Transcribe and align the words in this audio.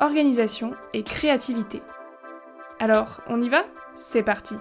organisation 0.00 0.72
et 0.92 1.02
créativité. 1.02 1.82
Alors, 2.80 3.20
on 3.28 3.40
y 3.42 3.48
va? 3.48 3.62
C'est 3.94 4.22
parti 4.22 4.56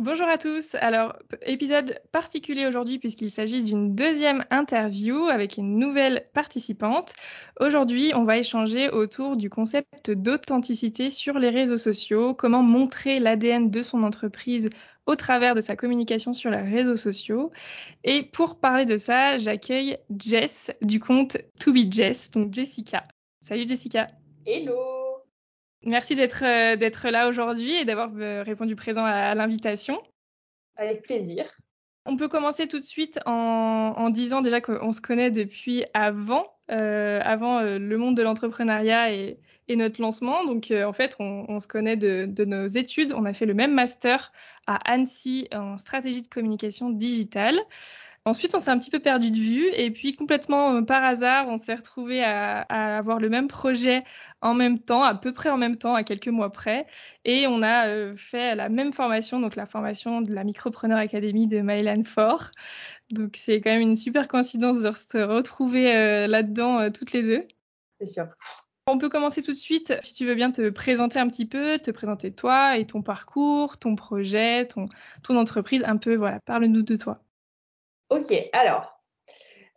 Bonjour 0.00 0.28
à 0.28 0.38
tous. 0.38 0.76
Alors, 0.76 1.16
épisode 1.42 1.98
particulier 2.12 2.66
aujourd'hui 2.66 3.00
puisqu'il 3.00 3.32
s'agit 3.32 3.64
d'une 3.64 3.96
deuxième 3.96 4.44
interview 4.50 5.24
avec 5.24 5.56
une 5.56 5.76
nouvelle 5.76 6.24
participante. 6.34 7.14
Aujourd'hui, 7.58 8.12
on 8.14 8.22
va 8.22 8.38
échanger 8.38 8.90
autour 8.90 9.36
du 9.36 9.50
concept 9.50 10.12
d'authenticité 10.12 11.10
sur 11.10 11.40
les 11.40 11.50
réseaux 11.50 11.78
sociaux, 11.78 12.32
comment 12.32 12.62
montrer 12.62 13.18
l'ADN 13.18 13.70
de 13.70 13.82
son 13.82 14.04
entreprise 14.04 14.70
au 15.06 15.16
travers 15.16 15.56
de 15.56 15.60
sa 15.60 15.74
communication 15.74 16.32
sur 16.32 16.50
les 16.52 16.62
réseaux 16.62 16.96
sociaux. 16.96 17.50
Et 18.04 18.22
pour 18.22 18.60
parler 18.60 18.84
de 18.84 18.98
ça, 18.98 19.36
j'accueille 19.36 19.98
Jess 20.16 20.70
du 20.80 21.00
compte 21.00 21.38
To 21.58 21.72
Be 21.72 21.90
Jess, 21.90 22.30
donc 22.30 22.52
Jessica. 22.54 23.04
Salut 23.40 23.66
Jessica. 23.66 24.06
Hello. 24.46 25.07
Merci 25.84 26.16
d'être 26.16 26.44
euh, 26.44 26.76
d'être 26.76 27.08
là 27.08 27.28
aujourd'hui 27.28 27.72
et 27.72 27.84
d'avoir 27.84 28.10
euh, 28.16 28.42
répondu 28.42 28.76
présent 28.76 29.04
à, 29.04 29.34
l'invitation. 29.34 30.02
Avec 30.76 31.02
plaisir. 31.02 31.46
On 32.10 32.16
peut 32.16 32.28
commencer 32.28 32.66
tout 32.66 32.78
de 32.78 32.84
suite 32.84 33.20
en, 33.26 33.32
en 33.94 34.08
disant 34.08 34.40
déjà 34.40 34.62
qu'on 34.62 34.92
se 34.92 35.00
connaît 35.02 35.30
depuis 35.30 35.84
avant, 35.92 36.46
euh, 36.70 37.20
avant 37.22 37.58
euh, 37.58 37.78
le 37.78 37.98
monde 37.98 38.16
de 38.16 38.22
l'entrepreneuriat 38.22 39.12
et, 39.12 39.38
et, 39.68 39.76
notre 39.76 40.00
lancement. 40.00 40.42
Donc 40.46 40.70
euh, 40.70 40.84
en 40.84 40.94
fait, 40.94 41.16
on, 41.18 41.44
on 41.48 41.60
se 41.60 41.68
connaît 41.68 41.98
de, 41.98 42.24
de, 42.26 42.46
nos 42.46 42.66
études. 42.66 43.12
On 43.12 43.26
a 43.26 43.34
fait 43.34 43.44
le 43.44 43.52
même 43.52 43.74
master 43.74 44.32
à 44.66 44.76
Annecy 44.90 45.48
en 45.52 45.76
stratégie 45.76 46.22
de 46.22 46.28
communication 46.28 46.88
digitale. 46.88 47.58
Ensuite, 48.28 48.54
on 48.54 48.58
s'est 48.58 48.70
un 48.70 48.78
petit 48.78 48.90
peu 48.90 48.98
perdu 48.98 49.30
de 49.30 49.38
vue 49.38 49.68
et 49.72 49.90
puis 49.90 50.14
complètement 50.14 50.74
euh, 50.74 50.82
par 50.82 51.02
hasard, 51.02 51.48
on 51.48 51.56
s'est 51.56 51.74
retrouvé 51.74 52.22
à, 52.22 52.60
à, 52.60 52.98
avoir 52.98 53.20
le 53.20 53.30
même 53.30 53.48
projet 53.48 54.00
en 54.42 54.52
même 54.52 54.78
temps, 54.78 55.02
à 55.02 55.14
peu 55.14 55.32
près 55.32 55.48
en 55.48 55.56
même 55.56 55.76
temps, 55.76 55.94
à 55.94 56.04
quelques 56.04 56.28
mois 56.28 56.52
près, 56.52 56.86
et 57.24 57.46
on 57.46 57.62
a 57.62 57.88
euh, 57.88 58.14
fait 58.16 58.54
la 58.54 58.68
même 58.68 58.92
formation, 58.92 59.40
donc 59.40 59.56
la 59.56 59.64
formation 59.64 60.20
de 60.20 60.34
la 60.34 60.44
Micropreneur 60.44 60.98
Academy 60.98 61.46
de 61.46 61.60
Mylan 61.60 62.04
Fort. 62.04 62.50
Donc 63.10 63.36
c'est 63.36 63.62
quand 63.62 63.70
même 63.70 63.80
une 63.80 63.96
super 63.96 64.28
coïncidence 64.28 64.82
de 64.82 64.92
se 64.92 65.18
retrouver 65.24 65.96
euh, 65.96 66.26
là-dedans 66.26 66.90
toutes 66.92 67.12
les 67.12 67.22
deux. 67.22 67.48
C'est 67.98 68.12
sûr. 68.12 68.26
On 68.86 68.98
peut 68.98 69.08
commencer 69.08 69.42
tout 69.42 69.52
de 69.52 69.56
suite, 69.56 69.94
si 70.02 70.12
tu 70.12 70.26
veux 70.26 70.34
bien 70.34 70.50
te 70.50 70.68
présenter 70.68 71.18
un 71.18 71.28
petit 71.28 71.46
peu, 71.46 71.78
te 71.78 71.90
présenter 71.90 72.30
toi 72.30 72.76
et 72.76 72.86
ton 72.86 73.00
parcours, 73.00 73.78
ton 73.78 73.96
projet, 73.96 74.66
ton, 74.66 74.86
ton 75.22 75.36
entreprise, 75.36 75.82
un 75.84 75.96
peu, 75.96 76.14
voilà, 76.14 76.40
parle-nous 76.40 76.82
de 76.82 76.96
toi. 76.96 77.22
Ok, 78.10 78.32
alors, 78.54 78.98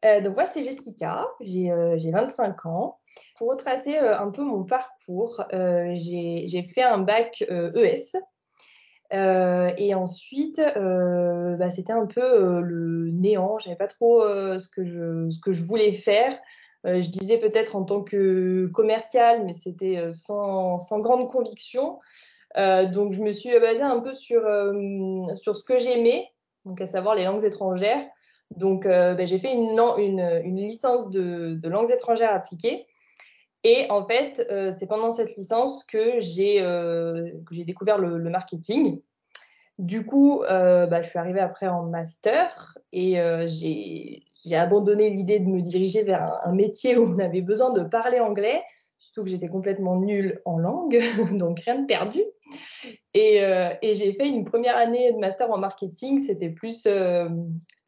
euh, 0.05 0.21
donc 0.21 0.35
moi 0.35 0.45
c'est 0.45 0.63
Jessica, 0.63 1.27
j'ai 1.41 1.69
euh, 1.71 1.97
25 1.97 2.65
ans. 2.65 2.97
Pour 3.35 3.49
retracer 3.49 3.97
euh, 3.97 4.17
un 4.17 4.31
peu 4.31 4.41
mon 4.41 4.63
parcours, 4.63 5.43
euh, 5.53 5.91
j'ai 5.93 6.65
fait 6.73 6.81
un 6.81 6.99
bac 6.99 7.41
ES. 7.41 8.17
E 9.13 9.73
et 9.77 9.93
ensuite, 9.93 10.61
bah, 10.75 11.69
c'était 11.69 11.91
un 11.91 12.05
peu 12.05 12.61
le 12.61 13.11
néant. 13.11 13.59
Je 13.59 13.65
savais 13.65 13.75
pas 13.75 13.87
trop 13.87 14.21
ce, 14.21 14.67
que 14.69 14.85
je, 14.85 15.29
ce 15.29 15.39
que 15.39 15.51
je 15.51 15.63
voulais 15.65 15.91
faire. 15.91 16.39
je 16.85 17.09
disais 17.09 17.37
peut-être 17.37 17.75
en 17.75 17.83
tant 17.83 18.03
que 18.03 18.67
commercial, 18.73 19.43
mais 19.45 19.51
c'était 19.53 20.13
sans, 20.13 20.79
sans, 20.79 20.99
grande 20.99 21.29
conviction. 21.29 21.99
donc, 22.55 23.11
je 23.11 23.21
me 23.21 23.33
suis 23.33 23.59
basée 23.59 23.83
un 23.83 23.99
peu 23.99 24.13
sur, 24.13 24.43
sur 25.35 25.57
ce 25.57 25.63
que 25.65 25.77
j'aimais, 25.77 26.31
donc 26.65 26.81
à 26.81 26.85
savoir 26.85 27.15
les 27.15 27.25
langues 27.25 27.43
étrangères. 27.43 28.05
Donc, 28.55 28.85
euh, 28.85 29.13
ben, 29.13 29.25
j'ai 29.25 29.39
fait 29.39 29.53
une, 29.53 30.55
licence 30.55 31.09
de, 31.09 31.67
langues 31.67 31.91
étrangères 31.91 32.33
appliquées. 32.33 32.85
Et 33.63 33.85
en 33.89 34.05
fait, 34.05 34.45
euh, 34.51 34.71
c'est 34.77 34.87
pendant 34.87 35.11
cette 35.11 35.35
licence 35.35 35.83
que 35.85 36.19
j'ai 36.19 36.61
euh, 36.61 37.29
découvert 37.51 37.97
le, 37.97 38.17
marketing. 38.29 39.01
Du 39.77 40.05
coup, 40.05 40.43
bah, 40.47 41.01
je 41.01 41.09
suis 41.09 41.17
arrivée 41.17 41.39
après 41.39 41.67
en 41.67 41.83
master 41.83 42.77
et 42.91 43.15
j'ai 43.47 44.55
abandonné 44.55 45.09
l'idée 45.09 45.39
de 45.39 45.47
me 45.47 45.61
diriger 45.61 46.03
vers 46.03 46.39
un, 46.43 46.51
métier 46.51 46.97
où 46.97 47.05
on 47.05 47.19
avait 47.19 47.41
besoin 47.41 47.71
de 47.71 47.83
parler 47.83 48.19
anglais, 48.19 48.61
surtout 48.99 49.23
que 49.23 49.29
j'étais 49.29 49.47
complètement 49.47 49.95
nulle 49.95 50.41
en 50.45 50.57
langue, 50.59 51.01
donc 51.31 51.61
rien 51.61 51.79
de 51.79 51.87
perdu. 51.87 52.21
Et, 53.13 53.43
euh, 53.43 53.73
et 53.81 53.93
j'ai 53.93 54.13
fait 54.13 54.27
une 54.27 54.45
première 54.45 54.77
année 54.77 55.11
de 55.11 55.17
master 55.17 55.51
en 55.51 55.57
marketing. 55.57 56.19
C'était 56.19 56.49
plus, 56.49 56.85
euh, 56.85 57.29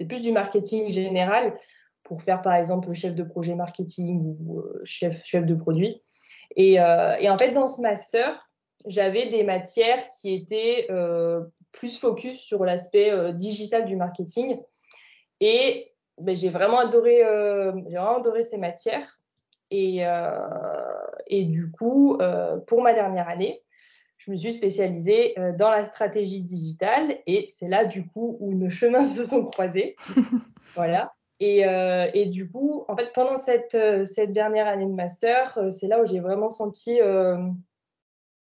plus 0.08 0.22
du 0.22 0.32
marketing 0.32 0.90
général 0.90 1.58
pour 2.04 2.22
faire 2.22 2.42
par 2.42 2.56
exemple 2.56 2.92
chef 2.94 3.16
de 3.16 3.24
projet 3.24 3.56
marketing 3.56 4.36
ou 4.40 4.60
euh, 4.60 4.82
chef, 4.84 5.24
chef 5.24 5.46
de 5.46 5.56
produit. 5.56 6.02
Et, 6.56 6.80
en 6.80 7.38
fait, 7.38 7.52
dans 7.52 7.68
ce 7.68 7.82
master, 7.82 8.50
j'avais 8.86 9.30
des 9.30 9.44
matières 9.44 10.10
qui 10.10 10.34
étaient 10.34 10.88
plus 11.72 11.98
focus 11.98 12.40
sur 12.40 12.64
l'aspect 12.64 13.34
digital 13.34 13.86
du 13.86 13.96
marketing. 13.96 14.60
Et 15.40 15.92
ben, 16.20 16.36
j'ai 16.36 16.50
vraiment 16.50 16.78
adoré, 16.78 17.24
vraiment 17.24 18.18
adoré 18.18 18.44
ces 18.44 18.58
matières. 18.58 19.18
Et 19.72 20.04
du 21.46 21.72
coup, 21.72 22.20
pour 22.68 22.84
ma 22.84 22.94
dernière 22.94 23.30
année, 23.30 23.64
je 24.26 24.32
me 24.32 24.38
suis 24.38 24.54
spécialisée 24.54 25.38
euh, 25.40 25.52
dans 25.52 25.70
la 25.70 25.84
stratégie 25.84 26.42
digitale 26.42 27.18
et 27.28 27.50
c'est 27.54 27.68
là 27.68 27.86
du 27.86 28.08
coup 28.08 28.38
où 28.40 28.54
nos 28.54 28.70
chemins 28.70 29.06
se 29.06 29.24
sont 29.24 29.44
croisés. 29.44 29.96
voilà. 30.76 31.14
Et, 31.40 31.68
euh, 31.68 32.10
et, 32.14 32.28
du 32.28 32.50
coup, 32.50 32.86
en 32.88 32.96
fait, 32.96 33.12
pendant 33.14 33.36
cette, 33.36 33.76
euh, 33.76 34.06
cette 34.06 34.32
dernière 34.32 34.68
année 34.68 34.86
de 34.86 34.94
master, 34.94 35.60
c'est 35.72 35.88
là 35.88 36.02
où 36.02 36.06
j'ai 36.06 36.22
vraiment 36.22 36.48
senti 36.48 37.02
euh, 37.02 37.36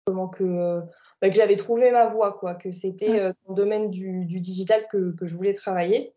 comment 0.07 0.29
que, 0.29 0.81
bah, 1.21 1.29
que 1.29 1.35
j'avais 1.35 1.57
trouvé 1.57 1.91
ma 1.91 2.07
voie, 2.07 2.35
quoi, 2.39 2.55
que 2.55 2.73
c'était 2.73 3.21
euh, 3.21 3.33
dans 3.45 3.55
le 3.55 3.57
domaine 3.57 3.91
du, 3.91 4.25
du 4.25 4.41
digital 4.41 4.87
que, 4.91 5.15
que, 5.17 5.27
je 5.27 5.35
voulais 5.35 5.53
travailler. 5.53 6.15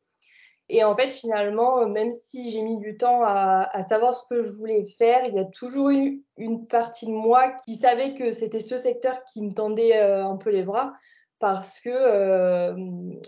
Et 0.69 0.83
en 0.83 0.95
fait, 0.95 1.09
finalement, 1.09 1.87
même 1.87 2.11
si 2.11 2.51
j'ai 2.51 2.61
mis 2.61 2.77
du 2.79 2.95
temps 2.95 3.23
à, 3.23 3.81
savoir 3.81 4.13
ce 4.13 4.27
que 4.29 4.41
je 4.41 4.49
voulais 4.49 4.85
faire, 4.85 5.25
il 5.25 5.33
y 5.33 5.39
a 5.39 5.45
toujours 5.45 5.89
eu 5.89 6.23
une 6.37 6.67
partie 6.67 7.07
de 7.07 7.11
moi 7.11 7.49
qui 7.65 7.75
savait 7.75 8.13
que 8.13 8.31
c'était 8.31 8.59
ce 8.59 8.77
secteur 8.77 9.23
qui 9.23 9.41
me 9.41 9.51
tendait 9.51 9.97
euh, 9.97 10.23
un 10.25 10.37
peu 10.37 10.51
les 10.51 10.63
bras. 10.63 10.93
Parce 11.39 11.79
que 11.79 11.89
euh, 11.89 12.75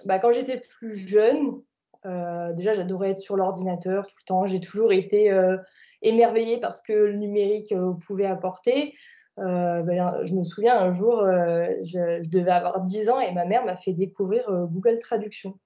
bah, 0.05 0.19
quand 0.19 0.31
j'étais 0.31 0.59
plus 0.59 0.95
jeune, 0.95 1.61
euh, 2.05 2.53
déjà 2.53 2.73
j'adorais 2.73 3.11
être 3.11 3.19
sur 3.19 3.35
l'ordinateur 3.35 4.07
tout 4.07 4.15
le 4.19 4.25
temps. 4.25 4.45
J'ai 4.45 4.59
toujours 4.59 4.91
été 4.91 5.31
euh, 5.31 5.57
émerveillée 6.01 6.59
par 6.59 6.75
ce 6.75 6.81
que 6.81 6.93
le 6.93 7.13
numérique 7.13 7.71
euh, 7.71 7.93
pouvait 8.05 8.25
apporter. 8.25 8.93
Ben, 9.37 10.23
je 10.23 10.33
me 10.33 10.43
souviens 10.43 10.77
un 10.77 10.93
jour, 10.93 11.25
je, 11.25 12.19
je, 12.21 12.29
devais 12.29 12.51
avoir 12.51 12.81
10 12.81 13.09
ans 13.09 13.19
et 13.19 13.33
ma 13.33 13.45
mère 13.45 13.65
m'a 13.65 13.75
fait 13.75 13.93
découvrir 13.93 14.45
Google 14.69 14.99
Traduction. 14.99 15.57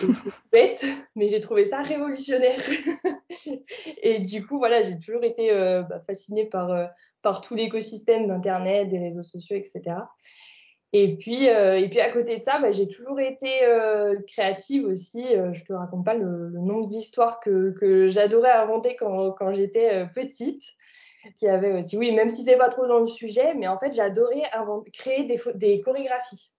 Bête, 0.52 0.84
mais 1.14 1.28
j'ai 1.28 1.40
trouvé 1.40 1.64
ça 1.64 1.80
révolutionnaire. 1.82 2.60
et 4.02 4.20
du 4.20 4.46
coup, 4.46 4.58
voilà, 4.58 4.82
j'ai 4.82 4.98
toujours 4.98 5.24
été 5.24 5.52
euh, 5.52 5.82
bah, 5.82 6.00
fascinée 6.00 6.46
par, 6.46 6.70
euh, 6.70 6.86
par 7.22 7.40
tout 7.40 7.54
l'écosystème 7.54 8.26
d'Internet, 8.26 8.88
des 8.88 8.98
réseaux 8.98 9.22
sociaux, 9.22 9.56
etc. 9.56 9.96
Et 10.92 11.16
puis, 11.16 11.48
euh, 11.48 11.78
et 11.78 11.88
puis 11.88 12.00
à 12.00 12.10
côté 12.10 12.38
de 12.38 12.42
ça, 12.42 12.58
bah, 12.58 12.70
j'ai 12.70 12.88
toujours 12.88 13.20
été 13.20 13.50
créative 14.28 14.84
aussi. 14.86 15.24
Je 15.52 15.64
te 15.64 15.72
raconte 15.72 16.04
pas 16.04 16.14
le, 16.14 16.50
nombre 16.50 16.86
d'histoires 16.86 17.40
que, 17.40 17.72
que 17.78 18.08
j'adorais 18.08 18.52
inventer 18.52 18.96
quand, 18.96 19.32
quand 19.32 19.52
j'étais 19.52 20.06
petite. 20.14 20.62
Qui 21.36 21.48
avait 21.48 21.72
aussi, 21.72 21.96
oui, 21.96 22.14
même 22.14 22.30
si 22.30 22.44
c'est 22.44 22.56
pas 22.56 22.68
trop 22.68 22.86
dans 22.86 23.00
le 23.00 23.08
sujet, 23.08 23.52
mais 23.54 23.66
en 23.66 23.80
fait, 23.80 23.92
j'adorais 23.92 24.44
créer 24.92 25.24
des, 25.24 25.40
des 25.56 25.80
chorégraphies. 25.80 26.52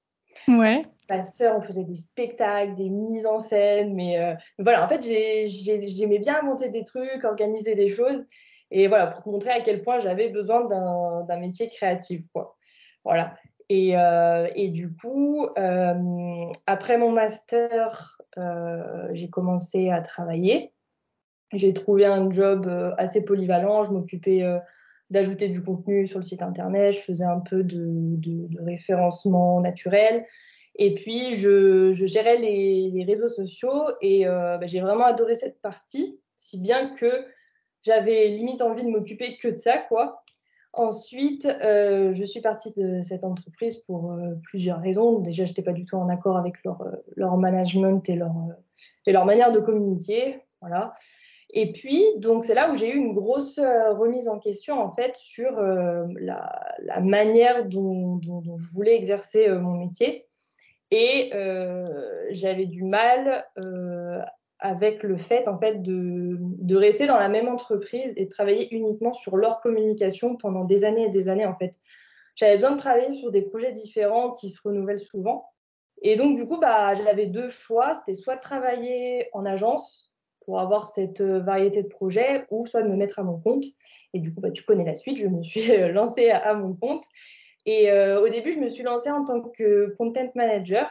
Ouais. 0.48 0.86
Ma 1.10 1.24
sœur, 1.24 1.58
on 1.58 1.62
faisait 1.62 1.86
des 1.86 1.96
spectacles, 1.96 2.74
des 2.74 2.90
mises 2.90 3.26
en 3.26 3.40
scène, 3.40 3.94
mais 3.94 4.20
euh, 4.20 4.34
voilà, 4.60 4.86
en 4.86 4.90
fait, 4.90 5.02
j'aimais 5.04 6.20
bien 6.20 6.42
inventer 6.42 6.70
des 6.70 6.84
trucs, 6.84 7.24
organiser 7.24 7.76
des 7.76 7.88
choses, 7.88 8.26
et 8.72 8.88
voilà, 8.88 9.08
pour 9.08 9.32
montrer 9.32 9.52
à 9.52 9.62
quel 9.62 9.82
point 9.82 10.00
j'avais 10.00 10.28
besoin 10.28 10.66
d'un 10.66 11.40
métier 11.40 11.70
créatif, 11.70 12.24
quoi. 12.34 12.58
Voilà. 13.06 13.36
Et, 13.70 13.98
euh, 13.98 14.48
du 14.68 14.94
coup, 14.94 15.48
euh, 15.58 16.52
après 16.66 16.98
mon 16.98 17.12
master, 17.12 18.18
j'ai 19.14 19.30
commencé 19.30 19.90
à 19.90 20.02
travailler. 20.02 20.74
J'ai 21.54 21.74
trouvé 21.74 22.06
un 22.06 22.30
job 22.30 22.70
assez 22.98 23.24
polyvalent. 23.24 23.84
Je 23.84 23.92
m'occupais 23.92 24.44
d'ajouter 25.10 25.48
du 25.48 25.64
contenu 25.64 26.06
sur 26.06 26.20
le 26.20 26.24
site 26.24 26.42
internet, 26.42 26.94
je 26.94 27.00
faisais 27.00 27.24
un 27.24 27.40
peu 27.40 27.64
de, 27.64 28.48
référencement 28.64 29.62
naturel. 29.62 30.26
Et 30.76 30.94
puis, 30.94 31.36
je, 31.36 31.92
gérais 31.94 32.38
les, 32.38 33.04
réseaux 33.08 33.30
sociaux 33.30 33.88
et 34.02 34.26
bah, 34.26 34.66
j'ai 34.68 34.80
vraiment 34.80 35.06
adoré 35.06 35.36
cette 35.36 35.62
partie, 35.62 36.20
si 36.36 36.62
bien 36.62 36.94
que 36.96 37.26
j'avais 37.84 38.28
limite 38.28 38.62
envie 38.62 38.84
de 38.84 38.90
m'occuper 38.90 39.38
que 39.38 39.48
de 39.48 39.56
ça, 39.56 39.78
quoi. 39.78 40.24
Ensuite, 40.74 41.46
euh, 41.46 42.14
je 42.14 42.24
suis 42.24 42.42
partie 42.42 42.72
de 42.74 43.02
cette 43.02 43.24
entreprise 43.24 43.78
pour 43.78 44.12
euh, 44.12 44.36
plusieurs 44.44 44.80
raisons. 44.80 45.20
Déjà, 45.20 45.44
je 45.46 45.50
n'étais 45.50 45.64
pas 45.64 45.72
du 45.72 45.86
tout 45.86 45.96
en 45.96 46.08
accord 46.08 46.38
avec 46.38 46.64
leur, 46.64 46.82
euh, 46.82 46.92
leur 47.16 47.36
management 47.38 48.08
et 48.10 48.16
leur, 48.16 48.34
et 49.08 49.12
leur 49.12 49.26
manière 49.26 49.52
de 49.52 49.60
communiquer. 49.60 50.40
Voilà. 50.62 50.94
Et 51.54 51.72
puis, 51.72 52.04
donc, 52.18 52.44
c'est 52.44 52.54
là 52.54 52.72
où 52.72 52.76
j'ai 52.76 52.92
eu 52.94 52.98
une 52.98 53.14
grosse 53.14 53.58
remise 53.60 54.28
en 54.28 54.38
question, 54.38 54.82
en 54.82 54.94
fait, 54.94 55.16
sur 55.16 55.52
la, 55.52 56.76
la, 56.80 57.00
manière 57.00 57.66
dont, 57.66 58.20
je 58.22 58.74
voulais 58.74 58.96
exercer 58.96 59.48
mon 59.50 59.86
métier. 59.86 60.26
Et 60.92 61.32
j'avais 62.32 62.66
du 62.66 62.84
mal 62.84 63.46
avec 64.60 65.04
le 65.04 65.18
fait 65.18 65.48
en 65.48 65.60
fait 65.60 65.82
de, 65.84 66.38
de, 66.40 66.76
rester 66.76 67.06
dans 67.06 67.18
la 67.18 67.30
même 67.30 67.48
entreprise 67.48 68.14
et 68.18 68.26
de 68.26 68.30
travailler 68.30 68.74
uniquement 68.74 69.14
sur 69.14 69.38
leur 69.38 69.62
communication 69.62 70.36
pendant 70.36 70.64
des 70.64 70.84
années 70.84 71.06
et 71.06 71.10
des 71.10 71.30
années 71.30 71.46
en 71.46 71.56
fait. 71.56 71.78
J'avais 72.36 72.56
besoin 72.56 72.72
de 72.72 72.78
travailler 72.78 73.14
sur 73.14 73.32
des 73.32 73.42
projets 73.42 73.72
différents 73.72 74.32
qui 74.32 74.50
se 74.50 74.62
renouvellent 74.62 75.00
souvent. 75.00 75.50
Et 76.02 76.16
donc 76.16 76.38
du 76.38 76.48
coup, 76.48 76.60
bah, 76.60 76.94
j'avais 76.96 77.28
deux 77.28 77.48
choix. 77.48 77.94
C'était 77.94 78.14
soit 78.14 78.38
travailler 78.38 79.30
en 79.34 79.46
agence 79.46 80.07
pour 80.48 80.62
avoir 80.62 80.88
cette 80.88 81.20
euh, 81.20 81.42
variété 81.42 81.84
de 81.84 81.90
projets 81.90 82.46
ou 82.52 82.66
soit 82.66 82.82
de 82.82 82.88
me 82.88 82.96
mettre 82.96 83.20
à 83.20 83.24
mon 83.24 83.38
compte. 83.38 83.66
Et 84.14 84.20
du 84.20 84.34
coup, 84.34 84.40
bah, 84.40 84.50
tu 84.50 84.64
connais 84.64 84.86
la 84.86 84.96
suite. 84.96 85.18
Je 85.18 85.28
me 85.28 85.44
suis 85.44 85.70
euh, 85.72 85.90
lancée 85.92 86.30
à, 86.30 86.54
mon 86.54 86.74
compte. 86.74 87.04
Et 87.66 87.92
euh, 87.92 88.22
au 88.22 88.30
début, 88.30 88.54
je 88.54 88.60
me 88.60 88.70
suis 88.70 88.82
lancée 88.82 89.12
en 89.12 89.26
tant 89.26 89.42
que 89.42 89.94
content 89.98 90.32
manager 90.34 90.90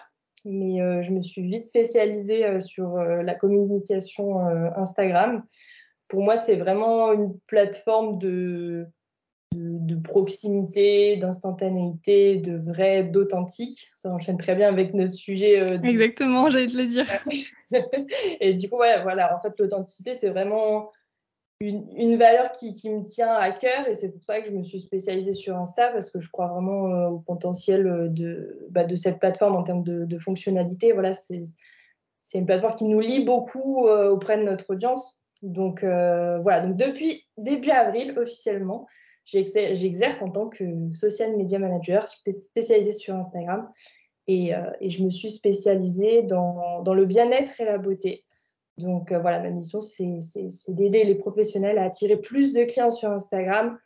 mais 0.48 1.02
je 1.02 1.10
me 1.10 1.22
suis 1.22 1.42
vite 1.42 1.64
spécialisée 1.64 2.60
sur 2.60 2.94
la 2.98 3.34
communication 3.34 4.38
Instagram. 4.76 5.42
Pour 6.06 6.22
moi, 6.22 6.36
c'est 6.36 6.54
vraiment 6.54 7.12
une 7.12 7.36
plateforme 7.48 8.18
de, 8.18 8.86
de, 9.56 9.96
proximité, 9.96 11.16
d'instantanéité, 11.16 12.36
de 12.36 12.56
vrai, 12.56 13.04
d'authentique. 13.04 13.90
Ça 13.94 14.10
enchaîne 14.10 14.38
très 14.38 14.54
bien 14.54 14.68
avec 14.68 14.94
notre 14.94 15.12
sujet. 15.12 15.58
Exactement, 15.82 16.50
j'allais 16.50 16.66
te 16.66 16.76
le 16.76 16.86
dire. 16.86 17.06
et 18.40 18.54
du 18.54 18.68
coup, 18.68 18.78
ouais, 18.78 19.02
voilà, 19.02 19.36
en 19.36 19.40
fait, 19.40 19.52
l'authenticité, 19.58 20.14
c'est 20.14 20.30
vraiment 20.30 20.90
une, 21.60 22.16
valeur 22.16 22.52
qui, 22.52 22.72
me 22.90 23.04
tient 23.04 23.32
à 23.32 23.50
cœur 23.50 23.88
et 23.88 23.94
c'est 23.94 24.10
pour 24.10 24.22
ça 24.22 24.40
que 24.40 24.46
je 24.46 24.52
me 24.52 24.62
suis 24.62 24.80
spécialisée 24.80 25.32
sur 25.32 25.56
Insta 25.56 25.88
parce 25.88 26.10
que 26.10 26.20
je 26.20 26.30
crois 26.30 26.48
vraiment 26.48 26.88
euh, 26.88 27.08
au 27.08 27.18
potentiel 27.18 27.86
euh, 27.86 28.08
de, 28.08 28.66
bah, 28.70 28.84
de 28.84 28.94
cette 28.94 29.18
plateforme 29.18 29.56
en 29.56 29.62
termes 29.62 29.82
de, 29.82 30.04
de 30.04 30.18
fonctionnalité. 30.18 30.92
Voilà, 30.92 31.14
c'est 31.14 31.40
une 32.34 32.46
plateforme 32.46 32.74
qui 32.74 32.84
nous 32.84 33.00
lie 33.00 33.24
beaucoup 33.24 33.86
euh, 33.86 34.10
auprès 34.10 34.36
de 34.36 34.42
notre 34.42 34.70
audience. 34.70 35.20
Donc 35.42 35.82
voilà, 35.82 36.62
donc 36.62 36.76
depuis 36.76 37.26
début 37.36 37.70
avril 37.70 38.18
officiellement, 38.18 38.86
j'exerce 39.26 40.22
en 40.22 40.30
tant 40.30 40.48
que 40.48 40.64
social 40.92 41.36
media 41.36 41.58
manager 41.58 42.06
spécialisée 42.08 42.92
sur 42.92 43.14
Instagram 43.14 43.68
et, 44.28 44.52
et 44.80 44.88
je 44.88 45.04
me 45.04 45.10
suis 45.10 45.30
spécialisée 45.30 46.22
dans, 46.22 46.82
le 46.84 47.04
bien-être 47.04 47.60
et 47.60 47.64
la 47.64 47.78
beauté. 47.78 48.24
Donc 48.78 49.10
euh, 49.10 49.18
voilà, 49.18 49.40
ma 49.40 49.50
mission, 49.50 49.80
c'est 49.80 50.18
d'aider 50.68 51.04
les 51.04 51.14
professionnels 51.14 51.78
à 51.78 51.84
attirer 51.84 52.16
plus 52.16 52.52
de 52.52 52.64
clients 52.64 52.90
sur 52.90 53.10
Instagram 53.10 53.78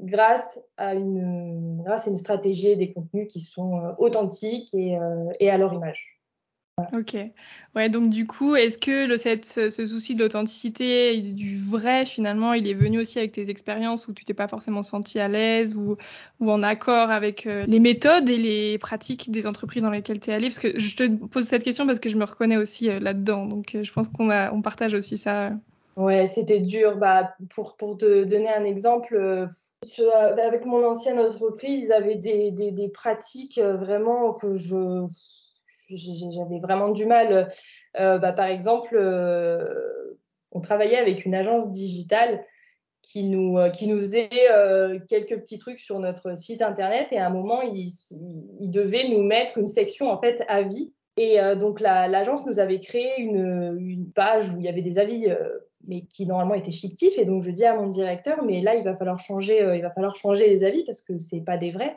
grâce 0.00 0.60
à 0.76 0.94
une, 0.94 1.82
grâce 1.82 2.06
à 2.06 2.10
une 2.10 2.16
stratégie 2.16 2.68
et 2.68 2.76
des 2.76 2.92
contenus 2.92 3.28
qui 3.28 3.40
sont 3.40 3.78
euh, 3.78 3.92
authentiques 3.98 4.74
euh, 4.74 5.30
et 5.40 5.50
à 5.50 5.58
leur 5.58 5.72
image. 5.72 6.15
Ok. 6.92 7.16
Ouais, 7.74 7.88
donc 7.88 8.10
du 8.10 8.26
coup, 8.26 8.54
est-ce 8.54 8.76
que 8.76 9.06
le, 9.06 9.16
cette, 9.16 9.46
ce, 9.46 9.70
souci 9.70 10.14
de 10.14 10.22
l'authenticité 10.22 11.22
du 11.22 11.56
vrai, 11.58 12.04
finalement, 12.04 12.52
il 12.52 12.68
est 12.68 12.74
venu 12.74 13.00
aussi 13.00 13.18
avec 13.18 13.32
tes 13.32 13.48
expériences 13.48 14.08
où 14.08 14.12
tu 14.12 14.26
t'es 14.26 14.34
pas 14.34 14.46
forcément 14.46 14.82
senti 14.82 15.18
à 15.18 15.26
l'aise 15.26 15.74
ou, 15.74 15.96
ou 16.38 16.50
en 16.50 16.62
accord 16.62 17.10
avec 17.10 17.46
euh, 17.46 17.64
les 17.66 17.80
méthodes 17.80 18.28
et 18.28 18.36
les 18.36 18.76
pratiques 18.76 19.30
des 19.30 19.46
entreprises 19.46 19.84
dans 19.84 19.90
lesquelles 19.90 20.20
tu 20.20 20.30
es 20.30 20.34
allé 20.34 20.48
Parce 20.48 20.58
que 20.58 20.78
je 20.78 20.96
te 20.96 21.08
pose 21.26 21.44
cette 21.44 21.64
question 21.64 21.86
parce 21.86 21.98
que 21.98 22.10
je 22.10 22.18
me 22.18 22.24
reconnais 22.24 22.58
aussi 22.58 22.90
euh, 22.90 22.98
là-dedans. 22.98 23.46
Donc 23.46 23.74
euh, 23.74 23.82
je 23.82 23.90
pense 23.90 24.10
qu'on 24.10 24.28
a, 24.28 24.52
on 24.52 24.60
partage 24.60 24.92
aussi 24.92 25.16
ça. 25.16 25.52
Ouais, 25.96 26.26
c'était 26.26 26.60
dur. 26.60 26.98
Bah, 26.98 27.34
pour, 27.54 27.76
pour 27.76 27.96
te 27.96 28.24
donner 28.24 28.50
un 28.50 28.64
exemple, 28.64 29.48
avec 30.36 30.66
mon 30.66 30.84
ancienne 30.84 31.18
entreprise, 31.18 31.84
ils 31.84 31.92
avaient 31.92 32.16
des, 32.16 32.50
des, 32.50 32.70
des 32.70 32.88
pratiques 32.90 33.58
vraiment 33.58 34.34
que 34.34 34.56
je 34.56 35.06
j'avais 35.88 36.58
vraiment 36.60 36.90
du 36.90 37.06
mal. 37.06 37.48
Euh, 37.98 38.18
bah, 38.18 38.32
par 38.32 38.46
exemple, 38.46 38.94
euh, 38.94 40.16
on 40.52 40.60
travaillait 40.60 40.98
avec 40.98 41.24
une 41.24 41.34
agence 41.34 41.70
digitale 41.70 42.44
qui 43.02 43.22
nous, 43.24 43.58
euh, 43.58 43.70
faisait 43.72 44.28
quelques 45.08 45.40
petits 45.40 45.58
trucs 45.58 45.78
sur 45.78 45.98
notre 46.00 46.36
site 46.36 46.62
internet 46.62 47.08
et 47.12 47.18
à 47.18 47.26
un 47.26 47.30
moment, 47.30 47.62
il, 47.62 47.88
il, 48.60 48.70
devait 48.70 49.08
nous 49.08 49.22
mettre 49.22 49.58
une 49.58 49.66
section 49.66 50.10
en 50.10 50.20
fait 50.20 50.42
avis. 50.48 50.92
Et 51.18 51.38
donc 51.58 51.80
l'agence 51.80 52.44
nous 52.44 52.58
avait 52.58 52.78
créé 52.78 53.08
une, 53.18 54.10
page 54.14 54.52
où 54.52 54.58
il 54.58 54.64
y 54.64 54.68
avait 54.68 54.82
des 54.82 54.98
avis 54.98 55.28
mais 55.88 56.02
qui 56.02 56.26
normalement 56.26 56.54
étaient 56.54 56.70
fictifs. 56.70 57.18
Et 57.18 57.24
donc 57.24 57.42
je 57.42 57.50
dis 57.50 57.64
à 57.64 57.74
mon 57.74 57.86
directeur, 57.86 58.44
mais 58.44 58.60
là 58.60 58.74
il 58.74 58.84
va 58.84 58.94
falloir 58.94 59.18
changer, 59.18 59.60
il 59.76 59.80
va 59.80 59.90
falloir 59.90 60.14
changer 60.14 60.46
les 60.50 60.62
avis 60.62 60.84
parce 60.84 61.00
que 61.00 61.16
c'est 61.16 61.40
pas 61.40 61.56
des 61.56 61.70
vrais. 61.70 61.96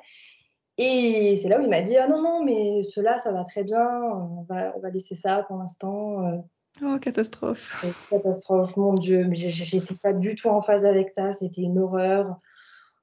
Et 0.81 1.35
c'est 1.35 1.49
là 1.49 1.59
où 1.59 1.61
il 1.61 1.69
m'a 1.69 1.81
dit 1.81 1.97
Ah 1.97 2.07
non, 2.07 2.21
non, 2.21 2.41
mais 2.41 2.83
cela, 2.83 3.17
ça 3.17 3.33
va 3.33 3.43
très 3.43 3.65
bien, 3.65 3.85
on 4.01 4.43
va, 4.43 4.73
on 4.77 4.79
va 4.79 4.89
laisser 4.89 5.13
ça 5.13 5.43
pour 5.45 5.57
l'instant. 5.57 6.25
Euh. 6.25 6.37
Oh, 6.81 6.97
catastrophe. 6.99 7.85
Catastrophe, 8.09 8.77
mon 8.77 8.93
Dieu, 8.93 9.25
mais 9.27 9.35
j'étais 9.35 9.93
pas 10.01 10.13
du 10.13 10.35
tout 10.35 10.47
en 10.47 10.61
phase 10.61 10.85
avec 10.85 11.09
ça, 11.09 11.33
c'était 11.33 11.63
une 11.63 11.79
horreur. 11.79 12.37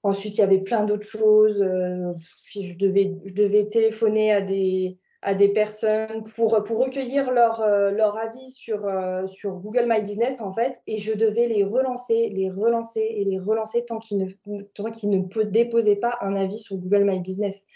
Ensuite, 0.03 0.39
il 0.39 0.41
y 0.41 0.45
avait 0.45 0.63
plein 0.63 0.85
d'autres 0.85 1.07
choses. 1.07 1.61
Euh, 1.61 2.13
je, 2.55 2.79
devais, 2.79 3.15
je 3.27 3.35
devais 3.35 3.67
téléphoner 3.67 4.33
à 4.33 4.41
des, 4.41 4.99
à 5.27 5.35
des 5.35 5.49
personnes 5.49 6.23
pour, 6.37 6.63
pour 6.63 6.79
recueillir 6.79 7.33
leur, 7.33 7.61
euh, 7.61 7.91
leur 7.91 8.17
avis 8.17 8.49
sur, 8.53 8.87
euh, 8.87 9.27
sur 9.27 9.57
Google 9.57 9.87
My 9.89 10.01
Business, 10.01 10.41
en 10.41 10.53
fait, 10.53 10.81
et 10.87 10.99
je 10.99 11.13
devais 11.13 11.49
les 11.49 11.65
relancer, 11.65 12.29
les 12.29 12.49
relancer 12.49 13.01
et 13.01 13.25
les 13.25 13.41
relancer 13.41 13.85
tant 13.85 13.99
qu'ils 13.99 14.19
ne, 14.19 14.63
tant 14.63 14.89
qu'ils 14.93 15.11
ne 15.11 15.43
déposaient 15.43 15.97
pas 15.97 16.17
un 16.21 16.37
avis 16.37 16.59
sur 16.59 16.77
Google 16.77 17.03
My 17.03 17.19
Business. 17.19 17.67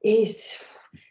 Et 0.00 0.24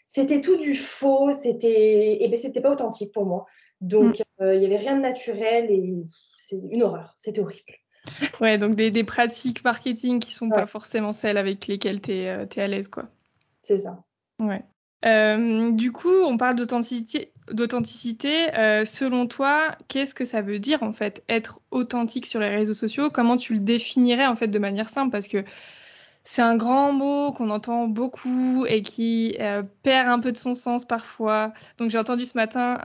c'était 0.07 0.41
tout 0.41 0.57
du 0.57 0.73
faux, 0.73 1.31
c'était 1.31 2.23
et 2.23 2.27
ben, 2.29 2.35
c'était 2.35 2.61
pas 2.61 2.71
authentique 2.71 3.13
pour 3.13 3.27
moi. 3.27 3.45
Donc, 3.79 4.19
mm. 4.19 4.43
euh, 4.43 4.55
il 4.55 4.61
n'y 4.61 4.65
avait 4.65 4.77
rien 4.77 4.95
de 4.95 5.01
naturel 5.01 5.69
et 5.69 5.93
c'est 6.35 6.57
une 6.71 6.81
horreur, 6.81 7.13
c'était 7.15 7.41
horrible. 7.41 7.73
Ouais, 8.41 8.57
donc 8.57 8.73
des, 8.73 8.89
des, 8.89 9.03
pratiques 9.03 9.63
marketing 9.63 10.19
qui 10.19 10.33
sont 10.33 10.49
pas 10.49 10.65
forcément 10.65 11.11
celles 11.11 11.37
avec 11.37 11.67
lesquelles 11.67 12.01
tu 12.01 12.11
es, 12.11 12.23
es 12.23 12.59
à 12.59 12.67
l'aise, 12.67 12.87
quoi. 12.87 13.07
C'est 13.61 13.77
ça. 13.77 14.03
Ouais. 14.39 14.63
Euh, 15.05 15.71
du 15.71 15.91
coup, 15.91 16.09
on 16.09 16.37
parle 16.37 16.55
d'authenticité. 16.55 17.31
Euh, 18.57 18.85
selon 18.85 19.27
toi, 19.27 19.77
qu'est-ce 19.87 20.15
que 20.15 20.25
ça 20.25 20.41
veut 20.41 20.59
dire 20.59 20.81
en 20.83 20.93
fait 20.93 21.23
être 21.29 21.61
authentique 21.71 22.25
sur 22.25 22.39
les 22.39 22.49
réseaux 22.49 22.73
sociaux? 22.73 23.09
Comment 23.11 23.37
tu 23.37 23.53
le 23.53 23.59
définirais 23.59 24.25
en 24.25 24.35
fait 24.35 24.47
de 24.47 24.59
manière 24.59 24.89
simple? 24.89 25.11
Parce 25.11 25.27
que 25.27 25.43
c'est 26.23 26.41
un 26.41 26.57
grand 26.57 26.91
mot 26.91 27.31
qu'on 27.33 27.51
entend 27.51 27.87
beaucoup 27.87 28.65
et 28.65 28.81
qui 28.81 29.35
euh, 29.39 29.61
perd 29.83 30.09
un 30.09 30.19
peu 30.19 30.31
de 30.31 30.37
son 30.37 30.55
sens 30.55 30.85
parfois. 30.85 31.53
Donc 31.77 31.91
j'ai 31.91 31.99
entendu 31.99 32.25
ce 32.25 32.35
matin 32.35 32.79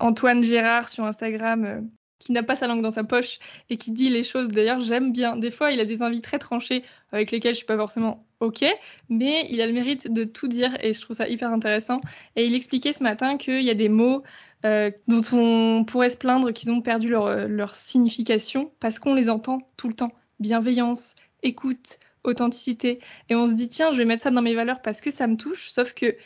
Antoine 0.00 0.42
Gérard 0.42 0.88
sur 0.90 1.04
Instagram 1.04 1.88
qui 2.18 2.32
n'a 2.32 2.42
pas 2.42 2.56
sa 2.56 2.66
langue 2.66 2.82
dans 2.82 2.90
sa 2.90 3.04
poche 3.04 3.38
et 3.70 3.76
qui 3.76 3.92
dit 3.92 4.10
les 4.10 4.24
choses. 4.24 4.48
D'ailleurs, 4.48 4.80
j'aime 4.80 5.12
bien. 5.12 5.36
Des 5.36 5.50
fois, 5.50 5.70
il 5.70 5.80
a 5.80 5.84
des 5.84 6.02
envies 6.02 6.20
très 6.20 6.38
tranchées 6.38 6.84
avec 7.12 7.30
lesquelles 7.30 7.54
je 7.54 7.58
suis 7.58 7.66
pas 7.66 7.76
forcément 7.76 8.25
ok, 8.40 8.64
mais 9.08 9.46
il 9.50 9.60
a 9.60 9.66
le 9.66 9.72
mérite 9.72 10.12
de 10.12 10.24
tout 10.24 10.48
dire 10.48 10.76
et 10.82 10.92
je 10.92 11.00
trouve 11.00 11.16
ça 11.16 11.28
hyper 11.28 11.50
intéressant. 11.50 12.00
Et 12.36 12.44
il 12.44 12.54
expliquait 12.54 12.92
ce 12.92 13.02
matin 13.02 13.36
qu'il 13.36 13.62
y 13.62 13.70
a 13.70 13.74
des 13.74 13.88
mots 13.88 14.22
euh, 14.64 14.90
dont 15.08 15.22
on 15.32 15.84
pourrait 15.84 16.10
se 16.10 16.16
plaindre 16.16 16.52
qu'ils 16.52 16.70
ont 16.70 16.82
perdu 16.82 17.08
leur, 17.08 17.48
leur 17.48 17.74
signification 17.74 18.72
parce 18.80 18.98
qu'on 18.98 19.14
les 19.14 19.30
entend 19.30 19.60
tout 19.76 19.88
le 19.88 19.94
temps. 19.94 20.12
Bienveillance, 20.40 21.14
écoute, 21.42 21.98
authenticité. 22.24 23.00
Et 23.28 23.34
on 23.34 23.46
se 23.46 23.54
dit, 23.54 23.68
tiens, 23.68 23.90
je 23.90 23.96
vais 23.96 24.04
mettre 24.04 24.22
ça 24.22 24.30
dans 24.30 24.42
mes 24.42 24.54
valeurs 24.54 24.82
parce 24.82 25.00
que 25.00 25.10
ça 25.10 25.26
me 25.26 25.36
touche, 25.36 25.70
sauf 25.70 25.94
que 25.94 26.16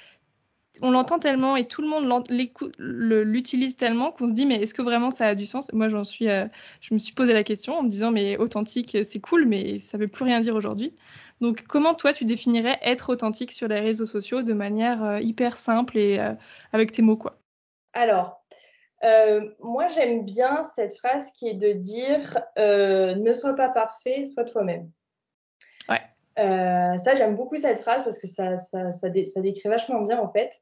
on 0.83 0.91
l'entend 0.91 1.19
tellement 1.19 1.57
et 1.57 1.67
tout 1.67 1.83
le 1.83 1.89
monde 1.89 2.25
l'utilise 2.79 3.77
tellement 3.77 4.13
qu'on 4.13 4.29
se 4.29 4.33
dit 4.33 4.47
mais 4.47 4.57
est-ce 4.63 4.75
que 4.75 4.83
vraiment 4.83 5.11
ça 5.11 5.27
a 5.27 5.35
du 5.35 5.47
sens? 5.47 5.73
Moi 5.73 5.89
euh, 5.93 6.49
je 6.81 6.95
me 6.95 6.99
suis 6.99 7.13
posé 7.13 7.33
la 7.33 7.43
question 7.43 7.79
en 7.79 7.83
me 7.83 7.89
disant 7.89 8.11
mais 8.11 8.37
authentique 8.37 8.97
c'est 9.03 9.21
cool 9.21 9.47
mais 9.47 9.79
ça 9.79 9.99
veut 9.99 10.09
plus 10.09 10.25
rien 10.25 10.41
dire 10.41 10.55
aujourd'hui. 10.55 10.95
Donc 11.41 11.63
comment 11.67 11.95
toi 11.95 12.13
tu 12.13 12.25
définirais 12.25 12.79
être 12.83 13.09
authentique 13.11 13.53
sur 13.53 13.69
les 13.69 13.81
réseaux 13.81 14.07
sociaux 14.07 14.43
de 14.43 14.53
manière 14.53 15.03
euh, 15.03 15.21
hyper 15.21 15.57
simple 15.57 15.97
et 15.97 16.19
euh, 16.19 16.35
avec 16.73 16.93
tes 16.93 17.03
mots 17.03 17.17
quoi? 17.17 17.39
Alors 17.93 18.45
moi 19.61 19.89
j'aime 19.89 20.27
bien 20.27 20.63
cette 20.77 20.95
phrase 20.95 21.33
qui 21.33 21.49
est 21.49 21.55
de 21.55 21.73
dire 21.73 22.39
ne 22.59 23.33
sois 23.33 23.55
pas 23.55 23.71
parfait, 23.71 24.25
sois 24.25 24.45
toi-même. 24.45 24.91
Ouais. 25.89 26.03
ça, 26.37 27.15
j'aime 27.15 27.35
beaucoup 27.35 27.57
cette 27.57 27.79
phrase 27.79 28.05
parce 28.05 28.19
que 28.19 28.27
ça, 28.27 28.59
ça, 28.59 28.91
ça, 28.91 29.09
décrit 29.09 29.71
vachement 29.71 30.03
bien 30.03 30.21
en 30.21 30.31
fait. 30.31 30.53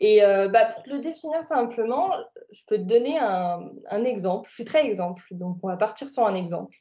Et 0.00 0.22
bah, 0.22 0.66
pour 0.74 0.82
te 0.82 0.90
le 0.90 0.98
définir 0.98 1.44
simplement, 1.44 2.10
je 2.50 2.62
peux 2.66 2.78
te 2.78 2.82
donner 2.82 3.16
un, 3.16 3.60
un, 3.88 4.02
exemple. 4.02 4.48
Je 4.48 4.54
suis 4.54 4.64
très 4.64 4.84
exemple, 4.84 5.22
donc 5.30 5.58
on 5.62 5.68
va 5.68 5.76
partir 5.76 6.10
sur 6.10 6.26
un 6.26 6.34
exemple. 6.34 6.76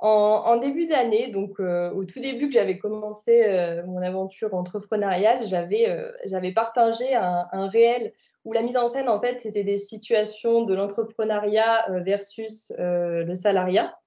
En, 0.00 0.58
début 0.58 0.86
d'année, 0.86 1.28
donc 1.30 1.58
euh, 1.58 1.90
au 1.90 2.04
tout 2.04 2.20
début 2.20 2.46
que 2.46 2.54
j'avais 2.54 2.78
commencé 2.78 3.42
euh, 3.42 3.84
mon 3.84 4.00
aventure 4.00 4.54
entrepreneuriale, 4.54 5.44
j'avais 5.44 5.88
euh, 5.88 6.52
partagé 6.54 7.16
un, 7.16 7.68
réel 7.68 8.12
où 8.44 8.52
la 8.52 8.62
mise 8.62 8.76
en 8.76 8.86
scène, 8.86 9.08
en 9.08 9.20
fait, 9.20 9.40
c'était 9.40 9.64
des 9.64 9.76
situations 9.76 10.62
de 10.62 10.74
l'entrepreneuriat 10.74 11.86
versus 12.04 12.72
le 12.78 13.34
salariat. 13.34 13.98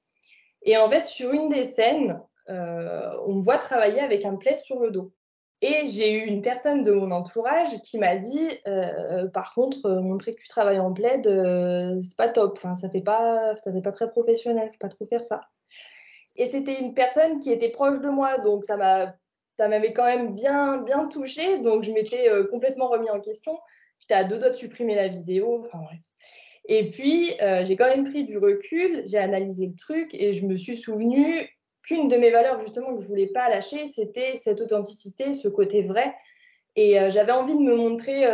Et 0.63 0.77
en 0.77 0.89
fait, 0.89 1.05
sur 1.05 1.31
une 1.33 1.49
des 1.49 1.63
scènes, 1.63 2.21
on 2.47 3.35
me 3.35 3.41
voit 3.41 3.57
travailler 3.57 3.99
avec 3.99 4.23
un 4.23 4.35
plaid 4.37 4.59
sur 4.61 4.79
le 4.79 4.91
dos. 4.91 5.11
Et 5.61 5.87
j'ai 5.87 6.13
eu 6.13 6.25
une 6.25 6.41
personne 6.41 6.83
de 6.83 6.91
mon 6.91 7.11
entourage 7.11 7.69
qui 7.83 7.99
m'a 7.99 8.15
dit, 8.15 8.49
par 9.33 9.53
contre, 9.53 9.89
montrer 9.89 10.35
que 10.35 10.41
tu 10.41 10.47
travailles 10.47 10.79
en 10.79 10.93
plaid, 10.93 11.23
c'est 12.01 12.17
pas 12.17 12.29
top. 12.29 12.53
Enfin, 12.57 12.75
ça 12.75 12.89
fait 12.89 13.01
pas, 13.01 13.55
ça 13.57 13.73
fait 13.73 13.81
pas 13.81 13.91
très 13.91 14.09
professionnel. 14.09 14.69
Faut 14.71 14.79
pas 14.79 14.89
trop 14.89 15.05
faire 15.05 15.21
ça. 15.21 15.50
Et 16.37 16.45
c'était 16.45 16.79
une 16.79 16.93
personne 16.93 17.39
qui 17.39 17.51
était 17.51 17.69
proche 17.69 17.99
de 17.99 18.09
moi, 18.09 18.37
donc 18.39 18.65
ça 18.65 18.77
m'a 18.77 19.15
ça 19.61 19.67
m'avait 19.67 19.93
quand 19.93 20.05
même 20.05 20.33
bien, 20.33 20.77
bien 20.77 21.07
touchée. 21.07 21.59
Donc, 21.59 21.83
je 21.83 21.91
m'étais 21.91 22.29
euh, 22.29 22.47
complètement 22.47 22.87
remis 22.87 23.11
en 23.11 23.19
question. 23.19 23.59
J'étais 23.99 24.15
à 24.15 24.23
deux 24.23 24.39
doigts 24.39 24.49
de 24.49 24.55
supprimer 24.55 24.95
la 24.95 25.07
vidéo. 25.07 25.67
Et 26.65 26.89
puis, 26.89 27.33
euh, 27.41 27.63
j'ai 27.63 27.75
quand 27.75 27.85
même 27.85 28.09
pris 28.09 28.23
du 28.23 28.39
recul, 28.39 29.03
j'ai 29.05 29.19
analysé 29.19 29.67
le 29.67 29.75
truc 29.75 30.15
et 30.15 30.33
je 30.33 30.45
me 30.47 30.55
suis 30.55 30.77
souvenu 30.77 31.47
qu'une 31.83 32.07
de 32.07 32.17
mes 32.17 32.31
valeurs, 32.31 32.59
justement, 32.59 32.95
que 32.95 33.03
je 33.03 33.07
voulais 33.07 33.27
pas 33.27 33.49
lâcher, 33.49 33.85
c'était 33.85 34.35
cette 34.35 34.61
authenticité, 34.61 35.33
ce 35.33 35.47
côté 35.47 35.83
vrai. 35.83 36.15
Et 36.75 36.99
euh, 36.99 37.11
j'avais 37.11 37.31
envie 37.31 37.53
de 37.53 37.61
me 37.61 37.75
montrer 37.75 38.25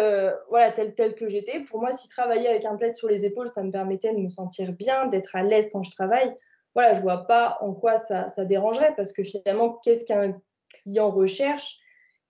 voilà, 0.50 0.72
telle, 0.72 0.96
telle 0.96 1.16
que 1.16 1.28
j'étais. 1.28 1.62
Pour 1.62 1.82
moi, 1.82 1.92
si 1.92 2.08
travailler 2.08 2.48
avec 2.48 2.64
un 2.64 2.78
plaid 2.78 2.96
sur 2.96 3.10
les 3.10 3.26
épaules, 3.26 3.50
ça 3.50 3.64
me 3.64 3.72
permettait 3.72 4.14
de 4.14 4.20
me 4.20 4.30
sentir 4.30 4.72
bien, 4.72 5.08
d'être 5.08 5.36
à 5.36 5.44
l'aise 5.44 5.70
quand 5.74 5.84
je 5.84 5.92
travaille 5.92 6.34
voilà, 6.78 6.94
je 6.94 7.02
vois 7.02 7.26
pas 7.26 7.58
en 7.62 7.74
quoi 7.74 7.98
ça, 7.98 8.28
dérangerait 8.46 8.94
parce 8.96 9.12
que 9.12 9.24
finalement, 9.24 9.80
qu'est-ce 9.84 10.06
qu'un 10.06 10.40
client 10.72 11.10
recherche? 11.10 11.80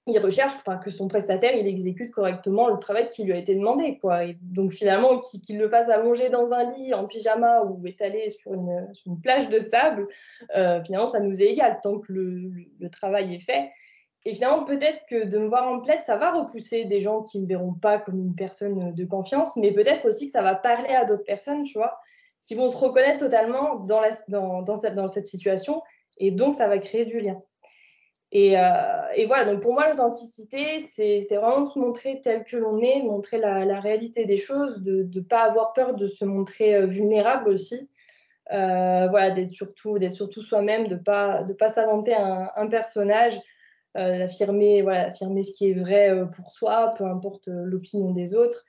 Il 0.06 0.18
recherche 0.20 0.54
que 0.82 0.90
son 0.90 1.10
prestataire 1.10 1.54
il 1.54 1.68
exécute 1.68 2.12
correctement 2.12 2.70
le 2.70 2.80
travail 2.80 3.10
qui 3.10 3.26
lui 3.26 3.34
a 3.34 3.36
été 3.36 3.56
demandé. 3.56 3.98
Quoi. 3.98 4.24
Et 4.24 4.38
donc 4.42 4.72
finalement, 4.72 5.20
qu'il 5.20 5.58
le 5.58 5.68
fasse 5.68 5.90
allonger 5.90 6.30
dans 6.30 6.54
un 6.54 6.74
lit 6.76 6.94
en 6.94 7.08
pyjama 7.08 7.64
ou 7.64 7.86
étalé 7.86 8.30
sur 8.30 8.54
une, 8.54 9.20
plage 9.22 9.50
de 9.50 9.60
sable, 9.60 10.08
euh, 10.56 10.82
finalement, 10.82 11.08
ça 11.08 11.20
nous 11.20 11.42
est 11.42 11.48
égal 11.48 11.80
tant 11.84 12.00
que 12.00 12.14
le, 12.14 12.50
le, 12.80 12.90
travail 12.90 13.36
est 13.36 13.40
fait. 13.40 13.70
Et 14.24 14.34
finalement, 14.34 14.64
peut-être 14.64 15.02
que 15.10 15.26
de 15.26 15.40
me 15.40 15.48
voir 15.48 15.68
en 15.68 15.82
plaide, 15.82 16.04
ça 16.04 16.16
va 16.16 16.32
repousser 16.32 16.86
des 16.86 17.02
gens 17.02 17.24
qui 17.24 17.40
ne 17.40 17.44
me 17.44 17.50
verront 17.50 17.74
pas 17.74 18.00
comme 18.00 18.18
une 18.18 18.36
personne 18.36 18.94
de 18.94 19.04
confiance, 19.04 19.58
mais 19.58 19.74
peut-être 19.74 20.08
aussi 20.08 20.28
que 20.28 20.32
ça 20.32 20.42
va 20.42 20.56
parler 20.56 20.96
à 20.96 21.04
d'autres 21.04 21.26
personnes, 21.26 21.64
tu 21.64 21.78
vois 21.78 22.00
qui 22.48 22.56
vont 22.56 22.70
se 22.70 22.78
reconnaître 22.78 23.20
totalement 23.20 23.76
dans, 23.76 24.02
cette, 25.08 25.28
situation. 25.28 25.84
Et 26.18 26.32
donc, 26.32 26.56
ça 26.56 26.68
va 26.68 26.80
créer 26.80 27.06
du 27.06 27.20
lien. 27.20 27.40
Et, 28.32 28.58
euh, 28.58 29.26
voilà, 29.28 29.52
donc 29.52 29.62
pour 29.62 29.74
moi, 29.74 29.90
l'authenticité, 29.90 30.80
c'est 30.80 31.20
vraiment 31.32 31.66
se 31.66 31.78
montrer 31.78 32.22
tel 32.22 32.46
que 32.46 32.56
l'on 32.56 32.80
est, 32.80 33.04
montrer 33.04 33.38
la, 33.38 33.80
réalité 33.82 34.26
des 34.26 34.38
choses, 34.38 34.82
de 34.82 35.10
ne 35.14 35.22
pas 35.22 35.42
avoir 35.42 35.74
peur 35.74 35.94
de 35.94 36.08
se 36.08 36.24
montrer 36.24 36.76
euh, 36.76 36.86
vulnérable 36.86 37.50
aussi. 37.50 37.90
Euh, 38.54 39.08
voilà, 39.10 39.32
d'être 39.32 39.52
surtout, 39.52 39.98
surtout 40.10 40.42
soi-même, 40.42 40.88
de 40.88 40.96
ne 40.96 41.54
pas, 41.54 41.68
s'inventer 41.68 42.14
un, 42.16 42.68
personnage, 42.70 43.38
euh, 43.98 44.20
d'affirmer 44.20 44.84
voilà, 44.84 45.08
affirmer 45.08 45.42
ce 45.42 45.52
qui 45.52 45.72
est 45.72 45.74
vrai 45.74 46.16
pour 46.34 46.50
soi, 46.50 46.94
peu 46.98 47.04
importe 47.04 47.48
l'opinion 47.48 48.12
des 48.12 48.34
autres. 48.34 48.64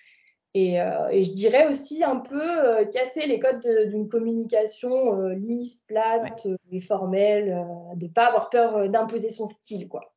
Euh, 0.56 1.08
et, 1.10 1.24
je 1.24 1.32
dirais 1.32 1.68
aussi 1.68 2.02
un 2.02 2.16
peu 2.16 2.40
euh, 2.40 2.84
casser 2.86 3.26
les 3.26 3.38
codes 3.38 3.66
d'une 3.90 4.08
communication 4.08 5.20
euh, 5.20 5.34
lisse, 5.34 5.82
plate 5.86 6.46
et 6.72 6.80
formelle, 6.80 7.64
de 7.96 8.06
ne 8.06 8.10
pas 8.10 8.26
avoir 8.26 8.50
peur 8.50 8.88
d'imposer 8.88 9.30
son 9.30 9.46
style, 9.46 9.88
quoi. 9.88 10.14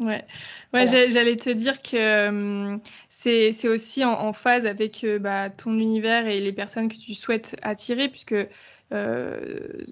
Ouais, 0.00 0.24
ouais 0.72 0.86
j'allais 0.88 1.36
te 1.36 1.50
dire 1.50 1.80
que 1.80 2.80
c'est 3.08 3.68
aussi 3.68 4.04
en, 4.04 4.32
phase 4.32 4.66
avec 4.66 5.06
bah, 5.20 5.50
ton 5.50 5.78
univers 5.78 6.26
et 6.26 6.40
les 6.40 6.52
personnes 6.52 6.88
que 6.88 6.96
tu 6.96 7.14
souhaites 7.14 7.54
attirer, 7.62 8.08
puisque 8.08 8.34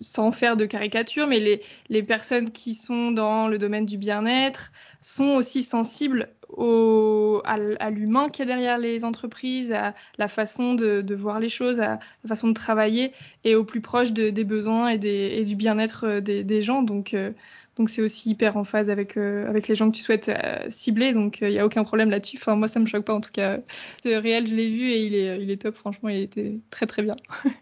sans 0.00 0.32
faire 0.32 0.56
de 0.56 0.66
caricature, 0.66 1.26
mais 1.26 1.61
les, 1.88 2.02
personnes 2.02 2.50
qui 2.50 2.75
sont 2.75 3.11
dans 3.12 3.49
le 3.49 3.59
domaine 3.59 3.87
du 3.87 3.99
bien-être 3.99 4.73
sont 5.00 5.30
aussi 5.37 5.62
sensibles 5.62 6.28
au, 6.49 7.42
à, 7.44 7.90
l'humain 7.90 8.28
qui 8.28 8.42
est 8.42 8.47
derrière 8.47 8.78
les 8.78 9.04
entreprises, 9.04 9.73
à 9.73 9.94
la 10.18 10.28
façon 10.28 10.75
de, 10.75 11.14
voir 11.14 11.40
les 11.40 11.49
choses, 11.49 11.80
à 11.80 11.99
la 12.25 12.28
façon 12.28 12.49
de 12.49 12.54
travailler 12.54 13.12
et 13.44 13.54
au 13.54 13.64
plus 13.64 13.80
proche 13.80 14.12
des 14.12 14.44
besoins 14.44 14.88
et, 14.88 14.99
du 15.44 15.56
bien-être 15.56 16.04
euh, 16.06 16.21
des, 16.21 16.62
gens. 16.62 16.82
Donc, 16.82 17.14
euh, 17.14 17.32
donc 17.76 17.88
c'est 17.88 18.02
aussi 18.02 18.30
hyper 18.30 18.56
en 18.56 18.64
phase 18.64 18.90
avec, 18.90 19.16
euh, 19.16 19.61
les 19.66 19.75
gens 19.75 19.90
que 19.90 19.97
tu 19.97 20.02
souhaites 20.02 20.30
cibler. 20.68 21.12
Donc 21.12 21.38
il 21.40 21.50
n'y 21.50 21.59
a 21.59 21.66
aucun 21.66 21.85
problème 21.85 22.11
là-dessus. 22.11 22.37
Enfin, 22.38 22.54
moi, 22.56 22.68
ça 22.68 22.80
me 22.80 22.87
choque 22.87 23.04
pas 23.04 23.14
en 23.14 23.21
tout 23.21 23.32
cas. 23.32 23.59
Réel, 24.04 24.47
je 24.47 24.54
l'ai 24.54 24.71
vu 24.71 24.90
et 24.90 25.06
il 25.06 25.14
il 25.42 25.50
est 25.50 25.62
top. 25.62 25.76
Franchement, 25.76 26.09
il 26.09 26.23
était 26.23 26.59
très 26.71 26.87
très 26.87 27.02
bien. 27.02 27.16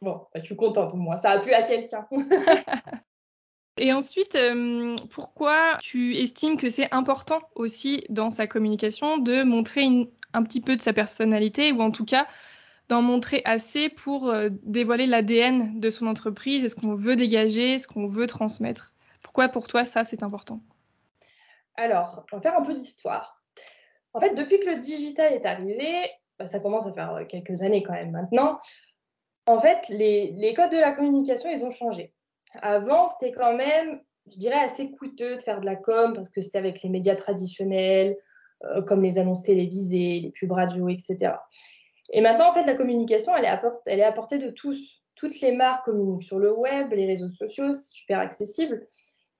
Bon, 0.00 0.26
bah, 0.32 0.40
je 0.40 0.44
suis 0.44 0.56
contente, 0.56 0.94
moi. 0.94 1.16
Ça 1.16 1.30
a 1.30 1.38
plu 1.40 1.52
à 1.52 1.62
quelqu'un. 1.62 2.06
Et 3.78 3.92
ensuite, 3.92 4.34
euh, 4.34 4.96
pourquoi 5.12 5.78
tu 5.80 6.16
estimes 6.16 6.56
que 6.56 6.68
c'est 6.68 6.92
important 6.92 7.40
aussi 7.54 8.04
dans 8.08 8.30
sa 8.30 8.46
communication 8.46 9.18
de 9.18 9.44
montrer 9.44 9.86
un 10.32 10.42
petit 10.42 10.60
peu 10.60 10.76
de 10.76 10.82
sa 10.82 10.92
personnalité 10.92 11.70
ou 11.72 11.80
en 11.80 11.90
tout 11.90 12.04
cas 12.04 12.26
d'en 12.88 13.02
montrer 13.02 13.42
assez 13.44 13.88
pour 13.88 14.30
euh, 14.30 14.48
dévoiler 14.62 15.06
l'ADN 15.06 15.78
de 15.78 15.90
son 15.90 16.06
entreprise 16.06 16.64
et 16.64 16.68
ce 16.68 16.74
qu'on 16.74 16.94
veut 16.94 17.16
dégager, 17.16 17.78
ce 17.78 17.86
qu'on 17.86 18.08
veut 18.08 18.26
transmettre? 18.26 18.94
Pourquoi 19.22 19.48
pour 19.48 19.68
toi 19.68 19.84
ça 19.84 20.04
c'est 20.04 20.22
important? 20.22 20.60
Alors, 21.76 22.24
on 22.32 22.36
va 22.36 22.42
faire 22.42 22.58
un 22.58 22.62
peu 22.62 22.74
d'histoire. 22.74 23.40
En 24.12 24.20
fait, 24.20 24.34
depuis 24.34 24.58
que 24.58 24.66
le 24.66 24.76
digital 24.76 25.32
est 25.32 25.46
arrivé, 25.46 26.10
bah, 26.38 26.46
ça 26.46 26.58
commence 26.58 26.86
à 26.86 26.92
faire 26.92 27.20
quelques 27.28 27.62
années 27.62 27.82
quand 27.84 27.92
même 27.92 28.10
maintenant, 28.10 28.58
en 29.48 29.58
fait, 29.60 29.88
les, 29.88 30.52
codes 30.54 30.70
de 30.70 30.76
la 30.76 30.92
communication, 30.92 31.48
ils 31.50 31.64
ont 31.64 31.70
changé. 31.70 32.12
Avant, 32.60 33.06
c'était 33.06 33.32
quand 33.32 33.54
même, 33.54 34.00
je 34.30 34.36
dirais, 34.36 34.60
assez 34.60 34.90
coûteux 34.90 35.36
de 35.36 35.42
faire 35.42 35.60
de 35.60 35.66
la 35.66 35.74
com 35.74 36.12
parce 36.12 36.28
que 36.28 36.42
c'était 36.42 36.58
avec 36.58 36.82
les 36.82 36.90
médias 36.90 37.16
traditionnels, 37.16 38.16
euh, 38.64 38.82
comme 38.82 39.02
les 39.02 39.18
annonces 39.18 39.42
télévisées, 39.42 40.20
les 40.20 40.32
pubs 40.38 40.52
radio, 40.52 40.88
etc. 40.88 41.32
Et 42.12 42.20
maintenant, 42.20 42.50
en 42.50 42.52
fait, 42.52 42.66
la 42.66 42.74
communication, 42.74 43.34
elle 43.36 43.44
est, 43.44 44.02
à, 44.02 44.12
de 44.12 44.50
tous. 44.50 45.02
Toutes 45.14 45.40
les 45.40 45.52
marques 45.52 45.86
communiquent 45.86 46.24
sur 46.24 46.38
le 46.38 46.52
web, 46.52 46.92
les 46.92 47.06
réseaux 47.06 47.30
sociaux, 47.30 47.72
c'est 47.72 47.90
super 47.90 48.18
accessible. 48.18 48.86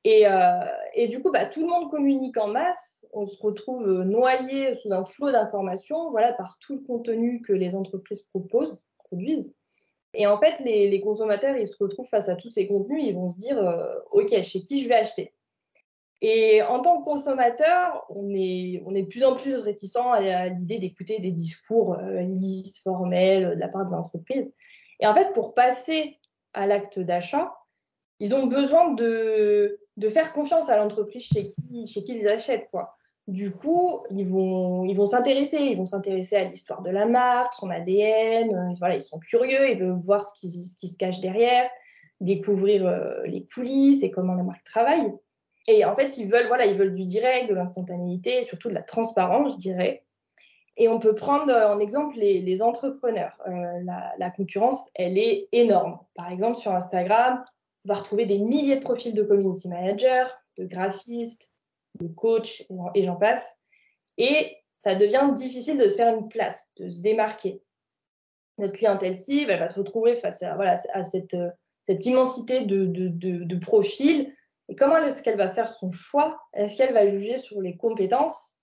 Et, 0.05 0.27
euh, 0.27 1.07
du 1.09 1.21
coup, 1.21 1.31
bah, 1.31 1.45
tout 1.45 1.61
le 1.61 1.69
monde 1.69 1.91
communique 1.91 2.39
en 2.39 2.49
masse. 2.49 3.07
On 3.13 3.27
se 3.27 3.37
retrouve 3.43 3.87
noyé 4.05 4.75
sous 4.77 4.91
un 4.91 5.05
flot 5.05 5.33
d'informations, 5.33 6.11
voilà, 6.11 6.33
par 6.33 6.59
tout 6.61 6.77
le 6.77 6.81
contenu 6.81 7.43
que 7.43 7.53
les 7.53 7.75
entreprises 7.75 8.23
proposent, 8.23 8.83
produisent. 9.05 9.55
Et 10.19 10.27
en 10.27 10.37
fait, 10.37 10.59
les, 10.65 11.01
consommateurs, 11.01 11.57
ils 11.57 11.69
se 11.69 11.77
retrouvent 11.79 12.09
face 12.09 12.29
à 12.29 12.35
tous 12.35 12.51
ces 12.51 12.67
contenus, 12.67 13.05
ils 13.07 13.15
vont 13.15 13.31
se 13.31 13.39
dire, 13.39 13.57
euh, 13.57 13.95
OK, 14.11 14.31
chez 14.43 14.63
qui 14.63 14.83
je 14.83 14.89
vais 14.89 14.97
acheter? 14.97 15.33
Et 16.21 16.61
en 16.61 16.81
tant 16.81 16.99
que 16.99 17.05
consommateur, 17.05 18.05
on 18.09 18.35
est, 18.35 18.83
de 18.85 19.07
plus 19.07 19.23
en 19.23 19.37
plus 19.37 19.63
réticent 19.63 19.95
à, 19.97 20.49
l'idée 20.49 20.79
d'écouter 20.79 21.21
des 21.21 21.31
discours 21.31 21.95
euh, 21.95 22.23
lisses, 22.23 22.81
formels 22.81 23.55
de 23.55 23.61
la 23.61 23.69
part 23.69 23.85
des 23.85 23.95
entreprises. 23.95 24.53
Et 24.99 25.07
en 25.07 25.15
fait, 25.15 25.33
pour 25.35 25.55
passer 25.55 26.19
à 26.53 26.67
l'acte 26.67 26.99
d'achat, 26.99 27.55
ils 28.19 28.35
ont 28.35 28.49
besoin 28.49 28.95
de, 28.95 29.79
de 29.99 30.09
faire 30.09 30.33
confiance 30.33 30.69
à 30.69 30.79
l'entreprise 30.79 31.27
chez 31.33 31.47
qui, 31.47 31.87
chez 31.87 32.03
qui 32.03 32.19
ils 32.19 32.27
achètent. 32.27 32.69
Quoi. 32.73 32.98
Du 33.29 33.53
coup, 33.53 34.07
ils 34.09 34.27
vont, 34.27 34.87
ils 34.87 34.97
vont 34.97 35.05
s'intéresser, 35.05 35.59
ils 35.59 35.77
vont 35.77 35.85
s'intéresser 35.85 36.37
à 36.37 36.45
l'histoire 36.45 36.81
de 36.81 36.89
la 36.89 37.05
marque, 37.05 37.53
son 37.53 37.69
ADN. 37.69 38.55
Euh, 38.55 38.75
voilà, 38.79 38.95
ils 38.95 39.03
sont 39.03 39.19
curieux, 39.19 39.71
ils 39.71 39.79
veulent 39.79 39.93
voir 39.99 40.25
ce 40.25 40.33
qui, 40.41 40.49
se 40.89 40.97
cache 40.97 41.21
derrière, 41.21 41.69
découvrir 42.21 42.87
euh, 42.87 43.23
les 43.27 43.47
coulisses 43.47 44.03
et 44.03 44.11
comment 44.11 44.33
la 44.33 44.45
marque 44.45 44.65
travaille. 44.65 45.13
Et 45.67 45.85
en 45.85 45.95
fait, 45.95 46.17
ils 46.17 46.31
veulent, 46.31 46.47
voilà, 46.47 46.65
ils 46.65 46.79
veulent 46.79 46.95
du 46.95 47.05
direct, 47.05 47.51
de 47.51 47.55
l'instantanéité, 47.55 48.43
surtout 48.45 48.71
de 48.71 48.75
la 48.75 48.83
transparence, 48.83 49.53
je 49.53 49.59
dirais. 49.59 50.05
Et 50.79 50.89
on 50.89 50.99
peut 50.99 51.15
prendre 51.15 51.53
euh, 51.53 51.69
en 51.69 51.81
exemple 51.81 52.17
les, 52.17 52.41
les 52.41 52.63
entrepreneurs. 52.63 53.39
la, 53.47 54.11
la, 54.17 54.31
concurrence, 54.31 54.89
elle 54.95 55.19
est 55.19 55.49
énorme. 55.53 55.99
Par 56.15 56.33
exemple, 56.33 56.57
sur 56.57 56.73
Instagram, 56.73 57.45
on 57.85 57.93
va 57.93 57.97
retrouver 57.97 58.25
des 58.25 58.39
milliers 58.39 58.77
de 58.77 58.83
profils 58.83 59.13
de 59.13 59.23
community 59.23 59.69
managers, 59.69 60.29
de 60.57 60.65
graphistes, 60.65 61.53
de 62.01 62.09
coach 62.09 62.65
et 62.95 63.03
j'en 63.03 63.17
passe. 63.17 63.59
Et 64.17 64.57
ça 64.75 64.95
devient 64.95 65.31
difficile 65.35 65.79
de 65.79 65.89
se 65.89 65.97
faire 65.97 66.15
une 66.15 66.29
place, 66.29 66.71
de 66.77 66.89
se 66.89 67.01
démarquer. 67.01 67.63
Notre 68.59 68.75
clientèle 68.75 69.17
cible, 69.17 69.51
elle 69.51 69.61
va 69.61 69.69
se 69.69 69.79
retrouver 69.79 70.17
face 70.17 70.43
à, 70.43 70.57
à 70.59 71.05
cette, 71.05 72.07
immensité 72.07 72.65
de, 72.65 73.59
profils 73.59 74.35
Et 74.69 74.77
comment 74.77 74.99
est-ce 74.99 75.23
qu'elle 75.23 75.37
va 75.37 75.49
faire 75.49 75.75
son 75.75 75.91
choix? 75.91 76.39
Est-ce 76.55 76.77
qu'elle 76.77 76.93
va 76.93 77.07
juger 77.07 77.39
sur 77.39 77.61
les 77.61 77.77
compétences? 77.77 78.57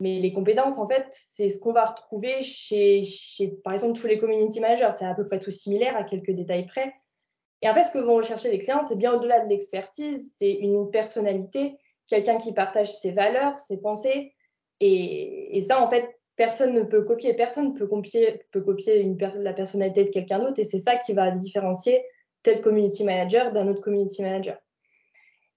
Mais 0.00 0.18
les 0.18 0.32
compétences, 0.32 0.78
en 0.78 0.88
fait, 0.88 1.06
c'est 1.10 1.48
ce 1.48 1.60
qu'on 1.60 1.72
va 1.72 1.84
retrouver 1.84 2.42
chez, 2.42 3.04
chez, 3.04 3.48
par 3.62 3.74
exemple, 3.74 3.98
tous 3.98 4.06
les 4.06 4.18
community 4.18 4.60
managers. 4.60 4.90
C'est 4.92 5.04
à 5.04 5.14
peu 5.14 5.26
près 5.26 5.38
tout 5.38 5.50
similaire, 5.52 5.96
à 5.96 6.04
quelques 6.04 6.32
détails 6.32 6.66
près. 6.66 6.92
Et 7.62 7.68
en 7.68 7.74
fait, 7.74 7.84
ce 7.84 7.90
que 7.90 7.98
vont 7.98 8.16
rechercher 8.16 8.50
les 8.50 8.58
clients, 8.58 8.82
c'est 8.82 8.96
bien 8.96 9.14
au-delà 9.14 9.40
de 9.40 9.48
l'expertise, 9.48 10.34
c'est 10.36 10.52
une 10.52 10.90
personnalité, 10.90 11.78
quelqu'un 12.06 12.36
qui 12.38 12.52
partage 12.52 12.92
ses 12.94 13.12
valeurs, 13.12 13.58
ses 13.58 13.80
pensées. 13.80 14.34
Et, 14.80 15.56
et, 15.56 15.60
ça, 15.60 15.80
en 15.82 15.88
fait, 15.88 16.08
personne 16.36 16.72
ne 16.72 16.82
peut 16.82 17.02
copier. 17.02 17.34
Personne 17.34 17.72
ne 17.72 17.78
peut 17.78 17.86
copier, 17.86 18.42
peut 18.50 18.60
copier 18.60 19.00
une 19.00 19.16
la 19.36 19.52
personnalité 19.52 20.04
de 20.04 20.10
quelqu'un 20.10 20.40
d'autre. 20.40 20.60
Et 20.60 20.64
c'est 20.64 20.78
ça 20.78 20.96
qui 20.96 21.12
va 21.12 21.30
différencier 21.30 22.04
tel 22.42 22.60
community 22.60 23.04
manager 23.04 23.52
d'un 23.52 23.68
autre 23.68 23.80
community 23.80 24.22
manager. 24.22 24.58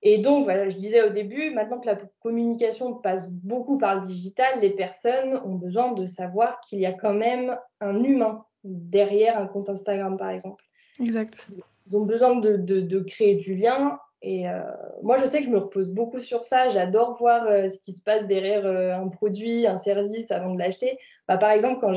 Et 0.03 0.19
donc, 0.19 0.43
voilà, 0.43 0.69
je 0.69 0.77
disais 0.77 1.01
au 1.01 1.09
début, 1.09 1.49
maintenant 1.51 1.79
que 1.79 1.87
la 1.87 1.97
communication 2.21 2.93
passe 2.93 3.31
beaucoup 3.31 3.77
par 3.77 3.95
le 3.95 4.07
digital, 4.07 4.61
les 4.61 4.69
personnes 4.69 5.41
ont 5.43 5.55
besoin 5.55 5.93
de 5.93 6.05
savoir 6.05 6.61
qu'il 6.61 6.79
y 6.79 6.85
a 6.85 6.93
quand 6.93 7.13
même 7.13 7.57
un 7.81 8.03
humain 8.03 8.45
derrière 8.63 9.39
un 9.39 9.47
compte 9.47 9.69
Instagram, 9.69 10.15
par 10.15 10.29
exemple. 10.29 10.63
Exact. 10.99 11.47
Ils 11.87 11.97
ont 11.97 12.05
besoin 12.05 12.35
de, 12.35 12.57
de, 12.57 12.81
de 12.81 12.99
créer 12.99 13.35
du 13.35 13.55
lien. 13.55 13.99
Et 14.27 14.45
euh, 14.45 14.59
moi, 15.03 15.15
je 15.15 15.25
sais 15.25 15.39
que 15.39 15.45
je 15.45 15.49
me 15.49 15.59
repose 15.59 15.89
beaucoup 15.89 16.19
sur 16.19 16.43
ça. 16.43 16.67
J'adore 16.67 17.15
voir 17.17 17.47
euh, 17.47 17.69
ce 17.69 17.77
qui 17.79 17.93
se 17.93 18.03
passe 18.03 18.27
derrière 18.27 18.65
euh, 18.65 18.91
un 18.91 19.07
produit, 19.07 19.65
un 19.65 19.77
service 19.77 20.31
avant 20.31 20.53
de 20.53 20.59
l'acheter. 20.59 20.97
Bah, 21.29 21.37
par 21.37 21.51
exemple, 21.51 21.79
quand 21.79 21.93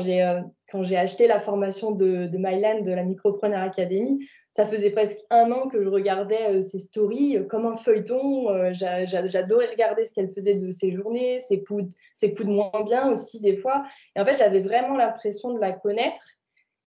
j'ai 0.83 0.95
acheté 0.95 1.27
la 1.27 1.41
formation 1.41 1.91
de, 1.91 2.27
de 2.27 2.37
Myland 2.37 2.83
de 2.83 2.91
la 2.93 3.03
Micropreneur 3.03 3.61
Academy, 3.61 4.25
ça 4.53 4.65
faisait 4.65 4.91
presque 4.91 5.17
un 5.29 5.51
an 5.51 5.67
que 5.67 5.83
je 5.83 5.89
regardais 5.89 6.61
ses 6.61 6.79
stories 6.79 7.45
comme 7.49 7.65
un 7.65 7.75
feuilleton. 7.75 8.71
J'adorais 8.73 9.69
regarder 9.69 10.05
ce 10.05 10.13
qu'elle 10.13 10.29
faisait 10.29 10.55
de 10.55 10.71
ses 10.71 10.93
journées, 10.93 11.39
ses 11.39 11.63
coups, 11.63 11.83
de, 11.83 11.89
ses 12.13 12.33
coups 12.33 12.47
de 12.47 12.53
moins 12.53 12.83
bien 12.85 13.11
aussi 13.11 13.41
des 13.41 13.57
fois. 13.57 13.83
Et 14.15 14.21
en 14.21 14.25
fait, 14.25 14.37
j'avais 14.37 14.61
vraiment 14.61 14.95
l'impression 14.95 15.53
de 15.53 15.59
la 15.59 15.73
connaître. 15.73 16.21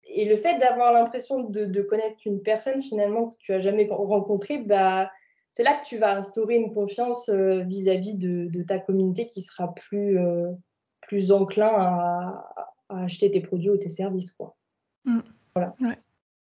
Et 0.06 0.24
le 0.24 0.36
fait 0.36 0.58
d'avoir 0.58 0.92
l'impression 0.94 1.40
de, 1.40 1.66
de, 1.66 1.82
connaître 1.82 2.18
une 2.24 2.42
personne 2.42 2.80
finalement 2.80 3.28
que 3.28 3.36
tu 3.38 3.52
as 3.52 3.58
jamais 3.58 3.88
rencontrée, 3.90 4.58
bah, 4.58 5.10
c'est 5.54 5.62
là 5.62 5.74
que 5.76 5.86
tu 5.86 5.98
vas 5.98 6.18
instaurer 6.18 6.56
une 6.56 6.74
confiance 6.74 7.30
vis-à-vis 7.30 8.14
-vis 8.14 8.18
de, 8.18 8.48
de, 8.50 8.62
ta 8.62 8.78
communauté 8.78 9.26
qui 9.26 9.40
sera 9.40 9.72
plus, 9.72 10.18
euh, 10.18 10.50
plus 11.00 11.30
enclin 11.30 11.68
à, 11.68 12.44
à, 12.88 13.04
acheter 13.04 13.30
tes 13.30 13.40
produits 13.40 13.70
ou 13.70 13.76
tes 13.76 13.88
services. 13.88 14.32
Quoi. 14.32 14.56
Mmh. 15.04 15.20
Voilà. 15.54 15.74
Ouais. 15.80 15.98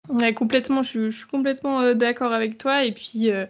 Ouais, 0.09 0.35
complètement, 0.35 0.83
je, 0.83 1.11
je 1.11 1.17
suis 1.17 1.27
complètement 1.27 1.81
euh, 1.81 1.95
d'accord 1.95 2.33
avec 2.33 2.59
toi. 2.59 2.85
Et 2.85 2.93
puis, 2.93 3.31
euh, 3.31 3.47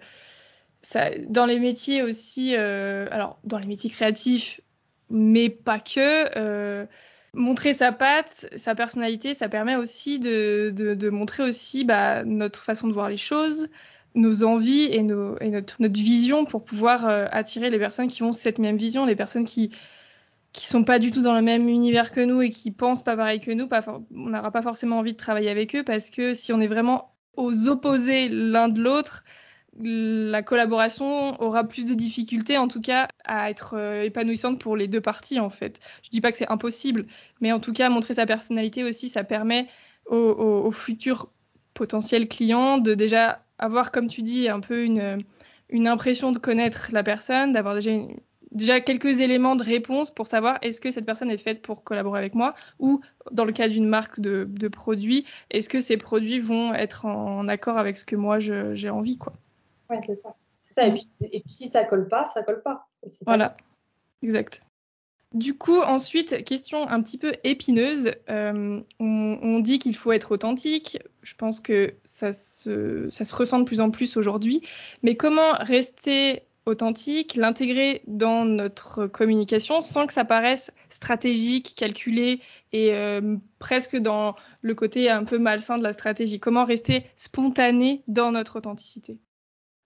ça, 0.83 1.11
dans 1.29 1.47
les 1.47 1.59
métiers 1.59 2.03
aussi, 2.03 2.55
euh, 2.57 3.07
alors 3.11 3.39
dans 3.45 3.59
les 3.59 3.67
métiers 3.67 3.91
créatifs, 3.91 4.61
mais 5.11 5.51
pas 5.51 5.81
que, 5.81 6.39
euh, 6.39 6.87
montrer 7.35 7.73
sa 7.75 7.93
patte, 7.93 8.49
sa 8.57 8.75
personnalité, 8.75 9.35
ça 9.35 9.49
permet 9.49 9.77
aussi 9.77 10.19
de, 10.19 10.71
de, 10.75 10.95
de 10.95 11.11
montrer 11.11 11.43
aussi 11.43 11.85
bah, 11.85 12.25
notre 12.25 12.63
façon 12.63 12.89
de 12.89 12.93
voir 12.93 13.09
les 13.09 13.17
choses, 13.17 13.69
nos 14.15 14.43
envies 14.43 14.85
et, 14.85 15.03
notre, 15.03 15.81
notre 15.81 16.01
vision 16.01 16.45
pour 16.45 16.65
pouvoir 16.65 17.07
euh, 17.09 17.27
attirer 17.31 17.71
les 17.71 17.79
personnes 17.79 18.09
qui 18.09 18.23
ont 18.23 18.33
cette 18.33 18.59
même 18.59 18.77
vision, 18.77 19.07
les 19.07 19.17
personnes 19.17 19.45
qui 19.45 19.71
qui 20.53 20.67
sont 20.67 20.83
pas 20.83 20.99
du 20.99 21.11
tout 21.11 21.21
dans 21.23 21.35
le 21.35 21.43
même 21.43 21.69
univers 21.69 22.11
que 22.11 22.21
nous 22.21 22.41
et 22.41 22.51
qui 22.51 22.71
pensent 22.71 23.05
pas 23.05 23.17
pareil 23.17 23.39
que 23.39 23.51
nous, 23.51 23.69
on 24.15 24.29
n'aura 24.31 24.51
pas 24.51 24.63
forcément 24.63 24.99
envie 24.99 25.13
de 25.13 25.19
travailler 25.19 25.51
avec 25.51 25.77
eux 25.77 25.85
parce 25.85 26.11
que 26.11 26.35
si 26.35 26.53
on 26.53 26.61
est 26.61 26.67
vraiment 26.67 27.15
aux 27.37 27.69
opposés 27.69 28.29
l'un 28.29 28.69
de 28.69 28.81
l'autre, 28.81 29.25
la 29.79 30.43
collaboration 30.43 31.41
aura 31.41 31.65
plus 31.65 31.85
de 31.85 31.95
difficultés 31.95 32.57
en 32.57 32.67
tout 32.67 32.81
cas 32.81 33.09
à 33.25 33.51
être 33.51 33.75
euh, 33.77 34.03
épanouissante 34.03 34.59
pour 34.59 34.77
les 34.77 34.89
deux 34.89 35.03
parties 35.03 35.39
en 35.39 35.51
fait. 35.51 35.79
Je 36.03 36.11
dis 36.11 36.21
pas 36.21 36.33
que 36.33 36.39
c'est 36.39 36.51
impossible, 36.51 37.07
mais 37.41 37.53
en 37.53 37.61
tout 37.61 37.73
cas 37.73 37.89
montrer 37.91 38.15
sa 38.15 38.27
personnalité 38.27 38.83
aussi, 38.83 39.09
ça 39.09 39.25
permet 39.25 39.69
aux 40.11 40.73
futurs 40.73 41.29
potentiels 41.75 42.29
clients 42.29 42.79
de 42.79 42.95
déjà 42.95 43.45
avoir, 43.59 43.93
comme 43.93 44.09
tu 44.09 44.23
dis, 44.23 44.49
un 44.49 44.61
peu 44.61 44.85
une, 44.85 45.23
une 45.69 45.87
impression 45.87 46.33
de 46.33 46.39
connaître 46.39 46.89
la 46.93 47.03
personne, 47.03 47.53
d'avoir 47.53 47.75
déjà 47.75 47.91
une, 47.91 48.17
déjà 48.53 48.81
quelques 48.81 49.21
éléments 49.21 49.57
de 49.57 49.63
réponse 49.63 50.11
pour 50.11 50.27
savoir 50.27 50.59
est-ce 50.63 50.81
que 50.81 50.91
cette 50.91 51.07
personne 51.07 51.31
est 51.31 51.39
faite 51.39 51.63
pour 51.63 51.85
collaborer 51.85 52.19
avec 52.19 52.35
moi 52.35 52.55
ou 52.79 53.01
dans 53.31 53.45
le 53.45 53.53
cas 53.53 53.69
d'une 53.69 53.87
marque 53.87 54.21
de, 54.21 54.47
de 54.49 54.69
produits, 54.69 55.27
est-ce 55.51 55.69
que 55.69 55.81
ces 55.81 55.97
produits 55.97 56.41
vont 56.41 56.73
être 56.75 57.07
en, 57.07 57.39
en 57.39 57.49
accord 57.49 57.77
avec 57.77 57.99
ce 57.99 58.05
que 58.05 58.17
moi 58.17 58.39
j'ai 58.39 58.91
envie 58.91 59.19
quoi. 59.19 59.33
Ouais, 59.91 60.01
c'est 60.05 60.15
ça. 60.15 60.35
ça. 60.71 60.87
Et, 60.87 60.95
puis, 60.95 61.09
et, 61.21 61.41
puis, 61.41 61.53
si 61.53 61.69
ça 61.69 61.85
colle 61.85 62.09
pas, 62.09 62.27
ça 62.27 62.43
colle 62.43 62.63
pas. 62.63 62.89
Voilà, 63.27 63.57
exact. 64.23 64.63
Du 65.35 65.59
coup, 65.59 65.79
ensuite, 65.79 66.43
question 66.45 66.89
un 66.89 67.03
petit 67.03 67.19
peu 67.19 67.35
épineuse. 67.45 68.13
Euh, 68.31 68.81
on, 68.99 69.61
dit 69.61 69.79
qu'il 69.79 69.95
faut 69.95 70.13
être 70.13 70.33
authentique. 70.33 70.99
Je 71.23 71.35
pense 71.35 71.61
que 71.61 71.95
ça 72.05 72.33
se, 72.33 73.35
ressent 73.35 73.59
de 73.59 73.65
plus 73.65 73.81
en 73.81 73.91
plus 73.91 74.17
aujourd'hui. 74.17 74.63
Mais 75.03 75.17
comment 75.17 75.53
rester 75.61 76.45
authentique, 76.65 77.35
l'intégrer 77.35 78.03
dans 78.07 78.47
notre 78.47 79.07
communication 79.07 79.83
sans 79.83 80.07
que 80.07 80.15
ça 80.15 80.25
paraisse 80.25 80.71
stratégique, 80.89 81.75
calculé 81.77 82.41
et 82.73 82.95
euh, 82.95 83.37
presque 83.59 83.97
dans 83.97 84.35
le 84.63 84.75
côté 84.75 85.11
un 85.11 85.25
peu 85.25 85.39
malsain 85.39 85.77
de 85.77 85.83
la 85.83 85.93
stratégie? 85.93 86.41
Comment 86.41 86.65
rester 86.65 87.05
spontané 87.17 88.03
dans 88.09 88.33
notre 88.33 88.57
authenticité? 88.57 89.19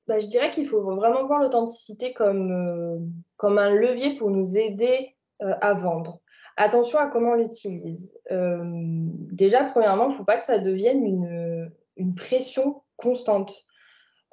Bah, 0.07 0.21
Je 0.21 0.27
dirais 0.27 0.51
qu'il 0.51 0.69
faut 0.69 0.83
vraiment 0.83 1.27
voir 1.27 1.41
l'authenticité 1.41 2.13
comme, 2.13 2.53
euh, 2.53 2.99
comme 3.37 3.59
un 3.59 3.75
levier 3.75 4.15
pour 4.15 4.31
nous 4.31 4.57
aider 4.57 5.17
à 5.61 5.75
vendre. 5.75 6.21
Attention 6.57 6.99
à 6.99 7.07
comment 7.07 7.33
on 7.33 7.35
l'utilise. 7.35 8.19
Euh, 8.31 8.63
déjà, 9.33 9.65
premièrement, 9.65 10.05
il 10.05 10.13
ne 10.13 10.15
faut 10.15 10.25
pas 10.25 10.37
que 10.37 10.45
ça 10.45 10.59
devienne 10.59 11.05
une, 11.97 12.15
pression 12.17 12.83
constante. 12.97 13.55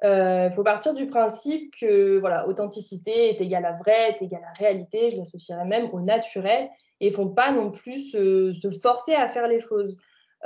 Il 0.02 0.08
euh, 0.08 0.50
faut 0.50 0.64
partir 0.64 0.94
du 0.94 1.06
principe 1.06 1.74
que 1.78 2.18
voilà, 2.18 2.48
authenticité 2.48 3.28
est 3.28 3.40
égale 3.40 3.64
à 3.64 3.72
vrai, 3.72 4.10
est 4.10 4.22
égale 4.22 4.42
à 4.44 4.52
réalité, 4.58 5.10
je 5.10 5.16
l'associerais 5.16 5.66
même 5.66 5.90
au 5.92 6.00
naturel, 6.00 6.68
et 7.00 7.06
il 7.06 7.10
ne 7.10 7.14
faut 7.14 7.28
pas 7.28 7.52
non 7.52 7.70
plus 7.70 8.10
se, 8.10 8.70
forcer 8.82 9.14
à 9.14 9.28
faire 9.28 9.46
les 9.46 9.60
choses. 9.60 9.96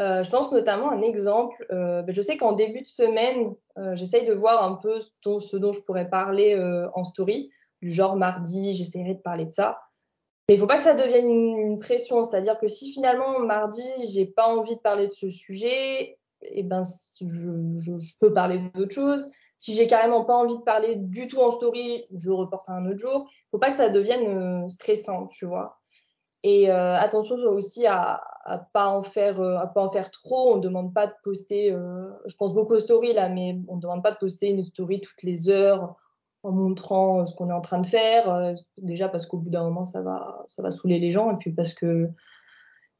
Euh, 0.00 0.22
je 0.22 0.30
pense 0.30 0.50
notamment 0.50 0.90
un 0.90 1.02
exemple, 1.02 1.64
euh, 1.70 2.02
je 2.08 2.20
sais 2.20 2.36
qu'en 2.36 2.52
début 2.52 2.80
de 2.80 2.86
semaine, 2.86 3.54
euh, 3.78 3.94
j'essaye 3.94 4.26
de 4.26 4.34
voir 4.34 4.64
un 4.64 4.74
peu 4.74 5.00
ce 5.00 5.08
dont, 5.24 5.40
ce 5.40 5.56
dont 5.56 5.72
je 5.72 5.80
pourrais 5.82 6.08
parler 6.08 6.54
euh, 6.54 6.88
en 6.94 7.04
story, 7.04 7.50
du 7.80 7.92
genre 7.92 8.16
mardi, 8.16 8.74
j'essaierai 8.74 9.14
de 9.14 9.20
parler 9.20 9.46
de 9.46 9.52
ça. 9.52 9.78
Mais 10.48 10.54
il 10.54 10.58
ne 10.58 10.60
faut 10.60 10.66
pas 10.66 10.76
que 10.76 10.82
ça 10.82 10.94
devienne 10.94 11.30
une, 11.30 11.78
pression, 11.78 12.22
c'est-à-dire 12.22 12.58
que 12.58 12.68
si 12.68 12.92
finalement 12.92 13.38
mardi, 13.40 13.82
j'ai 14.12 14.26
pas 14.26 14.46
envie 14.46 14.76
de 14.76 14.80
parler 14.80 15.06
de 15.06 15.12
ce 15.12 15.30
sujet, 15.30 16.18
eh 16.42 16.62
ben, 16.62 16.82
je, 17.20 18.18
peux 18.20 18.32
parler 18.32 18.60
d'autres 18.74 18.94
choses. 18.94 19.30
Si 19.56 19.74
j'ai 19.74 19.86
carrément 19.86 20.24
pas 20.24 20.34
envie 20.34 20.56
de 20.56 20.62
parler 20.62 20.96
du 20.96 21.28
tout 21.28 21.40
en 21.40 21.50
story, 21.50 22.04
je 22.14 22.30
reporte 22.30 22.68
à 22.68 22.74
un 22.74 22.86
autre 22.86 22.98
jour. 22.98 23.30
Faut 23.50 23.58
pas 23.58 23.70
que 23.70 23.76
ça 23.76 23.88
devienne 23.88 24.64
euh, 24.64 24.68
stressant, 24.68 25.28
tu 25.28 25.46
vois. 25.46 25.78
Et 26.42 26.70
euh, 26.70 26.94
attention 26.96 27.36
aussi 27.36 27.86
à, 27.86 28.22
à 28.44 28.58
pas 28.58 28.88
en 28.88 29.02
faire 29.02 29.40
euh, 29.40 29.64
pas 29.74 29.82
en 29.82 29.90
faire 29.90 30.10
trop. 30.10 30.54
On 30.54 30.58
demande 30.58 30.92
pas 30.92 31.06
de 31.06 31.14
poster. 31.22 31.70
Je 32.26 32.36
pense 32.36 32.52
beaucoup 32.52 32.74
aux 32.74 32.78
stories 32.78 33.14
là, 33.14 33.30
mais 33.30 33.56
on 33.68 33.78
demande 33.78 34.02
pas 34.02 34.12
de 34.12 34.18
poster 34.18 34.48
une 34.48 34.64
story 34.64 35.00
toutes 35.00 35.22
les 35.22 35.48
heures 35.48 35.96
en 36.44 36.52
montrant 36.52 37.26
ce 37.26 37.34
qu'on 37.34 37.50
est 37.50 37.54
en 37.54 37.60
train 37.60 37.80
de 37.80 37.86
faire. 37.86 38.30
Euh, 38.30 38.54
déjà 38.78 39.08
parce 39.08 39.26
qu'au 39.26 39.38
bout 39.38 39.50
d'un 39.50 39.64
moment 39.64 39.84
ça 39.84 40.02
va 40.02 40.44
ça 40.48 40.62
va 40.62 40.70
saouler 40.70 40.98
les 40.98 41.12
gens 41.12 41.30
et 41.32 41.36
puis 41.36 41.52
parce 41.52 41.74
que 41.74 42.10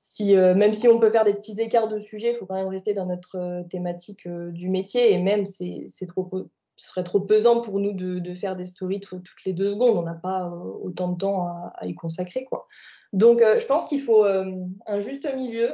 si, 0.06 0.36
euh, 0.36 0.54
même 0.54 0.74
si 0.74 0.88
on 0.88 0.98
peut 0.98 1.10
faire 1.10 1.24
des 1.24 1.34
petits 1.34 1.58
écarts 1.60 1.88
de 1.88 1.98
sujet, 1.98 2.32
il 2.32 2.36
faut 2.36 2.46
quand 2.46 2.54
même 2.54 2.68
rester 2.68 2.94
dans 2.94 3.06
notre 3.06 3.36
euh, 3.36 3.62
thématique 3.64 4.26
euh, 4.26 4.50
du 4.50 4.68
métier. 4.68 5.12
Et 5.12 5.18
même, 5.18 5.46
c'est 5.46 5.88
trop, 6.06 6.30
ce 6.76 6.88
serait 6.88 7.04
trop 7.04 7.20
pesant 7.20 7.62
pour 7.62 7.80
nous 7.80 7.92
de, 7.92 8.18
de 8.18 8.34
faire 8.34 8.54
des 8.54 8.64
stories 8.64 9.00
toutes 9.00 9.26
les 9.46 9.52
deux 9.52 9.70
secondes. 9.70 9.96
On 9.96 10.02
n'a 10.02 10.14
pas 10.14 10.46
autant 10.82 11.08
de 11.08 11.18
temps 11.18 11.46
à, 11.46 11.72
à, 11.76 11.86
y 11.86 11.94
consacrer. 11.94 12.44
Quoi. 12.44 12.66
Donc, 13.12 13.38
je 13.40 13.64
pense 13.66 13.86
qu'il 13.86 14.02
faut 14.02 14.24
un 14.24 15.00
juste 15.00 15.32
milieu. 15.34 15.72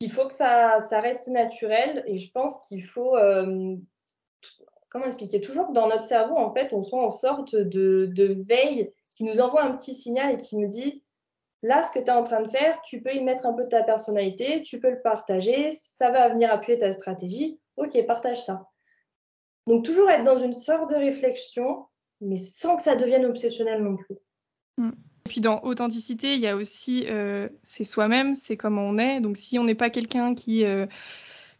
Il 0.00 0.10
faut 0.10 0.26
que 0.26 0.34
ça, 0.34 0.80
ça, 0.80 1.00
reste 1.00 1.28
naturel. 1.28 2.02
Et 2.06 2.16
je 2.16 2.32
pense 2.32 2.58
qu'il 2.66 2.82
faut, 2.82 3.16
comment 4.94 5.06
expliquer, 5.06 5.40
toujours 5.40 5.72
dans 5.72 5.88
notre 5.88 6.04
cerveau, 6.04 6.36
en 6.36 6.54
fait, 6.54 6.72
on 6.72 6.80
soit 6.82 7.04
en 7.04 7.10
sorte 7.10 7.56
de, 7.56 8.44
veille 8.48 8.92
qui 9.14 9.24
nous 9.24 9.40
envoie 9.40 9.64
un 9.64 9.76
petit 9.76 9.94
signal 9.94 10.34
et 10.34 10.36
qui 10.36 10.56
nous 10.56 10.68
dit 10.68 11.02
Là, 11.62 11.82
ce 11.82 11.90
que 11.90 11.98
tu 11.98 12.04
es 12.04 12.10
en 12.10 12.22
train 12.22 12.42
de 12.42 12.48
faire, 12.48 12.80
tu 12.82 13.02
peux 13.02 13.12
y 13.12 13.22
mettre 13.22 13.46
un 13.46 13.54
peu 13.54 13.64
de 13.64 13.70
ta 13.70 13.82
personnalité, 13.82 14.62
tu 14.62 14.78
peux 14.78 14.90
le 14.90 15.00
partager, 15.02 15.70
ça 15.72 16.10
va 16.10 16.28
venir 16.28 16.52
appuyer 16.52 16.78
ta 16.78 16.92
stratégie. 16.92 17.58
Ok, 17.76 17.98
partage 18.06 18.44
ça. 18.44 18.68
Donc, 19.66 19.84
toujours 19.84 20.10
être 20.10 20.24
dans 20.24 20.36
une 20.36 20.52
sorte 20.52 20.90
de 20.90 20.96
réflexion, 20.96 21.86
mais 22.20 22.36
sans 22.36 22.76
que 22.76 22.82
ça 22.82 22.94
devienne 22.94 23.24
obsessionnel 23.24 23.82
non 23.82 23.96
plus. 23.96 24.16
Mm. 24.76 24.90
Et 25.26 25.30
puis 25.30 25.40
dans 25.40 25.62
authenticité, 25.62 26.34
il 26.34 26.40
y 26.40 26.46
a 26.46 26.54
aussi, 26.54 27.06
euh, 27.08 27.48
c'est 27.62 27.84
soi-même, 27.84 28.34
c'est 28.34 28.58
comme 28.58 28.78
on 28.78 28.98
est. 28.98 29.20
Donc 29.20 29.38
si 29.38 29.58
on 29.58 29.64
n'est 29.64 29.74
pas 29.74 29.88
quelqu'un 29.88 30.34
qui, 30.34 30.66
euh, 30.66 30.86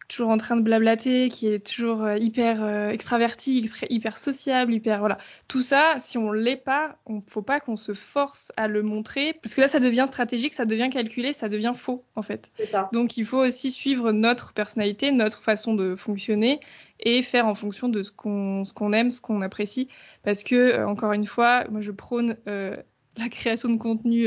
toujours 0.08 0.30
en 0.30 0.38
train 0.38 0.56
de 0.56 0.62
blablater, 0.62 1.28
qui 1.28 1.48
est 1.48 1.64
toujours 1.64 2.02
euh, 2.02 2.16
hyper 2.16 2.62
euh, 2.62 2.90
extraverti, 2.90 3.70
hyper 3.88 4.18
sociable, 4.18 4.72
hyper 4.72 4.98
voilà. 4.98 5.18
Tout 5.48 5.62
ça, 5.62 5.96
si 5.98 6.18
on 6.18 6.32
l'est 6.32 6.56
pas, 6.56 6.96
on 7.06 7.22
faut 7.26 7.42
pas 7.42 7.60
qu'on 7.60 7.76
se 7.76 7.94
force 7.94 8.52
à 8.56 8.68
le 8.68 8.82
montrer 8.82 9.34
parce 9.42 9.54
que 9.54 9.60
là 9.60 9.68
ça 9.68 9.80
devient 9.80 10.04
stratégique, 10.06 10.54
ça 10.54 10.64
devient 10.64 10.90
calculé, 10.90 11.32
ça 11.32 11.48
devient 11.48 11.72
faux 11.74 12.04
en 12.16 12.22
fait. 12.22 12.50
Ça. 12.68 12.88
Donc 12.92 13.16
il 13.16 13.24
faut 13.24 13.38
aussi 13.38 13.70
suivre 13.70 14.12
notre 14.12 14.52
personnalité, 14.52 15.10
notre 15.10 15.42
façon 15.42 15.74
de 15.74 15.96
fonctionner 15.96 16.60
et 17.00 17.22
faire 17.22 17.46
en 17.46 17.54
fonction 17.54 17.88
de 17.88 18.02
ce 18.02 18.10
qu'on 18.10 18.64
ce 18.64 18.72
qu'on 18.72 18.92
aime, 18.92 19.10
ce 19.10 19.20
qu'on 19.20 19.42
apprécie 19.42 19.88
parce 20.22 20.44
que 20.44 20.54
euh, 20.54 20.86
encore 20.86 21.12
une 21.12 21.26
fois, 21.26 21.64
moi 21.70 21.80
je 21.80 21.90
prône 21.90 22.36
la 22.46 23.28
création 23.30 23.70
de 23.70 23.78
contenu 23.78 24.26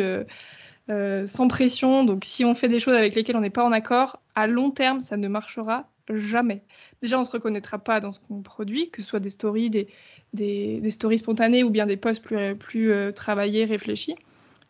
euh, 0.90 1.28
sans 1.28 1.48
pression. 1.48 2.04
Donc 2.06 2.24
si 2.24 2.46
on 2.46 2.56
fait 2.56 2.70
des 2.70 2.80
choses 2.80 2.96
avec 2.96 3.16
lesquelles 3.16 3.36
on 3.36 3.42
n'est 3.42 3.50
pas 3.50 3.66
en 3.66 3.72
accord, 3.72 4.22
à 4.36 4.48
long 4.48 4.72
terme, 4.72 5.02
ça 5.02 5.18
ne 5.18 5.28
marchera 5.28 5.88
jamais. 6.10 6.64
Déjà, 7.02 7.20
on 7.20 7.26
se 7.26 7.32
reconnaîtra 7.32 7.78
pas 7.80 8.00
dans 8.00 8.12
ce 8.12 8.20
qu'on 8.20 8.42
produit, 8.42 8.90
que 8.90 9.02
ce 9.02 9.08
soit 9.08 9.20
des 9.20 9.30
stories, 9.30 9.70
des, 10.34 10.90
stories 10.90 11.18
spontanées 11.20 11.64
ou 11.64 11.70
bien 11.70 11.86
des 11.86 11.98
posts 11.98 12.24
plus, 12.58 12.92
euh, 12.92 13.12
travaillés, 13.12 13.66
réfléchis. 13.66 14.16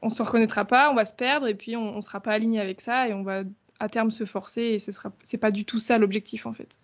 On 0.01 0.09
se 0.09 0.21
reconnaîtra 0.21 0.65
pas, 0.65 0.91
on 0.91 0.95
va 0.95 1.05
se 1.05 1.13
perdre 1.13 1.47
et 1.47 1.55
puis 1.55 1.75
on, 1.75 1.95
ne 1.95 2.01
sera 2.01 2.19
pas 2.19 2.31
aligné 2.31 2.59
avec 2.59 2.81
ça 2.81 3.07
et 3.07 3.13
on 3.13 3.23
va 3.23 3.43
à 3.79 3.89
terme 3.89 4.09
se 4.09 4.25
forcer 4.25 4.61
et 4.61 4.79
ce 4.79 4.91
c'est 5.21 5.37
pas 5.37 5.51
du 5.51 5.65
tout 5.65 5.77
ça 5.79 5.97
l'objectif 5.99 6.45
en 6.45 6.53
fait. 6.53 6.77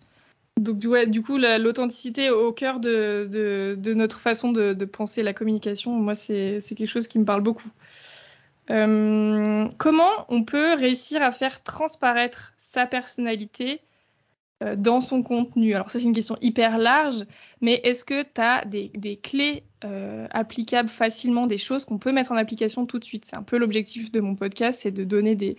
Donc 0.60 0.78
du 0.78 1.22
coup 1.22 1.38
l'authenticité 1.38 2.30
au 2.30 2.52
cœur 2.52 2.80
de, 2.80 3.92
notre 3.94 4.20
façon 4.20 4.52
de, 4.52 4.72
de 4.72 4.84
penser 4.84 5.22
la 5.22 5.32
communication, 5.32 5.92
moi 5.92 6.14
c'est 6.14 6.60
quelque 6.60 6.86
chose 6.86 7.08
qui 7.08 7.18
me 7.18 7.24
parle 7.24 7.42
beaucoup. 7.42 7.70
Euh, 8.70 9.68
comment 9.78 10.24
on 10.28 10.44
peut 10.44 10.74
réussir 10.74 11.22
à 11.22 11.32
faire 11.32 11.62
transparaître 11.62 12.54
sa 12.56 12.86
personnalité 12.86 13.80
euh, 14.62 14.76
dans 14.76 15.00
son 15.00 15.22
contenu? 15.22 15.74
Alors 15.74 15.90
ça 15.90 15.98
c'est 15.98 16.04
une 16.04 16.14
question 16.14 16.36
hyper 16.40 16.78
large, 16.78 17.24
mais 17.60 17.74
est-ce 17.84 18.04
que 18.04 18.22
tu 18.22 18.40
as 18.40 18.64
des, 18.64 19.20
clés 19.22 19.64
euh, 19.84 20.26
applicables 20.30 20.88
facilement, 20.88 21.46
des 21.46 21.58
choses 21.58 21.84
qu'on 21.84 21.98
peut 21.98 22.12
mettre 22.12 22.32
en 22.32 22.36
application 22.36 22.86
tout 22.86 22.98
de 22.98 23.04
suite? 23.04 23.26
C'est 23.26 23.36
un 23.36 23.42
peu 23.42 23.58
l'objectif 23.58 24.10
de 24.10 24.20
mon 24.20 24.34
podcast, 24.34 24.80
c'est 24.82 24.92
de 24.92 25.04
donner 25.04 25.34
des... 25.34 25.56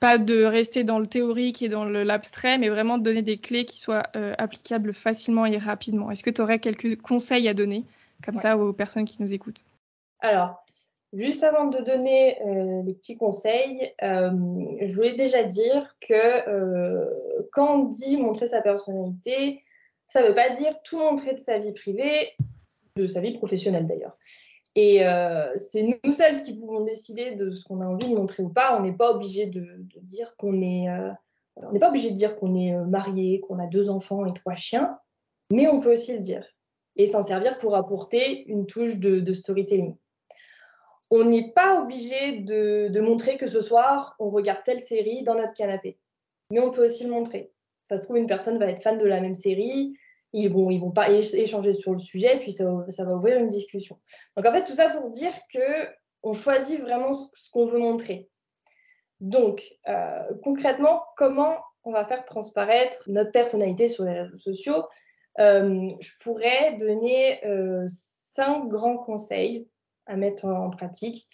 Pas 0.00 0.18
de 0.18 0.42
rester 0.42 0.84
dans 0.84 0.98
le 0.98 1.06
théorique 1.06 1.62
et 1.62 1.68
dans 1.68 1.84
l'abstrait, 1.84 2.58
mais 2.58 2.68
vraiment 2.68 2.98
de 2.98 3.04
donner 3.04 3.22
des 3.22 3.38
clés 3.38 3.64
qui 3.64 3.78
soient 3.78 4.02
applicables 4.36 4.92
facilement 4.92 5.46
et 5.46 5.56
rapidement. 5.56 6.10
Est-ce 6.10 6.22
que 6.22 6.30
tu 6.30 6.42
aurais 6.42 6.58
quelques 6.58 7.00
conseils 7.00 7.48
à 7.48 7.54
donner 7.54 7.84
comme 8.22 8.36
ça 8.36 8.58
aux 8.58 8.74
personnes 8.74 9.06
qui 9.06 9.22
nous 9.22 9.32
écoutent? 9.32 9.64
Alors, 10.20 10.63
Juste 11.14 11.44
avant 11.44 11.66
de 11.66 11.78
donner 11.78 12.42
euh, 12.42 12.82
les 12.82 12.94
petits 12.94 13.16
conseils, 13.16 13.92
euh, 14.02 14.30
je 14.80 14.94
voulais 14.96 15.14
déjà 15.14 15.44
dire 15.44 15.96
que 16.00 16.48
euh, 16.48 17.08
quand 17.52 17.82
on 17.82 17.84
dit 17.84 18.16
montrer 18.16 18.48
sa 18.48 18.60
personnalité, 18.60 19.60
ça 20.08 20.22
ne 20.22 20.28
veut 20.28 20.34
pas 20.34 20.50
dire 20.50 20.74
tout 20.82 20.98
montrer 20.98 21.34
de 21.34 21.38
sa 21.38 21.58
vie 21.58 21.72
privée, 21.72 22.30
de 22.96 23.06
sa 23.06 23.20
vie 23.20 23.38
professionnelle 23.38 23.86
d'ailleurs. 23.86 24.18
Et 24.74 25.02
c'est 25.54 25.82
nous 25.82 26.12
seuls 26.12 26.42
qui 26.42 26.52
pouvons 26.52 26.84
décider 26.84 27.36
de 27.36 27.50
ce 27.50 27.64
qu'on 27.64 27.80
a 27.80 27.86
envie 27.86 28.08
de 28.08 28.16
montrer 28.16 28.42
ou 28.42 28.48
pas. 28.48 28.76
On 28.76 28.82
n'est 28.82 28.96
pas 28.96 29.12
obligé 29.12 29.46
de, 29.46 29.60
de, 29.60 30.00
dire 30.00 30.34
qu'on 30.36 30.60
est, 30.60 30.88
on 31.54 31.70
n'est 31.70 31.78
pas 31.78 31.90
obligé 31.90 32.10
de 32.10 32.16
dire 32.16 32.34
qu'on 32.34 32.56
est 32.56 32.72
marié, 32.86 33.38
qu'on 33.38 33.60
a 33.60 33.68
deux 33.68 33.88
enfants 33.88 34.26
et 34.26 34.34
trois 34.34 34.56
chiens, 34.56 34.98
mais 35.52 35.68
on 35.68 35.80
peut 35.80 35.92
aussi 35.92 36.12
le 36.12 36.18
dire 36.18 36.44
et 36.96 37.06
s'en 37.06 37.22
servir 37.22 37.56
pour 37.58 37.76
apporter 37.76 38.44
une 38.48 38.66
touche 38.66 38.98
de, 38.98 39.20
de 39.20 39.32
storytelling 39.32 39.96
on 41.10 41.24
n'est 41.24 41.52
pas 41.52 41.80
obligé 41.80 42.40
de, 42.40 43.00
montrer 43.00 43.36
que 43.36 43.46
ce 43.46 43.60
soir, 43.60 44.16
on 44.18 44.30
regarde 44.30 44.62
telle 44.64 44.80
série 44.80 45.22
dans 45.22 45.34
notre 45.34 45.54
canapé. 45.54 45.98
Mais 46.50 46.60
on 46.60 46.70
peut 46.70 46.84
aussi 46.84 47.04
le 47.04 47.10
montrer. 47.10 47.52
Ça 47.82 47.96
se 47.96 48.02
trouve, 48.02 48.16
une 48.16 48.26
personne 48.26 48.58
va 48.58 48.66
être 48.66 48.82
fan 48.82 48.98
de 48.98 49.04
la 49.04 49.20
même 49.20 49.34
série, 49.34 49.94
ils 50.32 50.50
vont, 50.50 50.70
ils 50.70 50.80
vont 50.80 50.90
pas 50.90 51.10
échanger 51.10 51.72
sur 51.72 51.92
le 51.92 51.98
sujet, 51.98 52.38
puis 52.40 52.52
ça, 52.52 52.64
va 52.64 53.14
ouvrir 53.14 53.38
une 53.38 53.48
discussion. 53.48 53.98
Donc 54.36 54.46
en 54.46 54.52
fait, 54.52 54.64
tout 54.64 54.74
ça 54.74 54.90
pour 54.90 55.10
dire 55.10 55.32
que 55.52 55.88
on 56.22 56.32
choisit 56.32 56.80
vraiment 56.80 57.12
ce, 57.12 57.50
qu'on 57.52 57.66
veut 57.66 57.78
montrer. 57.78 58.28
Donc 59.20 59.62
euh, 59.88 60.22
concrètement, 60.42 61.02
comment 61.16 61.58
on 61.84 61.92
va 61.92 62.04
faire 62.06 62.24
transparaître 62.24 63.02
notre 63.06 63.30
personnalité 63.30 63.86
sur 63.86 64.04
les 64.04 64.22
réseaux 64.22 64.38
sociaux? 64.38 64.84
Euh, 65.38 65.90
Je 66.00 66.10
pourrais 66.22 66.76
donner 66.78 67.44
euh, 67.46 67.84
cinq 67.86 68.68
grands 68.68 68.98
conseils 68.98 69.68
à 70.06 70.16
mettre 70.16 70.46
en 70.46 70.70
pratique. 70.70 71.28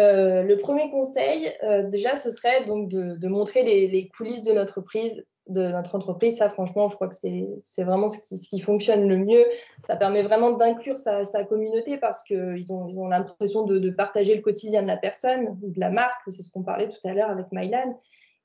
Euh, 0.00 0.42
le 0.42 0.56
premier 0.58 0.90
conseil, 0.90 1.52
euh, 1.64 1.88
déjà, 1.88 2.16
ce 2.16 2.30
serait 2.30 2.64
donc 2.66 2.88
de, 2.88 3.28
montrer 3.28 3.62
les, 3.64 4.08
coulisses 4.16 4.42
de 4.42 4.52
notre, 4.52 4.80
prise, 4.80 5.26
de 5.48 5.68
notre 5.68 5.96
entreprise. 5.96 6.36
Ça, 6.36 6.48
franchement, 6.48 6.88
je 6.88 6.94
crois 6.94 7.08
que 7.08 7.16
c'est 7.16 7.82
vraiment 7.82 8.08
ce 8.08 8.18
qui, 8.48 8.60
fonctionne 8.60 9.08
le 9.08 9.18
mieux. 9.18 9.44
Ça 9.84 9.96
permet 9.96 10.22
vraiment 10.22 10.52
d'inclure 10.52 10.98
sa, 10.98 11.24
communauté 11.44 11.98
parce 11.98 12.22
qu'ils 12.22 12.72
ont, 12.72 12.88
ils 12.88 12.98
ont 12.98 13.08
l'impression 13.08 13.64
de, 13.64 13.90
partager 13.90 14.36
le 14.36 14.42
quotidien 14.42 14.82
de 14.82 14.86
la 14.86 14.96
personne 14.96 15.58
ou 15.62 15.70
de 15.70 15.80
la 15.80 15.90
marque. 15.90 16.20
C'est 16.28 16.42
ce 16.42 16.52
qu'on 16.52 16.62
parlait 16.62 16.88
tout 16.88 17.08
à 17.08 17.12
l'heure 17.12 17.30
avec 17.30 17.46
Mylan. 17.50 17.98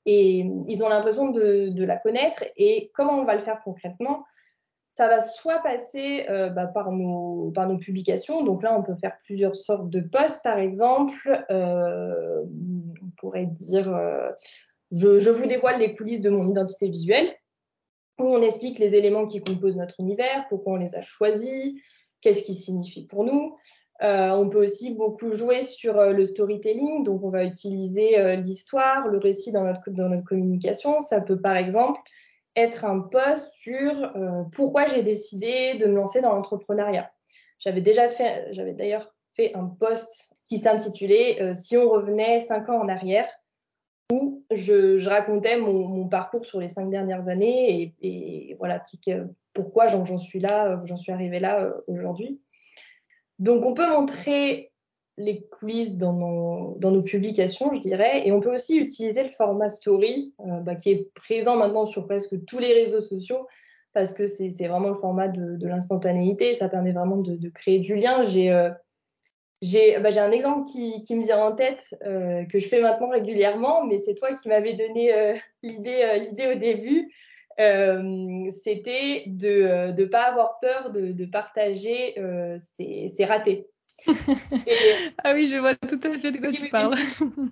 Et 0.06 0.44
ils 0.68 0.84
ont 0.84 0.88
l'impression 0.88 1.30
de, 1.30 1.84
la 1.84 1.96
connaître. 1.96 2.44
Et 2.56 2.90
comment 2.94 3.20
on 3.20 3.24
va 3.24 3.34
le 3.34 3.42
faire 3.42 3.60
concrètement? 3.62 4.24
Ça 4.96 5.08
va 5.08 5.20
soit 5.20 5.58
passer 5.58 6.26
euh, 6.28 6.50
bah, 6.50 6.66
par, 6.66 6.92
nos, 6.92 7.52
publications. 7.80 8.44
Donc 8.44 8.62
là, 8.62 8.76
on 8.78 8.82
peut 8.82 8.94
faire 8.94 9.16
plusieurs 9.24 9.56
sortes 9.56 9.90
de 9.90 10.00
posts, 10.00 10.42
par 10.42 10.58
exemple. 10.58 11.44
Euh, 11.50 12.42
on 13.02 13.10
pourrait 13.16 13.46
dire, 13.46 13.92
euh, 13.92 14.30
je, 14.92 15.30
vous 15.30 15.46
dévoile 15.46 15.80
les 15.80 15.94
coulisses 15.94 16.20
de 16.20 16.30
mon 16.30 16.46
identité 16.46 16.88
visuelle, 16.88 17.34
où 18.20 18.24
on 18.24 18.40
explique 18.40 18.78
les 18.78 18.94
éléments 18.94 19.26
qui 19.26 19.42
composent 19.42 19.76
notre 19.76 19.98
univers, 19.98 20.46
pourquoi 20.48 20.74
on 20.74 20.76
les 20.76 20.94
a 20.94 21.02
choisis, 21.02 21.74
qu'est-ce 22.20 22.44
qui 22.44 22.54
signifie 22.54 23.04
pour 23.04 23.24
nous. 23.24 23.56
on 24.00 24.48
peut 24.48 24.62
aussi 24.62 24.94
beaucoup 24.94 25.32
jouer 25.32 25.62
sur 25.62 25.94
le 25.94 26.24
storytelling, 26.24 27.02
donc 27.02 27.24
on 27.24 27.30
va 27.30 27.44
utiliser 27.44 28.36
l'histoire, 28.36 29.08
le 29.08 29.18
récit 29.18 29.50
dans 29.50 29.64
notre 29.64 30.24
communication. 30.24 31.00
Ça 31.00 31.20
peut 31.20 31.40
par 31.40 31.56
exemple 31.56 32.00
être 32.56 32.84
un 32.84 33.00
post 33.00 33.52
sur 33.54 34.16
euh, 34.16 34.44
pourquoi 34.52 34.86
j'ai 34.86 35.02
décidé 35.02 35.78
de 35.78 35.86
me 35.86 35.94
lancer 35.94 36.20
dans 36.20 36.32
l'entrepreneuriat. 36.32 37.10
J'avais 37.58 37.80
déjà 37.80 38.08
fait, 38.08 38.48
j'avais 38.52 38.72
d'ailleurs 38.72 39.14
fait 39.34 39.54
un 39.54 39.66
post 39.66 40.30
qui 40.46 40.58
s'intitulait 40.58 41.42
euh, 41.42 41.54
Si 41.54 41.76
on 41.76 41.88
revenait 41.88 42.38
cinq 42.38 42.68
ans 42.68 42.80
en 42.80 42.88
arrière, 42.88 43.28
où 44.12 44.44
je, 44.50 45.06
racontais 45.08 45.58
mon, 45.58 46.08
parcours 46.08 46.44
sur 46.44 46.60
les 46.60 46.68
cinq 46.68 46.90
dernières 46.90 47.28
années 47.28 47.94
et, 48.02 48.54
voilà 48.58 48.82
pourquoi 49.54 49.88
j'en 49.88 50.18
suis 50.18 50.40
là, 50.40 50.68
euh, 50.68 50.76
j'en 50.84 50.96
suis 50.96 51.12
arrivée 51.12 51.40
là 51.40 51.72
aujourd'hui. 51.86 52.40
Donc 53.38 53.64
on 53.64 53.74
peut 53.74 53.88
montrer 53.88 54.72
les 55.16 55.42
coulisses 55.42 55.96
dans 55.96 56.12
nos, 56.12 57.02
publications, 57.02 57.72
je 57.74 57.80
dirais. 57.80 58.26
Et 58.26 58.32
on 58.32 58.40
peut 58.40 58.54
aussi 58.54 58.76
utiliser 58.76 59.22
le 59.22 59.28
format 59.28 59.70
story, 59.70 60.34
euh, 60.40 60.60
bah, 60.60 60.74
qui 60.74 60.90
est 60.90 61.12
présent 61.14 61.56
maintenant 61.56 61.86
sur 61.86 62.06
presque 62.06 62.44
tous 62.46 62.58
les 62.58 62.72
réseaux 62.72 63.00
sociaux, 63.00 63.46
parce 63.92 64.12
que 64.12 64.26
c'est 64.26 64.50
vraiment 64.66 64.88
le 64.88 64.96
format 64.96 65.28
de, 65.28 65.66
l'instantanéité. 65.66 66.52
Ça 66.52 66.68
permet 66.68 66.92
vraiment 66.92 67.18
de, 67.18 67.48
créer 67.48 67.78
du 67.78 67.94
lien. 67.94 68.22
J'ai 68.24 68.50
euh, 68.50 70.00
bah, 70.00 70.10
un 70.16 70.32
exemple 70.32 70.68
qui, 70.70 71.14
me 71.14 71.22
vient 71.22 71.38
en 71.38 71.52
tête, 71.52 71.94
euh, 72.04 72.44
que 72.46 72.58
je 72.58 72.68
fais 72.68 72.80
maintenant 72.80 73.08
régulièrement, 73.08 73.84
mais 73.84 73.98
c'est 73.98 74.14
toi 74.14 74.32
qui 74.34 74.48
m'avais 74.48 74.74
donné 74.74 75.14
euh, 75.14 75.34
l'idée 75.62 76.52
au 76.52 76.58
début. 76.58 77.12
C'était 77.56 79.22
de 79.26 79.92
ne 79.96 80.04
pas 80.06 80.24
avoir 80.24 80.58
peur 80.58 80.90
de, 80.90 81.12
de 81.12 81.24
partager 81.24 82.16
ses 82.58 83.24
ratés. 83.24 83.68
ah 85.24 85.34
oui, 85.34 85.46
je 85.46 85.56
vois 85.56 85.74
tout 85.74 86.00
à 86.02 86.18
fait 86.18 86.30
de 86.30 86.38
quoi 86.38 86.52
tu 86.52 86.68
parles. 86.68 86.96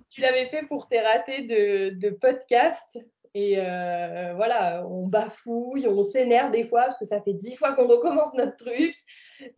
tu 0.09 0.21
l'avais 0.21 0.47
fait 0.47 0.65
pour 0.67 0.87
tes 0.87 0.99
ratés 0.99 1.41
de, 1.41 1.99
de 1.99 2.09
podcast. 2.11 2.99
Et 3.35 3.55
euh, 3.57 4.33
voilà, 4.35 4.85
on 4.87 5.07
bafouille, 5.07 5.87
on 5.87 6.03
s'énerve 6.03 6.51
des 6.51 6.63
fois 6.63 6.83
parce 6.83 6.99
que 6.99 7.05
ça 7.05 7.19
fait 7.21 7.33
dix 7.33 7.55
fois 7.55 7.73
qu'on 7.73 7.87
recommence 7.87 8.33
notre 8.35 8.57
truc. 8.57 8.95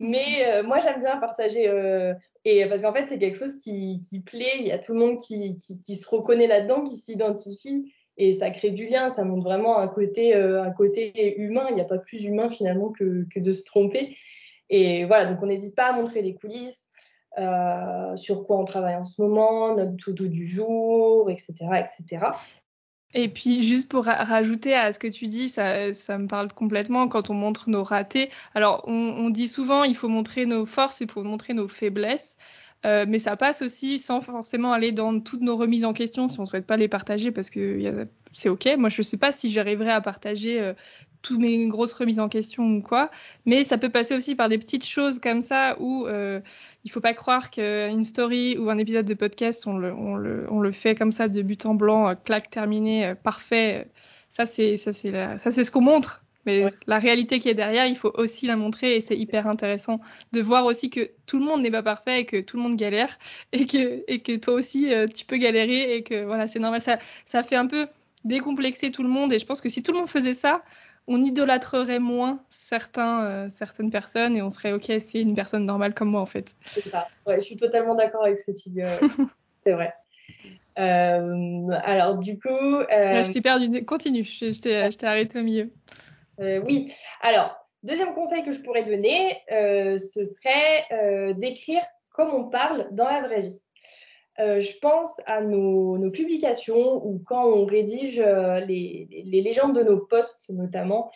Mais 0.00 0.46
euh, 0.46 0.62
moi, 0.62 0.80
j'aime 0.80 1.00
bien 1.00 1.18
partager. 1.18 1.68
Euh, 1.68 2.14
et 2.46 2.64
parce 2.66 2.82
qu'en 2.82 2.94
fait, 2.94 3.06
c'est 3.06 3.18
quelque 3.18 3.38
chose 3.38 3.58
qui, 3.58 4.00
qui, 4.08 4.20
plaît. 4.20 4.56
Il 4.60 4.66
y 4.66 4.72
a 4.72 4.78
tout 4.78 4.94
le 4.94 5.00
monde 5.00 5.18
qui, 5.18 5.56
qui, 5.56 5.78
qui 5.80 5.96
se 5.96 6.08
reconnaît 6.08 6.46
là-dedans, 6.46 6.84
qui 6.84 6.96
s'identifie. 6.96 7.92
Et 8.16 8.32
ça 8.32 8.48
crée 8.50 8.70
du 8.70 8.86
lien. 8.86 9.10
Ça 9.10 9.24
montre 9.24 9.44
vraiment 9.44 9.78
un 9.78 9.88
côté, 9.88 10.34
un 10.34 10.70
côté 10.70 11.38
humain. 11.38 11.66
Il 11.68 11.74
n'y 11.74 11.82
a 11.82 11.86
pas 11.86 11.98
plus 11.98 12.24
humain 12.24 12.48
finalement 12.48 12.90
que, 12.92 13.26
que 13.34 13.40
de 13.40 13.50
se 13.50 13.64
tromper. 13.64 14.16
Et 14.70 15.04
voilà, 15.04 15.32
donc 15.32 15.42
on 15.42 15.46
n'hésite 15.46 15.74
pas 15.74 15.88
à 15.88 15.92
montrer 15.92 16.22
les 16.22 16.34
coulisses, 16.34 16.90
euh, 17.38 18.16
sur 18.16 18.44
quoi 18.46 18.58
on 18.58 18.64
travaille 18.64 18.96
en 18.96 19.04
ce 19.04 19.20
moment, 19.20 19.74
notre 19.74 19.96
tout-doux 19.96 20.28
du 20.28 20.46
jour, 20.46 21.30
etc., 21.30 21.54
etc. 21.74 22.26
Et 23.14 23.28
puis 23.28 23.62
juste 23.62 23.90
pour 23.90 24.04
rajouter 24.04 24.74
à 24.74 24.92
ce 24.92 24.98
que 24.98 25.06
tu 25.06 25.26
dis, 25.26 25.48
ça, 25.48 25.92
ça, 25.94 26.18
me 26.18 26.26
parle 26.26 26.52
complètement 26.52 27.08
quand 27.08 27.30
on 27.30 27.34
montre 27.34 27.70
nos 27.70 27.84
ratés. 27.84 28.30
Alors 28.54 28.82
on, 28.86 29.30
dit 29.30 29.48
souvent 29.48 29.84
il 29.84 29.94
faut 29.94 30.08
montrer 30.08 30.44
nos 30.44 30.66
forces, 30.66 31.00
il 31.00 31.10
faut 31.10 31.22
montrer 31.22 31.54
nos 31.54 31.68
faiblesses. 31.68 32.36
mais 32.84 33.18
ça 33.18 33.36
passe 33.36 33.62
aussi 33.62 33.98
sans 33.98 34.20
forcément 34.20 34.72
aller 34.72 34.92
dans 34.92 35.20
toutes 35.20 35.40
nos 35.40 35.56
remises 35.56 35.84
en 35.84 35.94
question 35.94 36.26
si 36.26 36.40
on 36.40 36.46
souhaite 36.46 36.66
pas 36.66 36.76
les 36.76 36.88
partager 36.88 37.30
parce 37.30 37.48
que 37.48 38.06
c'est 38.32 38.50
ok. 38.50 38.68
Moi, 38.76 38.90
je 38.90 39.00
sais 39.00 39.16
pas 39.16 39.32
si 39.32 39.50
j'arriverai 39.50 39.92
à 39.92 40.02
partager 40.02 40.74
toutes 41.26 41.40
mes 41.40 41.66
grosses 41.66 41.92
remises 41.92 42.20
en 42.20 42.28
question 42.28 42.76
ou 42.76 42.82
quoi. 42.82 43.10
Mais 43.46 43.64
ça 43.64 43.78
peut 43.78 43.88
passer 43.88 44.14
aussi 44.14 44.34
par 44.36 44.48
des 44.48 44.58
petites 44.58 44.86
choses 44.86 45.18
comme 45.18 45.40
ça 45.40 45.76
où 45.80 46.06
euh, 46.06 46.40
il 46.84 46.90
faut 46.90 47.00
pas 47.00 47.14
croire 47.14 47.50
qu'une 47.50 48.04
story 48.04 48.56
ou 48.58 48.70
un 48.70 48.78
épisode 48.78 49.06
de 49.06 49.14
podcast, 49.14 49.66
on 49.66 49.76
le, 49.76 49.92
on 49.92 50.14
le, 50.14 50.46
on 50.50 50.60
le 50.60 50.70
fait 50.70 50.94
comme 50.94 51.10
ça 51.10 51.28
de 51.28 51.42
but 51.42 51.66
en 51.66 51.74
blanc, 51.74 52.08
euh, 52.08 52.14
claque 52.14 52.48
terminé, 52.48 53.06
euh, 53.06 53.14
parfait. 53.16 53.88
Ça, 54.30 54.46
c'est 54.46 54.76
ça, 54.76 54.92
c'est 54.92 55.12
ça, 55.38 55.50
c'est 55.50 55.64
ce 55.64 55.70
qu'on 55.70 55.80
montre. 55.80 56.22
Mais 56.44 56.72
la 56.86 57.00
réalité 57.00 57.40
qui 57.40 57.48
est 57.48 57.54
derrière, 57.54 57.86
il 57.86 57.96
faut 57.96 58.12
aussi 58.14 58.46
la 58.46 58.56
montrer 58.56 58.94
et 58.94 59.00
c'est 59.00 59.16
hyper 59.16 59.48
intéressant 59.48 60.00
de 60.32 60.40
voir 60.40 60.64
aussi 60.64 60.90
que 60.90 61.10
tout 61.26 61.40
le 61.40 61.44
monde 61.44 61.60
n'est 61.62 61.72
pas 61.72 61.82
parfait 61.82 62.20
et 62.20 62.24
que 62.24 62.40
tout 62.40 62.56
le 62.56 62.62
monde 62.62 62.76
galère 62.76 63.18
et 63.52 63.66
que, 63.66 64.04
et 64.06 64.20
que 64.20 64.36
toi 64.36 64.54
aussi 64.54 64.94
euh, 64.94 65.08
tu 65.08 65.24
peux 65.24 65.38
galérer 65.38 65.96
et 65.96 66.02
que 66.04 66.24
voilà, 66.24 66.46
c'est 66.46 66.60
normal. 66.60 66.80
Ça, 66.80 67.00
ça 67.24 67.42
fait 67.42 67.56
un 67.56 67.66
peu 67.66 67.88
décomplexer 68.24 68.92
tout 68.92 69.02
le 69.02 69.08
monde 69.08 69.32
et 69.32 69.38
je 69.40 69.46
pense 69.46 69.60
que 69.60 69.68
si 69.68 69.82
tout 69.82 69.92
le 69.92 69.98
monde 69.98 70.08
faisait 70.08 70.34
ça, 70.34 70.62
on 71.08 71.24
idolâtrerait 71.24 71.98
moins 71.98 72.40
certains, 72.48 73.24
euh, 73.24 73.48
certaines 73.50 73.90
personnes 73.90 74.36
et 74.36 74.42
on 74.42 74.50
serait 74.50 74.72
ok, 74.72 74.92
c'est 75.00 75.20
une 75.20 75.34
personne 75.34 75.64
normale 75.64 75.94
comme 75.94 76.10
moi 76.10 76.20
en 76.20 76.26
fait. 76.26 76.54
C'est 76.72 76.88
ça. 76.88 77.08
Ouais, 77.26 77.36
je 77.36 77.44
suis 77.44 77.56
totalement 77.56 77.94
d'accord 77.94 78.24
avec 78.24 78.38
ce 78.38 78.50
que 78.50 78.56
tu 78.56 78.70
dis. 78.70 78.80
c'est 79.64 79.72
vrai. 79.72 79.94
Euh, 80.78 81.68
alors 81.84 82.18
du 82.18 82.38
coup, 82.38 82.48
euh, 82.48 83.22
je 83.22 83.32
t'ai 83.32 83.40
perdu. 83.40 83.84
Continue. 83.84 84.24
Je, 84.24 84.60
t'ai 84.60 85.06
arrêté 85.06 85.38
au 85.38 85.42
milieu. 85.42 85.70
oui. 86.38 86.92
Alors 87.20 87.56
deuxième 87.82 88.12
conseil 88.12 88.42
que 88.42 88.52
je 88.52 88.60
pourrais 88.60 88.82
donner, 88.82 89.36
ce 89.48 90.24
serait 90.24 91.34
d'écrire 91.34 91.82
comme 92.10 92.34
on 92.34 92.44
parle 92.48 92.88
dans 92.92 93.08
la 93.08 93.22
vraie 93.22 93.42
vie. 93.42 93.60
Euh, 94.38 94.60
je 94.60 94.78
pense 94.78 95.12
à 95.24 95.40
nos, 95.40 95.98
publications 96.10 97.04
ou 97.04 97.22
quand 97.24 97.44
on 97.46 97.64
rédige 97.64 98.20
euh, 98.20 98.60
les, 98.60 99.08
légendes 99.24 99.76
de 99.76 99.82
nos 99.82 100.00
posts 100.00 100.50
notamment. 100.50 101.10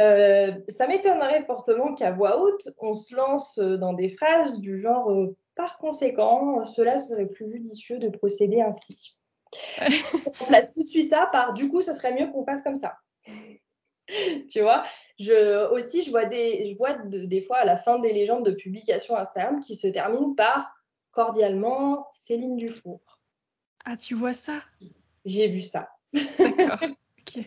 Euh, 0.00 0.52
ça 0.68 0.86
m'étonnerait 0.86 1.42
fortement 1.42 1.94
qu'à 1.94 2.12
voix 2.12 2.40
haute, 2.40 2.68
on 2.78 2.94
se 2.94 3.14
lance 3.14 3.58
dans 3.58 3.92
des 3.92 4.08
phrases 4.08 4.58
du 4.60 4.80
genre 4.80 5.12
par 5.54 5.78
conséquent, 5.78 6.64
cela 6.64 6.98
serait 6.98 7.28
plus 7.28 7.50
judicieux 7.52 7.98
de 7.98 8.08
procéder 8.08 8.60
ainsi. 8.60 9.16
on 10.40 10.44
place 10.46 10.72
tout 10.72 10.82
de 10.82 10.88
suite 10.88 11.10
ça 11.10 11.28
par 11.30 11.54
du 11.54 11.68
coup, 11.68 11.80
ce 11.80 11.92
serait 11.92 12.12
mieux 12.12 12.28
qu'on 12.32 12.44
fasse 12.44 12.62
comme 12.62 12.76
ça. 12.76 12.94
tu 14.50 14.60
vois 14.60 14.84
je, 15.18 15.70
aussi, 15.70 16.02
je 16.02 16.10
vois, 16.10 16.24
des, 16.24 16.66
je 16.66 16.76
vois 16.76 16.94
des 17.04 17.40
fois 17.40 17.58
à 17.58 17.64
la 17.64 17.76
fin 17.76 17.98
des 18.00 18.12
légendes 18.12 18.44
de 18.44 18.50
publications 18.50 19.16
Instagram 19.16 19.60
qui 19.60 19.76
se 19.76 19.86
terminent 19.86 20.34
par 20.34 20.73
cordialement 21.14 22.06
Céline 22.12 22.56
Dufour. 22.56 23.00
Ah, 23.84 23.96
tu 23.96 24.14
vois 24.14 24.32
ça? 24.32 24.62
J'ai 25.24 25.48
vu 25.48 25.60
ça. 25.60 25.90
D'accord. 26.12 26.88
ok. 27.18 27.44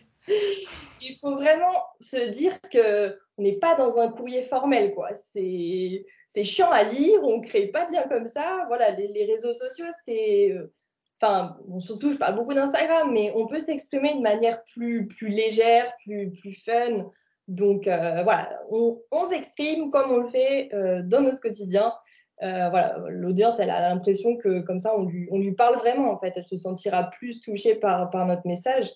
Il 1.01 1.15
faut 1.21 1.35
vraiment 1.35 1.83
se 1.99 2.29
dire 2.29 2.59
que 2.61 3.17
on 3.37 3.43
n'est 3.43 3.59
pas 3.59 3.75
dans 3.75 3.97
un 3.97 4.11
courrier 4.11 4.41
formel, 4.41 4.93
quoi. 4.93 5.09
C'est 5.13 6.43
chiant 6.43 6.71
à 6.71 6.83
lire, 6.83 7.23
on 7.23 7.39
crée 7.39 7.67
pas 7.67 7.85
bien 7.85 8.03
comme 8.03 8.25
ça. 8.25 8.65
Voilà, 8.67 8.91
les, 8.91 9.25
réseaux 9.25 9.53
sociaux, 9.53 9.85
c'est 10.03 10.51
euh, 10.51 10.73
enfin 11.19 11.57
surtout 11.79 12.11
je 12.11 12.17
parle 12.17 12.35
beaucoup 12.35 12.53
d'Instagram, 12.53 13.11
mais 13.11 13.31
on 13.35 13.47
peut 13.47 13.59
s'exprimer 13.59 14.15
de 14.15 14.21
manière 14.21 14.63
plus 14.73 15.07
plus 15.07 15.29
légère, 15.29 15.93
plus 16.03 16.31
plus 16.31 16.53
fun. 16.53 17.09
Donc 17.47 17.87
euh, 17.87 18.23
voilà, 18.23 18.59
on, 18.69 18.99
on 19.11 19.25
s'exprime 19.25 19.91
comme 19.91 20.11
on 20.11 20.17
le 20.17 20.27
fait 20.27 20.69
euh, 20.73 21.01
dans 21.03 21.21
notre 21.21 21.41
quotidien. 21.41 21.93
Euh, 22.43 22.69
voilà, 22.69 22.97
l'audience, 23.09 23.59
elle 23.59 23.71
a 23.71 23.89
l'impression 23.89 24.35
que 24.35 24.61
comme 24.61 24.79
ça, 24.79 24.95
on 24.95 25.05
lui, 25.05 25.27
on 25.31 25.39
lui 25.39 25.53
parle 25.53 25.75
vraiment. 25.75 26.11
En 26.11 26.19
fait, 26.19 26.33
elle 26.35 26.43
se 26.43 26.57
sentira 26.57 27.09
plus 27.09 27.41
touchée 27.41 27.75
par, 27.75 28.09
par 28.09 28.25
notre 28.27 28.45
message. 28.45 28.91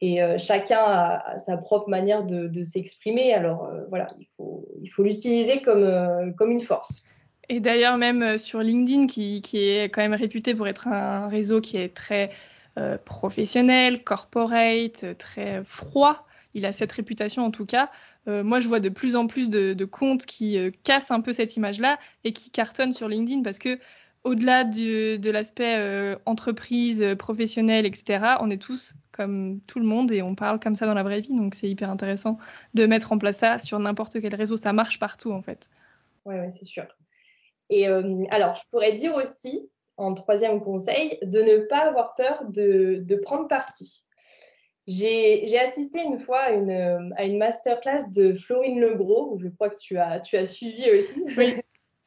Et 0.00 0.22
euh, 0.22 0.38
chacun 0.38 0.80
a, 0.80 1.38
sa 1.38 1.56
propre 1.56 1.88
manière 1.88 2.24
de, 2.24 2.64
s'exprimer. 2.64 3.32
Alors 3.32 3.66
euh, 3.66 3.84
voilà, 3.90 4.08
il 4.18 4.26
faut, 4.26 4.66
il 4.82 4.88
faut 4.88 5.02
l'utiliser 5.02 5.62
comme, 5.62 6.34
comme 6.36 6.50
une 6.50 6.60
force. 6.60 7.04
Et 7.48 7.60
d'ailleurs, 7.60 7.96
même 7.96 8.38
sur 8.38 8.60
LinkedIn, 8.60 9.06
qui, 9.06 9.42
qui, 9.42 9.58
est 9.58 9.84
quand 9.90 10.02
même 10.02 10.14
réputé 10.14 10.54
pour 10.54 10.66
être 10.68 10.88
un 10.88 11.28
réseau 11.28 11.60
qui 11.60 11.76
est 11.76 11.94
très 11.94 12.30
professionnel, 13.04 14.04
corporate, 14.04 15.18
très 15.18 15.62
froid, 15.64 16.24
il 16.54 16.66
a 16.66 16.72
cette 16.72 16.92
réputation 16.92 17.44
en 17.44 17.50
tout 17.50 17.66
cas. 17.66 17.90
Euh, 18.28 18.42
moi, 18.42 18.60
je 18.60 18.68
vois 18.68 18.80
de 18.80 18.88
plus 18.88 19.16
en 19.16 19.26
plus 19.26 19.50
de, 19.50 19.84
comptes 19.84 20.26
qui 20.26 20.58
euh, 20.58 20.70
cassent 20.84 21.10
un 21.10 21.20
peu 21.20 21.32
cette 21.32 21.56
image-là 21.56 21.98
et 22.24 22.32
qui 22.32 22.50
cartonnent 22.50 22.92
sur 22.92 23.08
LinkedIn 23.08 23.42
parce 23.42 23.58
que 23.58 23.78
au-delà 24.22 24.64
de 24.64 25.30
l'aspect 25.30 25.76
euh, 25.78 26.16
entreprise, 26.26 27.04
professionnelle, 27.18 27.86
etc., 27.86 28.36
on 28.40 28.50
est 28.50 28.60
tous 28.60 28.94
comme 29.12 29.60
tout 29.66 29.80
le 29.80 29.86
monde 29.86 30.12
et 30.12 30.20
on 30.20 30.34
parle 30.34 30.60
comme 30.60 30.76
ça 30.76 30.84
dans 30.86 30.94
la 30.94 31.02
vraie 31.02 31.20
vie. 31.22 31.34
Donc, 31.34 31.54
c'est 31.54 31.68
hyper 31.68 31.90
intéressant 31.90 32.38
de 32.74 32.84
mettre 32.84 33.12
en 33.12 33.18
place 33.18 33.38
ça 33.38 33.58
sur 33.58 33.78
n'importe 33.78 34.20
quel 34.20 34.34
réseau. 34.34 34.58
Ça 34.58 34.74
marche 34.74 34.98
partout, 34.98 35.32
en 35.32 35.40
fait. 35.40 35.70
Oui, 36.26 36.34
ouais, 36.34 36.50
c'est 36.50 36.66
sûr. 36.66 36.84
Et 37.70 37.86
alors, 37.86 38.54
je 38.56 38.62
pourrais 38.68 38.92
dire 38.92 39.14
aussi, 39.14 39.70
en 39.96 40.12
troisième 40.12 40.60
conseil, 40.60 41.18
de 41.22 41.40
ne 41.40 41.66
pas 41.66 41.86
avoir 41.88 42.14
peur 42.14 42.44
de 42.46 43.20
prendre 43.22 43.48
parti. 43.48 44.09
J'ai 44.90 45.58
assisté 45.58 46.00
une 46.02 46.18
fois 46.18 46.40
à 46.40 46.50
une, 46.50 47.12
à 47.16 47.24
une 47.24 47.38
masterclass 47.38 48.10
de 48.12 48.34
Florine 48.34 48.80
Legros, 48.80 49.38
je 49.40 49.48
crois 49.48 49.70
que 49.70 49.78
tu 49.80 49.96
as, 49.98 50.18
tu 50.18 50.36
as 50.36 50.46
suivi 50.46 50.84
aussi. 50.90 51.22
Oui. 51.36 51.54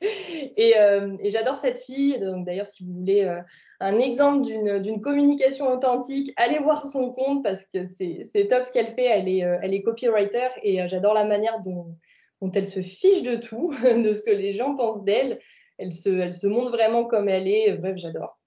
et, 0.57 0.77
euh, 0.77 1.15
et 1.21 1.31
j'adore 1.31 1.55
cette 1.55 1.79
fille. 1.79 2.19
D'ailleurs, 2.45 2.67
si 2.67 2.85
vous 2.85 2.91
voulez 2.91 3.23
euh, 3.23 3.39
un 3.79 3.99
exemple 3.99 4.45
d'une 4.81 4.99
communication 4.99 5.71
authentique, 5.71 6.33
allez 6.35 6.59
voir 6.59 6.85
son 6.85 7.13
compte 7.13 7.41
parce 7.41 7.65
que 7.65 7.85
c'est 7.85 8.47
top 8.49 8.65
ce 8.65 8.73
qu'elle 8.73 8.89
fait. 8.89 9.05
Elle 9.05 9.29
est, 9.29 9.45
euh, 9.45 9.57
elle 9.61 9.73
est 9.73 9.81
copywriter 9.81 10.49
et 10.61 10.85
j'adore 10.89 11.13
la 11.13 11.23
manière 11.23 11.61
dont, 11.61 11.95
dont 12.41 12.51
elle 12.51 12.67
se 12.67 12.81
fiche 12.81 13.23
de 13.23 13.35
tout, 13.35 13.73
de 13.83 14.11
ce 14.11 14.21
que 14.23 14.31
les 14.31 14.51
gens 14.51 14.75
pensent 14.75 15.05
d'elle. 15.05 15.39
Elle 15.77 15.93
se, 15.93 16.09
elle 16.09 16.33
se 16.33 16.47
montre 16.47 16.71
vraiment 16.71 17.05
comme 17.05 17.29
elle 17.29 17.47
est. 17.47 17.77
Bref, 17.77 17.95
j'adore. 17.95 18.37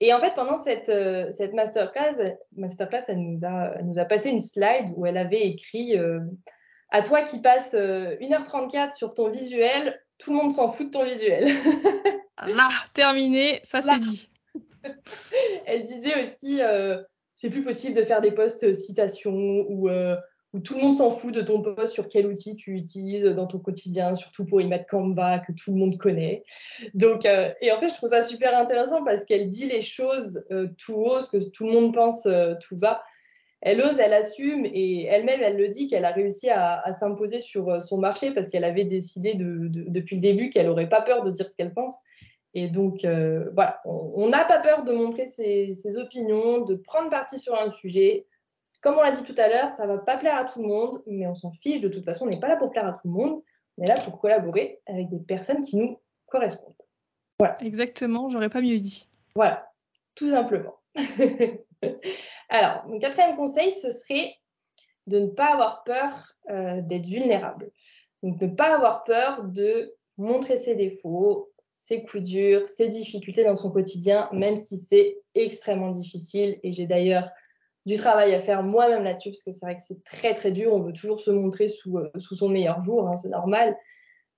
Et 0.00 0.14
en 0.14 0.20
fait, 0.20 0.34
pendant 0.34 0.56
cette, 0.56 0.88
euh, 0.88 1.30
cette 1.30 1.52
masterclass, 1.52 2.16
masterclass 2.56 3.04
elle, 3.08 3.20
nous 3.20 3.44
a, 3.44 3.82
nous 3.82 3.98
a 3.98 4.06
passé 4.06 4.30
une 4.30 4.40
slide 4.40 4.88
où 4.96 5.04
elle 5.04 5.18
avait 5.18 5.42
écrit 5.42 5.98
euh, 5.98 6.20
À 6.88 7.02
toi 7.02 7.22
qui 7.22 7.40
passes 7.40 7.74
1h34 7.74 8.76
euh, 8.76 8.92
sur 8.92 9.12
ton 9.12 9.30
visuel, 9.30 10.00
tout 10.16 10.30
le 10.30 10.36
monde 10.38 10.52
s'en 10.52 10.72
fout 10.72 10.86
de 10.86 10.90
ton 10.90 11.04
visuel. 11.04 11.52
Là, 12.46 12.70
terminé, 12.94 13.60
ça 13.62 13.82
c'est 13.82 14.00
dit. 14.00 14.30
elle 15.66 15.84
disait 15.84 16.22
aussi 16.22 16.60
C'est 17.34 17.50
plus 17.50 17.62
possible 17.62 17.94
de 17.94 18.04
faire 18.04 18.22
des 18.22 18.32
posts 18.32 18.72
citations 18.72 19.66
ou 19.68 19.90
où 20.52 20.58
tout 20.58 20.74
le 20.74 20.80
monde 20.80 20.96
s'en 20.96 21.10
fout 21.10 21.32
de 21.32 21.42
ton 21.42 21.62
poste, 21.62 21.92
sur 21.92 22.08
quel 22.08 22.26
outil 22.26 22.56
tu 22.56 22.74
utilises 22.74 23.24
dans 23.24 23.46
ton 23.46 23.58
quotidien, 23.58 24.16
surtout 24.16 24.44
pour 24.44 24.60
y 24.60 24.66
mettre 24.66 24.86
Canva, 24.86 25.38
que 25.38 25.52
tout 25.52 25.72
le 25.72 25.78
monde 25.78 25.96
connaît. 25.96 26.42
Donc, 26.94 27.24
euh, 27.24 27.50
et 27.60 27.70
en 27.70 27.78
fait, 27.78 27.88
je 27.88 27.94
trouve 27.94 28.10
ça 28.10 28.20
super 28.20 28.56
intéressant 28.58 29.04
parce 29.04 29.24
qu'elle 29.24 29.48
dit 29.48 29.66
les 29.66 29.80
choses 29.80 30.44
euh, 30.50 30.68
tout 30.76 30.94
haut, 30.94 31.20
ce 31.20 31.30
que 31.30 31.50
tout 31.50 31.66
le 31.66 31.72
monde 31.72 31.94
pense 31.94 32.26
euh, 32.26 32.54
tout 32.60 32.76
bas. 32.76 33.02
Elle 33.60 33.80
ose, 33.82 34.00
elle 34.00 34.14
assume 34.14 34.64
et 34.64 35.04
elle-même, 35.04 35.40
elle 35.42 35.58
le 35.58 35.68
dit 35.68 35.86
qu'elle 35.86 36.06
a 36.06 36.12
réussi 36.12 36.48
à, 36.48 36.82
s'imposer 36.94 37.40
sur 37.40 37.80
son 37.82 37.98
marché 37.98 38.30
parce 38.30 38.48
qu'elle 38.48 38.64
avait 38.64 38.84
décidé 38.84 39.34
depuis 39.36 40.16
le 40.16 40.22
début 40.22 40.48
qu'elle 40.48 40.64
n'aurait 40.64 40.88
pas 40.88 41.02
peur 41.02 41.22
de 41.22 41.30
dire 41.30 41.48
ce 41.48 41.56
qu'elle 41.56 41.74
pense. 41.74 41.94
Et 42.54 42.68
donc, 42.68 43.00
voilà, 43.02 43.78
on 43.84 44.30
n'a 44.30 44.46
pas 44.46 44.60
peur 44.60 44.82
de 44.84 44.92
montrer 44.92 45.26
ses, 45.26 45.72
ses 45.72 45.98
opinions, 45.98 46.62
de 46.62 46.74
prendre 46.74 47.10
parti 47.10 47.38
sur 47.38 47.54
un 47.54 47.70
sujet, 47.70 48.24
comme 48.80 48.94
on 48.96 49.02
l'a 49.02 49.10
dit 49.10 49.24
tout 49.24 49.34
à 49.36 49.48
l'heure, 49.48 49.68
ça 49.70 49.86
ne 49.86 49.92
va 49.92 49.98
pas 49.98 50.16
plaire 50.16 50.36
à 50.36 50.44
tout 50.44 50.62
le 50.62 50.68
monde, 50.68 51.02
mais 51.06 51.26
on 51.26 51.34
s'en 51.34 51.52
fiche. 51.52 51.80
De 51.80 51.88
toute 51.88 52.04
façon, 52.04 52.26
on 52.26 52.30
n'est 52.30 52.40
pas 52.40 52.48
là 52.48 52.56
pour 52.56 52.70
plaire 52.70 52.86
à 52.86 52.92
tout 52.92 53.00
le 53.04 53.10
monde. 53.10 53.42
On 53.76 53.84
est 53.84 53.88
là 53.88 54.00
pour 54.00 54.18
collaborer 54.18 54.80
avec 54.86 55.08
des 55.10 55.20
personnes 55.20 55.62
qui 55.62 55.76
nous 55.76 55.98
correspondent. 56.26 56.74
Voilà. 57.38 57.62
Exactement, 57.62 58.30
j'aurais 58.30 58.50
pas 58.50 58.60
mieux 58.60 58.78
dit. 58.78 59.08
Voilà, 59.34 59.70
tout 60.14 60.30
simplement. 60.30 60.76
Alors, 62.48 62.84
mon 62.86 62.98
quatrième 62.98 63.36
conseil, 63.36 63.70
ce 63.70 63.90
serait 63.90 64.34
de 65.06 65.20
ne 65.20 65.28
pas 65.28 65.52
avoir 65.52 65.82
peur 65.84 66.34
euh, 66.50 66.80
d'être 66.82 67.06
vulnérable. 67.06 67.70
Donc, 68.22 68.40
ne 68.40 68.48
pas 68.48 68.74
avoir 68.74 69.04
peur 69.04 69.44
de 69.44 69.94
montrer 70.18 70.56
ses 70.56 70.74
défauts, 70.74 71.50
ses 71.74 72.02
coups 72.02 72.22
durs, 72.22 72.66
ses 72.66 72.88
difficultés 72.88 73.44
dans 73.44 73.54
son 73.54 73.70
quotidien, 73.70 74.28
même 74.32 74.56
si 74.56 74.76
c'est 74.76 75.16
extrêmement 75.34 75.90
difficile. 75.90 76.58
Et 76.62 76.72
j'ai 76.72 76.86
d'ailleurs 76.86 77.30
du 77.86 77.96
travail 77.96 78.34
à 78.34 78.40
faire 78.40 78.62
moi-même 78.62 79.04
là-dessus, 79.04 79.30
parce 79.30 79.42
que 79.42 79.52
c'est 79.52 79.64
vrai 79.64 79.76
que 79.76 79.82
c'est 79.82 80.02
très 80.04 80.34
très 80.34 80.52
dur, 80.52 80.72
on 80.72 80.80
veut 80.80 80.92
toujours 80.92 81.20
se 81.20 81.30
montrer 81.30 81.68
sous, 81.68 81.98
euh, 81.98 82.10
sous 82.18 82.34
son 82.34 82.48
meilleur 82.48 82.82
jour, 82.82 83.08
hein, 83.08 83.16
c'est 83.20 83.28
normal. 83.28 83.76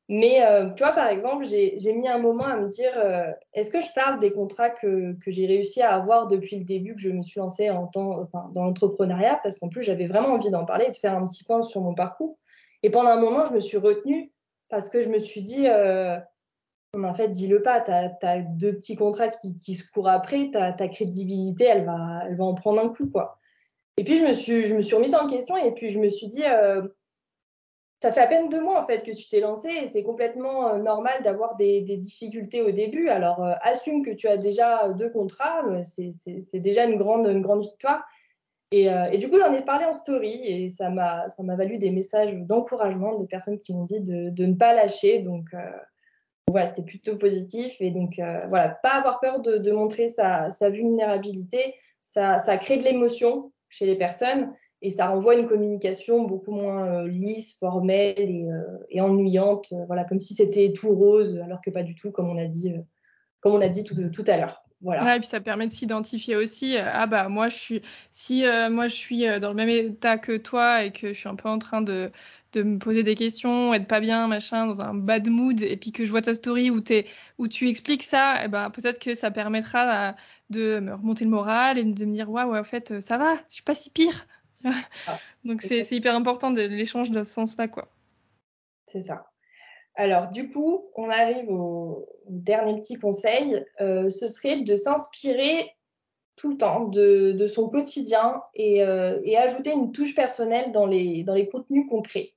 Mais 0.09 0.45
euh, 0.45 0.69
par 0.77 1.07
exemple, 1.07 1.45
j'ai 1.45 1.93
mis 1.95 2.09
un 2.09 2.19
moment 2.19 2.45
à 2.45 2.57
me 2.57 2.69
dire, 2.69 2.93
euh, 2.97 3.31
est-ce 3.55 3.71
que 3.71 3.81
je 3.81 3.87
parle 3.95 4.19
des 4.19 4.33
contrats 4.33 4.71
que, 4.71 5.15
que 5.25 5.31
j'ai 5.31 5.47
réussi 5.47 5.81
à 5.81 5.95
avoir 5.95 6.27
depuis 6.27 6.59
le 6.59 6.65
début 6.65 6.95
que 6.95 7.01
je 7.01 7.09
me 7.09 7.23
suis 7.23 7.41
lancée 7.41 7.71
en 7.71 7.87
temps, 7.87 8.21
enfin, 8.21 8.51
dans 8.53 8.65
l'entrepreneuriat, 8.65 9.41
parce 9.43 9.59
qu'en 9.59 9.69
plus 9.69 9.83
j'avais 9.83 10.07
vraiment 10.07 10.29
envie 10.29 10.51
d'en 10.51 10.65
parler 10.65 10.87
et 10.87 10.91
de 10.91 10.97
faire 10.97 11.15
un 11.15 11.27
petit 11.27 11.45
point 11.45 11.63
sur 11.63 11.81
mon 11.81 11.95
parcours. 11.95 12.37
Et 12.83 12.91
pendant 12.91 13.11
un 13.11 13.21
moment, 13.21 13.47
je 13.47 13.53
me 13.53 13.61
suis 13.61 13.79
retenue 13.79 14.33
parce 14.69 14.89
que 14.89 15.03
je 15.03 15.09
me 15.09 15.19
suis 15.19 15.43
dit, 15.43 15.67
mais 16.97 17.09
en 17.09 17.15
fait, 17.15 17.29
dis-le 17.29 17.63
pas, 17.63 17.81
tu 17.81 17.91
as, 17.91 18.39
deux 18.41 18.75
petits 18.75 18.97
contrats 18.97 19.29
qui, 19.29 19.75
se 19.75 19.91
courent 19.91 20.09
après, 20.09 20.51
ta, 20.51 20.73
ta 20.73 20.89
crédibilité, 20.89 21.65
elle 21.65 21.85
va, 21.85 22.25
elle 22.27 22.37
va 22.37 22.45
en 22.45 22.55
prendre 22.55 22.83
un 22.83 22.89
coup, 22.91 23.09
quoi. 23.09 23.39
Et 23.97 24.05
puis, 24.05 24.17
je 24.17 24.25
me 24.25 24.33
suis, 24.33 24.67
je 24.67 24.75
me 24.75 24.81
suis 24.81 24.95
remise 24.95 25.15
en 25.15 25.27
question 25.27 25.57
et 25.57 25.73
puis 25.73 25.91
je 25.91 25.99
me 25.99 26.09
suis 26.09 26.27
dit, 26.27 26.45
euh, 26.45 26.83
ça 28.03 28.13
fait 28.13 28.21
à 28.21 28.27
peine 28.27 28.49
deux 28.49 28.61
mois 28.61 28.83
en 28.83 28.87
fait 28.87 29.03
que 29.03 29.13
tu 29.13 29.29
t'es 29.29 29.41
lancé 29.41 29.69
et 29.69 29.87
c'est 29.87 30.03
complètement 30.03 30.69
euh, 30.69 30.79
normal 30.79 31.23
d'avoir 31.23 31.57
des, 31.57 31.83
difficultés 31.83 32.63
au 32.63 32.73
début. 32.73 33.09
Alors, 33.09 33.45
euh, 33.45 33.53
assume 33.63 34.05
que 34.05 34.11
tu 34.11 34.29
as 34.29 34.37
déjà 34.37 34.89
deux 34.93 35.11
contrats, 35.11 35.63
c'est 35.85 36.61
déjà 36.61 36.85
une 36.85 36.97
grande, 36.97 37.27
une 37.27 37.43
grande 37.43 37.63
victoire. 37.63 38.05
Et, 38.71 38.87
et 38.87 39.19
du 39.19 39.29
coup, 39.29 39.39
j'en 39.39 39.53
ai 39.53 39.63
parlé 39.63 39.85
en 39.85 39.93
story 39.93 40.41
et 40.47 40.71
ça 40.71 40.89
m'a 40.89 41.27
valu 41.39 41.77
des 41.77 41.91
messages 41.91 42.33
d'encouragement 42.35 43.17
des 43.17 43.27
personnes 43.27 43.59
qui 43.59 43.75
m'ont 43.75 43.85
dit 43.85 44.01
de, 44.01 44.31
de, 44.31 44.47
ne 44.47 44.55
pas 44.55 44.73
lâcher. 44.73 45.19
Donc, 45.19 45.51
voilà, 46.49 46.67
c'était 46.67 46.83
plutôt 46.83 47.17
positif. 47.17 47.81
Et 47.81 47.91
donc, 47.91 48.15
voilà, 48.17 48.79
pas 48.83 48.95
avoir 48.95 49.21
peur 49.21 49.41
de, 49.41 49.73
montrer 49.73 50.09
sa, 50.09 50.49
vulnérabilité. 50.71 51.75
Ça, 52.03 52.39
crée 52.59 52.77
de 52.77 52.85
l'émotion 52.85 53.53
chez 53.69 53.87
les 53.87 53.97
personnes 53.97 54.53
et 54.83 54.91
ça 54.91 55.09
renvoie 55.09 55.37
une 55.37 55.47
communication 55.47 56.25
beaucoup 56.25 56.51
moins 56.51 56.87
euh, 56.87 57.09
lisse, 57.09 57.57
formelle 57.59 58.15
et, 58.19 58.49
euh, 58.51 59.03
ennuyante, 59.03 59.73
euh, 59.73 59.85
voilà, 59.87 60.05
comme 60.05 60.21
si 60.21 60.35
c'était 60.35 60.73
tout 60.73 60.93
rose, 60.93 61.41
alors 61.45 61.61
que 61.61 61.71
pas 61.71 61.85
du 61.85 61.95
tout, 61.95 62.11
comme 62.11 62.29
on 62.29 62.37
a 62.37 62.47
dit, 62.47 62.75
comme 63.41 63.55
on 63.55 63.61
a 63.61 63.69
dit 63.69 63.85
tout, 63.85 63.95
tout 64.11 64.25
à 64.27 64.37
l'heure. 64.37 64.59
Voilà. 64.85 65.15
et 65.15 65.21
puis 65.21 65.29
ça 65.29 65.41
permet 65.41 65.69
de 65.69 65.73
s'identifier 65.73 66.35
aussi. 66.35 66.77
ah 66.77 67.07
bah 67.07 67.29
moi 67.29 67.49
je 67.49 67.55
suis, 67.55 67.83
si 68.11 68.43
moi 68.69 68.89
je 68.89 68.95
suis 68.97 69.25
dans 69.39 69.51
le 69.51 69.55
même 69.55 69.69
état 69.69 70.19
que 70.19 70.37
toi 70.37 70.83
et 70.83 70.91
que 70.91 71.13
je 71.13 71.19
suis 71.21 71.29
un 71.29 71.37
peu 71.37 71.49
en 71.49 71.61
train 71.61 71.83
de, 71.83 72.11
de 72.53 72.63
me 72.63 72.79
poser 72.79 73.03
des 73.03 73.15
questions, 73.15 73.75
être 73.75 73.87
pas 73.87 74.01
bien, 74.01 74.29
machin, 74.29 74.67
dans 74.67 74.81
un 74.81 74.95
bad 74.95 75.29
mood, 75.29 75.63
et 75.63 75.77
puis 75.77 75.93
que 75.93 76.05
je 76.05 76.11
vois 76.11 76.23
ta 76.23 76.35
story 76.35 76.71
où, 76.71 76.83
es, 76.91 77.07
où 77.39 77.49
tu 77.49 77.69
expliques 77.69 78.03
ça, 78.03 78.43
et 78.43 78.45
eh 78.45 78.49
ben 78.49 78.71
peut-être 78.71 78.99
que 78.99 79.15
ça 79.15 79.31
permettra 79.31 80.15
de 80.51 80.81
me 80.81 80.95
remonter 80.95 81.25
le 81.25 81.31
moral 81.31 81.79
et 81.79 81.85
de 81.85 82.05
me 82.05 82.13
dire 82.13 82.31
waouh, 82.31 82.53
ouais, 82.53 82.59
en 82.59 82.65
fait 82.65 83.01
ça 83.01 83.19
va, 83.19 83.37
je 83.49 83.55
suis 83.55 83.63
pas 83.63 83.75
si 83.75 83.91
pire. 83.91 84.27
Ah, 84.65 85.19
Donc 85.45 85.63
c'est 85.63 85.91
hyper 85.91 86.15
important 86.15 86.51
de 86.51 86.63
l'échange 86.63 87.11
dans 87.11 87.25
ce 87.25 87.33
sens-là, 87.33 87.69
quoi. 87.69 87.89
C'est 88.87 89.01
ça. 89.01 89.27
Alors, 89.95 90.29
du 90.29 90.51
coup, 90.51 90.87
on 90.95 91.11
arrive 91.11 91.51
au 91.51 92.07
dernier 92.29 92.81
petit 92.81 92.99
conseil. 92.99 93.65
Euh, 93.81 94.09
ce 94.09 94.29
serait 94.29 94.63
de 94.63 94.77
s'inspirer 94.77 95.71
tout 96.37 96.51
le 96.51 96.57
temps 96.57 96.89
de, 96.89 97.47
son 97.47 97.69
quotidien 97.69 98.41
euh, 98.59 99.21
et, 99.25 99.37
ajouter 99.37 99.73
une 99.73 99.93
touche 99.93 100.15
personnelle 100.15 100.73
dans 100.73 100.87
les, 100.87 101.25
dans 101.25 101.35
les 101.35 101.49
contenus 101.49 101.87
concrets. 101.89 102.33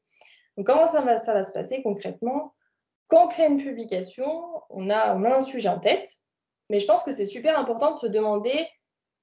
Comment 0.63 0.87
ça 0.87 1.01
va, 1.01 1.17
se 1.17 1.51
passer 1.51 1.81
concrètement? 1.81 2.53
Quand 3.07 3.25
on 3.25 3.27
crée 3.27 3.47
une 3.47 3.61
publication, 3.61 4.25
on 4.69 4.89
a, 4.89 5.13
un 5.13 5.39
sujet 5.41 5.69
en 5.69 5.79
tête, 5.79 6.09
mais 6.69 6.79
je 6.79 6.85
pense 6.85 7.03
que 7.03 7.11
c'est 7.11 7.25
super 7.25 7.59
important 7.59 7.91
de 7.91 7.97
se 7.97 8.07
demander 8.07 8.67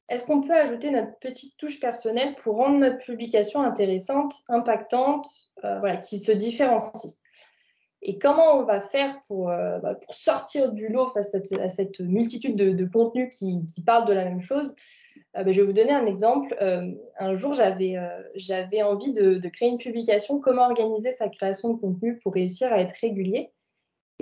est-ce 0.08 0.24
qu'on 0.24 0.42
peut 0.42 0.54
ajouter 0.54 0.90
notre 0.90 1.18
petite 1.20 1.56
touche 1.56 1.80
personnelle 1.80 2.36
pour 2.36 2.56
rendre 2.56 2.78
notre 2.78 2.98
publication 2.98 3.62
intéressante, 3.62 4.34
impactante, 4.48 5.26
euh, 5.64 5.78
voilà, 5.78 5.96
qui 5.96 6.18
se 6.18 6.32
différencie? 6.32 7.18
Et 8.02 8.18
comment 8.18 8.58
on 8.58 8.64
va 8.64 8.80
faire 8.80 9.18
pour, 9.26 9.50
euh, 9.50 9.78
bah, 9.78 9.94
pour 9.94 10.14
sortir 10.14 10.72
du 10.72 10.88
lot 10.88 11.08
face 11.10 11.34
à, 11.34 11.68
cette, 11.68 12.00
multitude 12.00 12.56
de, 12.56 12.84
contenus 12.84 13.30
qui, 13.34 13.64
parlent 13.86 14.06
de 14.06 14.12
la 14.12 14.24
même 14.24 14.40
chose? 14.40 14.74
Euh, 15.36 15.44
bah, 15.44 15.52
Je 15.52 15.60
vais 15.60 15.66
vous 15.66 15.72
donner 15.72 15.92
un 15.92 16.06
exemple. 16.06 16.56
un 17.18 17.34
jour, 17.34 17.52
j'avais 17.52 17.96
j'avais 18.34 18.82
envie 18.82 19.12
de, 19.12 19.38
de, 19.38 19.48
créer 19.48 19.68
une 19.68 19.78
publication, 19.78 20.40
comment 20.40 20.66
organiser 20.66 21.12
sa 21.12 21.28
création 21.28 21.74
de 21.74 21.80
contenu 21.80 22.18
pour 22.18 22.34
réussir 22.34 22.72
à 22.72 22.80
être 22.80 22.94
régulier. 23.00 23.52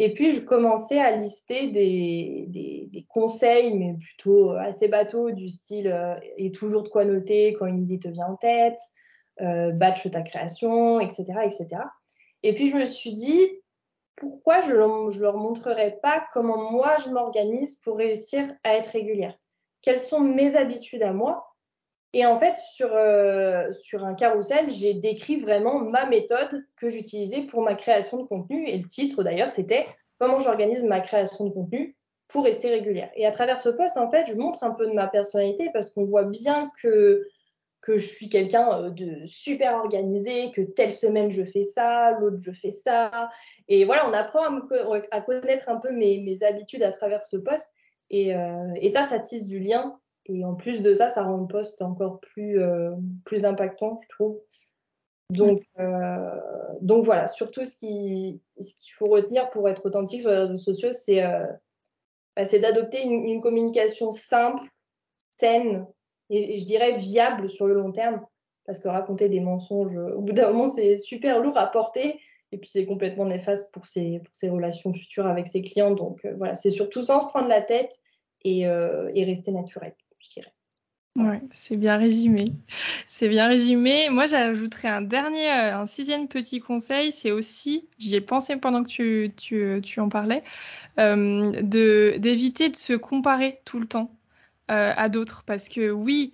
Et 0.03 0.15
puis, 0.15 0.31
je 0.31 0.41
commençais 0.41 0.99
à 0.99 1.15
lister 1.15 1.71
des, 1.71 2.47
des, 2.49 3.07
conseils, 3.11 3.77
mais 3.77 3.95
plutôt 3.95 4.53
assez 4.53 4.89
bateaux, 4.89 5.31
du 5.31 5.51
style 5.51 5.89
euh, 5.89 6.15
et 6.39 6.53
toujours 6.53 6.83
de 6.85 6.89
quoi 6.89 7.05
noter 7.05 7.53
quand 7.53 7.67
une 7.67 7.83
idée 7.83 7.99
te 7.99 8.09
vient 8.09 8.29
en 8.29 8.37
tête, 8.37 8.79
euh, 9.43 9.73
batch 9.73 10.11
ta 10.11 10.23
création, 10.23 11.01
etc., 11.01 11.25
etc. 11.45 11.67
Et 12.43 12.55
puis, 12.55 12.69
je 12.69 12.77
me 12.77 12.87
suis 12.87 13.13
dit, 13.13 13.47
pourquoi 14.17 14.63
je 14.63 14.73
ne 14.73 15.21
leur 15.21 15.37
montrerai 15.37 15.99
pas 16.03 16.25
comment 16.33 16.71
moi 16.71 16.97
je 17.05 17.11
m'organise 17.11 17.77
pour 17.77 17.99
réussir 17.99 18.51
à 18.65 18.77
être 18.77 18.89
régulière? 18.89 19.37
Quelles 19.83 20.01
sont 20.01 20.21
mes 20.21 20.57
habitudes 20.57 21.03
à 21.03 21.13
moi 21.13 21.47
et 22.13 22.27
en 22.27 22.41
fait, 22.41 22.57
sur, 22.57 22.93
euh, 22.93 23.71
sur 23.71 24.05
un 24.05 24.15
carrousel, 24.15 24.69
j'ai 24.69 24.95
décrit 24.95 25.37
vraiment 25.37 25.79
ma 25.79 26.07
méthode 26.07 26.67
que 26.75 26.91
j'utilisais 26.91 27.43
pour 27.43 27.63
ma 27.63 27.77
création 27.77 28.17
de 28.21 28.27
contenu. 28.27 28.67
Et 28.67 28.79
le 28.79 28.89
titre, 28.89 29.23
d'ailleurs, 29.23 29.49
c'était 29.49 29.87
Comment 30.21 30.39
j'organise 30.39 30.85
ma 30.85 31.01
création 31.01 31.47
de 31.47 31.51
contenu 31.51 31.97
pour 32.29 32.45
rester 32.45 32.69
régulière. 32.69 33.11
Et 33.17 33.25
à 33.25 33.31
travers 33.31 33.59
ce 33.59 33.71
post, 33.71 33.97
en 33.97 34.11
fait, 34.11 34.27
je 34.27 34.35
montre 34.35 34.63
un 34.63 34.73
peu 34.73 34.87
de 34.87 34.93
ma 34.93 35.09
personnalité 35.09 35.71
parce 35.73 35.91
qu'on 35.91 36.05
voit 36.05 36.25
bien 36.25 36.71
que, 36.83 37.27
que 37.81 37.97
je 37.97 38.07
suis 38.07 38.29
quelqu'un 38.29 38.71
euh, 38.71 38.91
de 38.91 39.25
super 39.25 39.77
organisé, 39.77 40.51
que 40.51 40.61
telle 40.61 40.93
semaine 40.93 41.31
je 41.31 41.43
fais 41.43 41.63
ça, 41.63 42.19
l'autre 42.21 42.37
je 42.39 42.53
fais 42.53 42.71
ça. 42.71 43.31
Et 43.67 43.87
voilà, 43.87 44.07
on 44.07 44.13
apprend 44.13 44.45
à, 45.11 45.21
connaître 45.23 45.71
un 45.71 45.77
peu 45.77 45.91
mes, 45.91 46.19
mes, 46.19 46.43
habitudes 46.43 46.83
à 46.83 46.93
travers 46.93 47.25
ce 47.25 47.39
post. 47.39 47.73
Et, 48.11 48.35
euh, 48.35 48.73
et 48.77 48.89
ça, 48.89 49.03
ça 49.03 49.19
tisse 49.19 49.47
du 49.47 49.61
lien 49.61 49.99
et 50.27 50.45
en 50.45 50.55
plus 50.55 50.81
de 50.81 50.95
ça, 50.95 51.09
ça 51.09 51.25
rend 51.25 51.39
le 51.39 51.47
poste 51.47 51.83
encore 51.83 52.21
plus, 52.21 52.61
euh, 52.61 52.91
plus 53.25 53.45
impactant, 53.45 53.99
je 54.03 54.09
trouve. 54.09 54.41
Donc, 55.31 55.63
euh, 55.79 56.41
donc 56.81 57.05
voilà, 57.05 57.29
surtout 57.29 57.65
ce 57.65 57.77
qu'il 57.77 58.41
ce 58.59 58.73
faut 58.95 59.07
retenir 59.07 59.49
pour 59.51 59.69
être 59.69 59.87
authentique 59.87 60.23
sur 60.23 60.31
les 60.31 60.39
réseaux 60.39 60.57
sociaux, 60.57 60.93
c'est 60.93 61.25
euh, 61.25 61.47
bah, 62.37 62.45
d'adopter 62.45 63.03
une, 63.03 63.41
communication 63.41 64.11
simple, 64.11 64.63
saine 65.39 65.87
et, 66.31 66.59
je 66.59 66.65
dirais 66.65 66.93
viable 66.93 67.49
sur 67.49 67.67
le 67.67 67.75
long 67.75 67.93
terme. 67.93 68.21
Parce 68.67 68.79
que 68.79 68.89
raconter 68.89 69.29
des 69.29 69.41
mensonges, 69.41 69.97
au 69.97 70.21
bout 70.21 70.33
d'un 70.33 70.51
moment, 70.51 70.69
c'est 70.69 70.97
super 70.99 71.41
lourd 71.41 71.57
à 71.57 71.67
porter. 71.67 72.21
Et 72.53 72.59
puis, 72.59 72.69
c'est 72.71 72.87
complètement 72.87 73.27
néfaste 73.27 73.73
pour 73.73 73.87
ses, 73.87 74.21
pour 74.21 74.35
ses 74.35 74.49
relations 74.49 74.93
futures 74.93 75.27
avec 75.27 75.47
ses 75.47 75.63
clients. 75.63 75.93
Donc, 75.93 76.27
voilà, 76.37 76.55
c'est 76.55 76.71
surtout 76.71 77.03
sans 77.03 77.21
se 77.21 77.27
prendre 77.27 77.49
la 77.49 77.63
tête 77.63 78.01
et, 78.43 78.61
et 78.63 79.25
rester 79.25 79.53
naturel 79.53 79.95
je 80.21 80.29
dirais. 80.29 80.53
Ouais, 81.17 81.43
c'est 81.51 81.77
bien 81.77 81.97
résumé. 81.97 82.53
C'est 83.07 83.29
bien 83.29 83.49
résumé. 83.49 84.09
Moi, 84.11 84.27
j'ajouterais 84.27 84.89
un 84.89 85.03
dernier, 85.03 85.51
euh, 85.51 85.79
un 85.79 85.87
sixième 85.87 86.29
petit 86.29 86.61
conseil. 86.61 87.11
C'est 87.11 87.33
aussi, 87.33 87.89
j'y 87.99 88.15
ai 88.15 88.21
pensé 88.21 88.57
pendant 88.57 88.85
que 88.85 88.89
tu, 88.89 89.33
tu, 89.37 89.81
tu 89.83 90.01
en 90.01 90.09
parlais, 90.09 90.45
euh, 90.99 91.61
d'éviter 91.63 92.69
de 92.69 92.77
se 92.77 92.93
comparer 92.93 93.61
tout 93.65 93.81
le 93.81 93.87
temps 93.87 94.13
euh, 94.71 94.93
à 94.97 95.09
d'autres. 95.09 95.43
Parce 95.45 95.69
que 95.69 95.91
oui, 95.91 96.33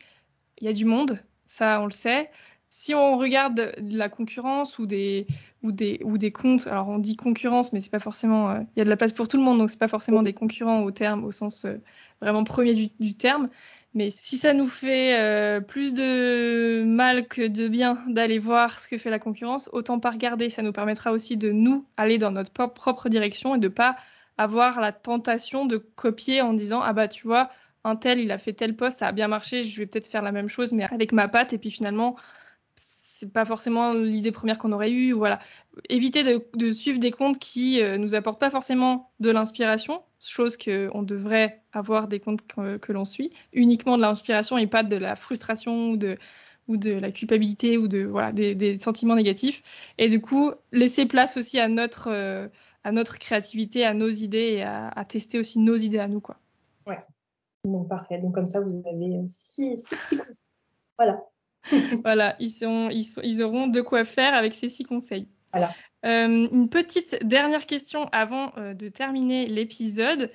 il 0.61 0.66
y 0.66 0.68
a 0.68 0.74
du 0.74 0.85
monde, 0.85 1.20
ça 1.46 1.81
on 1.81 1.87
le 1.87 1.90
sait. 1.90 2.31
Si 2.79 2.95
on 2.95 3.17
regarde 3.17 3.73
la 3.79 4.11
concurrence 4.11 4.79
ou 4.79 4.85
des, 4.85 5.27
ou 5.62 5.73
des, 5.73 5.99
ou 6.05 6.19
des 6.19 6.31
comptes, 6.31 6.67
alors 6.67 6.89
on 6.89 6.99
dit 6.99 7.17
concurrence, 7.17 7.73
mais 7.73 7.81
c'est 7.81 7.91
pas 7.91 8.01
forcément, 8.01 8.51
euh, 8.51 8.61
il 8.77 8.81
y 8.81 8.83
a 8.83 8.85
de 8.85 8.91
la 8.91 8.99
place 8.99 9.15
pour 9.15 9.29
tout 9.29 9.39
le 9.39 9.43
monde, 9.43 9.57
donc 9.57 9.71
c'est 9.71 9.79
pas 9.79 9.89
forcément 9.89 10.23
des 10.23 10.35
concurrents 10.35 10.83
au 10.83 10.91
terme, 10.91 11.25
au 11.25 11.33
sens 11.33 11.67
vraiment 12.21 12.45
premier 12.45 12.75
du, 12.75 12.89
du 13.01 13.15
terme. 13.15 13.49
Mais 13.95 14.11
si 14.11 14.37
ça 14.37 14.53
nous 14.53 14.69
fait 14.69 15.19
euh, 15.19 15.61
plus 15.61 15.95
de 15.95 16.85
mal 16.85 17.27
que 17.29 17.47
de 17.47 17.67
bien 17.67 18.05
d'aller 18.09 18.39
voir 18.39 18.79
ce 18.79 18.89
que 18.89 18.99
fait 18.99 19.09
la 19.09 19.19
concurrence, 19.19 19.71
autant 19.73 19.99
pas 19.99 20.11
regarder. 20.11 20.51
Ça 20.51 20.61
nous 20.61 20.73
permettra 20.73 21.12
aussi 21.12 21.39
de 21.39 21.51
nous 21.51 21.87
aller 21.97 22.19
dans 22.19 22.31
notre 22.31 22.53
propre 22.53 23.09
direction 23.09 23.55
et 23.55 23.59
de 23.59 23.69
pas 23.69 23.97
avoir 24.37 24.83
la 24.83 24.93
tentation 24.93 25.65
de 25.65 25.79
copier 25.79 26.43
en 26.43 26.53
disant 26.53 26.83
ah 26.83 26.93
bah 26.93 27.09
tu 27.09 27.27
vois 27.27 27.49
un 27.85 27.97
tel 27.97 28.21
il 28.21 28.31
a 28.33 28.39
fait 28.39 28.53
tel 28.53 28.77
poste 28.77 28.99
ça 28.99 29.09
a 29.09 29.12
bien 29.12 29.29
marché 29.29 29.62
je 29.62 29.79
vais 29.79 29.87
peut-être 29.87 30.09
faire 30.09 30.21
la 30.21 30.33
même 30.33 30.49
chose 30.49 30.73
mais 30.73 30.85
avec 30.85 31.12
ma 31.12 31.27
patte 31.29 31.55
et 31.55 31.59
puis 31.59 31.71
finalement 31.71 32.17
c'est 33.18 33.33
pas 33.33 33.46
forcément 33.46 33.94
l'idée 33.94 34.31
première 34.31 34.59
qu'on 34.59 34.72
aurait 34.72 34.92
eue. 34.92 35.12
Voilà, 35.12 35.38
éviter 35.88 36.22
de, 36.22 36.70
suivre 36.70 36.98
des 36.98 37.11
comptes 37.11 37.38
qui 37.38 37.81
euh, 37.81 37.96
nous 37.96 38.14
apportent 38.14 38.38
pas 38.38 38.50
forcément 38.50 39.11
de 39.20 39.31
l'inspiration, 39.31 40.02
chose 40.20 40.59
qu'on 40.59 41.02
devrait 41.02 41.62
avoir 41.72 42.09
des 42.09 42.20
comptes 42.20 42.46
que, 42.46 42.92
l'on 42.92 43.07
suit, 43.07 43.33
uniquement 43.55 43.96
de 43.96 44.02
l'inspiration 44.02 44.59
et 44.59 44.66
pas 44.66 44.83
de 44.83 44.96
la 44.96 45.17
frustration 45.17 45.90
ou 45.90 45.96
de 45.96 46.19
ou 46.69 46.77
de 46.77 46.90
la 46.90 47.12
culpabilité 47.12 47.79
ou 47.79 47.87
de 47.87 48.02
voilà 48.02 48.33
des, 48.33 48.79
sentiments 48.79 49.14
négatifs. 49.14 49.62
Et 49.98 50.08
du 50.08 50.21
coup, 50.21 50.52
laisser 50.73 51.06
place 51.06 51.38
aussi 51.38 51.58
à 51.58 51.69
notre 51.69 52.08
euh, 52.10 52.48
à 52.85 52.92
notre 52.92 53.19
créativité, 53.19 53.87
à 53.87 53.94
nos 53.94 54.10
idées 54.10 54.56
et 54.58 54.62
à, 54.62 55.04
tester 55.08 55.38
aussi 55.38 55.58
nos 55.58 55.77
idées 55.77 56.00
à 56.00 56.08
nous 56.08 56.21
quoi. 56.21 56.37
Ouais. 56.87 57.02
Donc 57.64 57.88
parfait. 57.88 58.19
Donc 58.19 58.35
comme 58.35 58.46
ça, 58.46 58.60
vous 58.60 58.83
avez 58.87 59.25
six, 59.27 59.77
six 59.77 59.96
petits 59.96 60.19
conseils. 60.19 60.44
Voilà. 60.98 61.23
voilà, 62.02 62.37
ils, 62.38 62.50
sont, 62.50 62.90
ils, 62.90 63.42
auront 63.42 63.67
de 63.67 63.81
quoi 63.81 64.04
faire 64.04 64.35
avec 64.35 64.54
ces 64.54 64.69
six 64.69 64.85
conseils. 64.85 65.29
Voilà. 65.52 65.75
Euh, 66.04 66.48
une 66.52 66.69
petite 66.69 67.19
dernière 67.23 67.67
question 67.67 68.08
avant 68.12 68.52
euh, 68.58 68.75
de 68.75 68.88
terminer 68.88 69.46
l'épisode. 69.46 70.31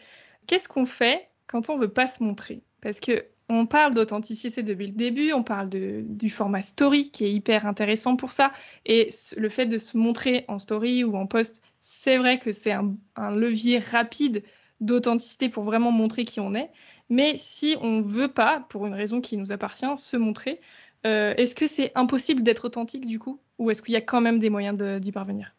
Qu'est-ce 0.47 0.67
qu'on 0.67 0.86
fait 0.86 1.29
quand 1.47 1.69
on 1.69 1.77
veut 1.77 1.88
pas 1.88 2.07
se 2.07 2.23
montrer? 2.23 2.63
Parce 2.82 2.99
que 2.99 3.25
on 3.53 3.65
parle 3.65 3.93
d'authenticité 3.93 4.63
depuis 4.63 4.88
le 4.88 4.93
début, 4.93 5.34
on 5.34 5.43
parle 5.43 5.67
de, 5.67 6.03
du 6.07 6.29
format 6.29 6.61
story 6.61 7.11
qui 7.11 7.25
est 7.25 7.32
hyper 7.32 7.65
intéressant 7.65 8.15
pour 8.15 8.32
ça. 8.32 8.53
Et 8.86 9.09
le 9.36 9.49
fait 9.49 9.65
de 9.65 9.77
se 9.77 9.97
montrer 9.97 10.45
en 10.47 10.57
story 10.57 11.03
ou 11.03 11.17
en 11.17 11.27
post, 11.27 11.61
c'est 11.82 12.17
vrai 12.17 12.39
que 12.39 12.53
c'est 12.53 12.71
un, 12.71 12.95
levier 13.36 13.79
rapide 13.79 14.43
d'authenticité 14.79 15.49
pour 15.49 15.63
vraiment 15.63 15.91
montrer 15.91 16.23
qui 16.23 16.39
on 16.39 16.55
est. 16.55 16.71
Mais 17.09 17.34
si 17.36 17.75
on 17.82 18.01
veut 18.01 18.29
pas, 18.29 18.65
pour 18.69 18.88
une 18.88 18.93
raison 18.93 19.19
qui 19.19 19.36
nous 19.36 19.51
appartient, 19.51 19.97
se 19.97 20.15
montrer, 20.15 20.61
euh, 21.06 21.34
est-ce 21.36 21.56
que 21.56 21.68
c'est 21.68 21.91
impossible 21.95 22.43
d'être 22.43 22.66
authentique 22.66 23.06
du 23.06 23.20
coup? 23.20 23.39
Ou 23.58 23.72
est-ce 23.72 23.82
qu'il 23.82 23.93
y 23.93 23.97
a 23.97 24.02
quand 24.02 24.22
même 24.22 24.39
des 24.39 24.49
moyens 24.49 24.78
d'y 24.99 25.12
parvenir? 25.12 25.56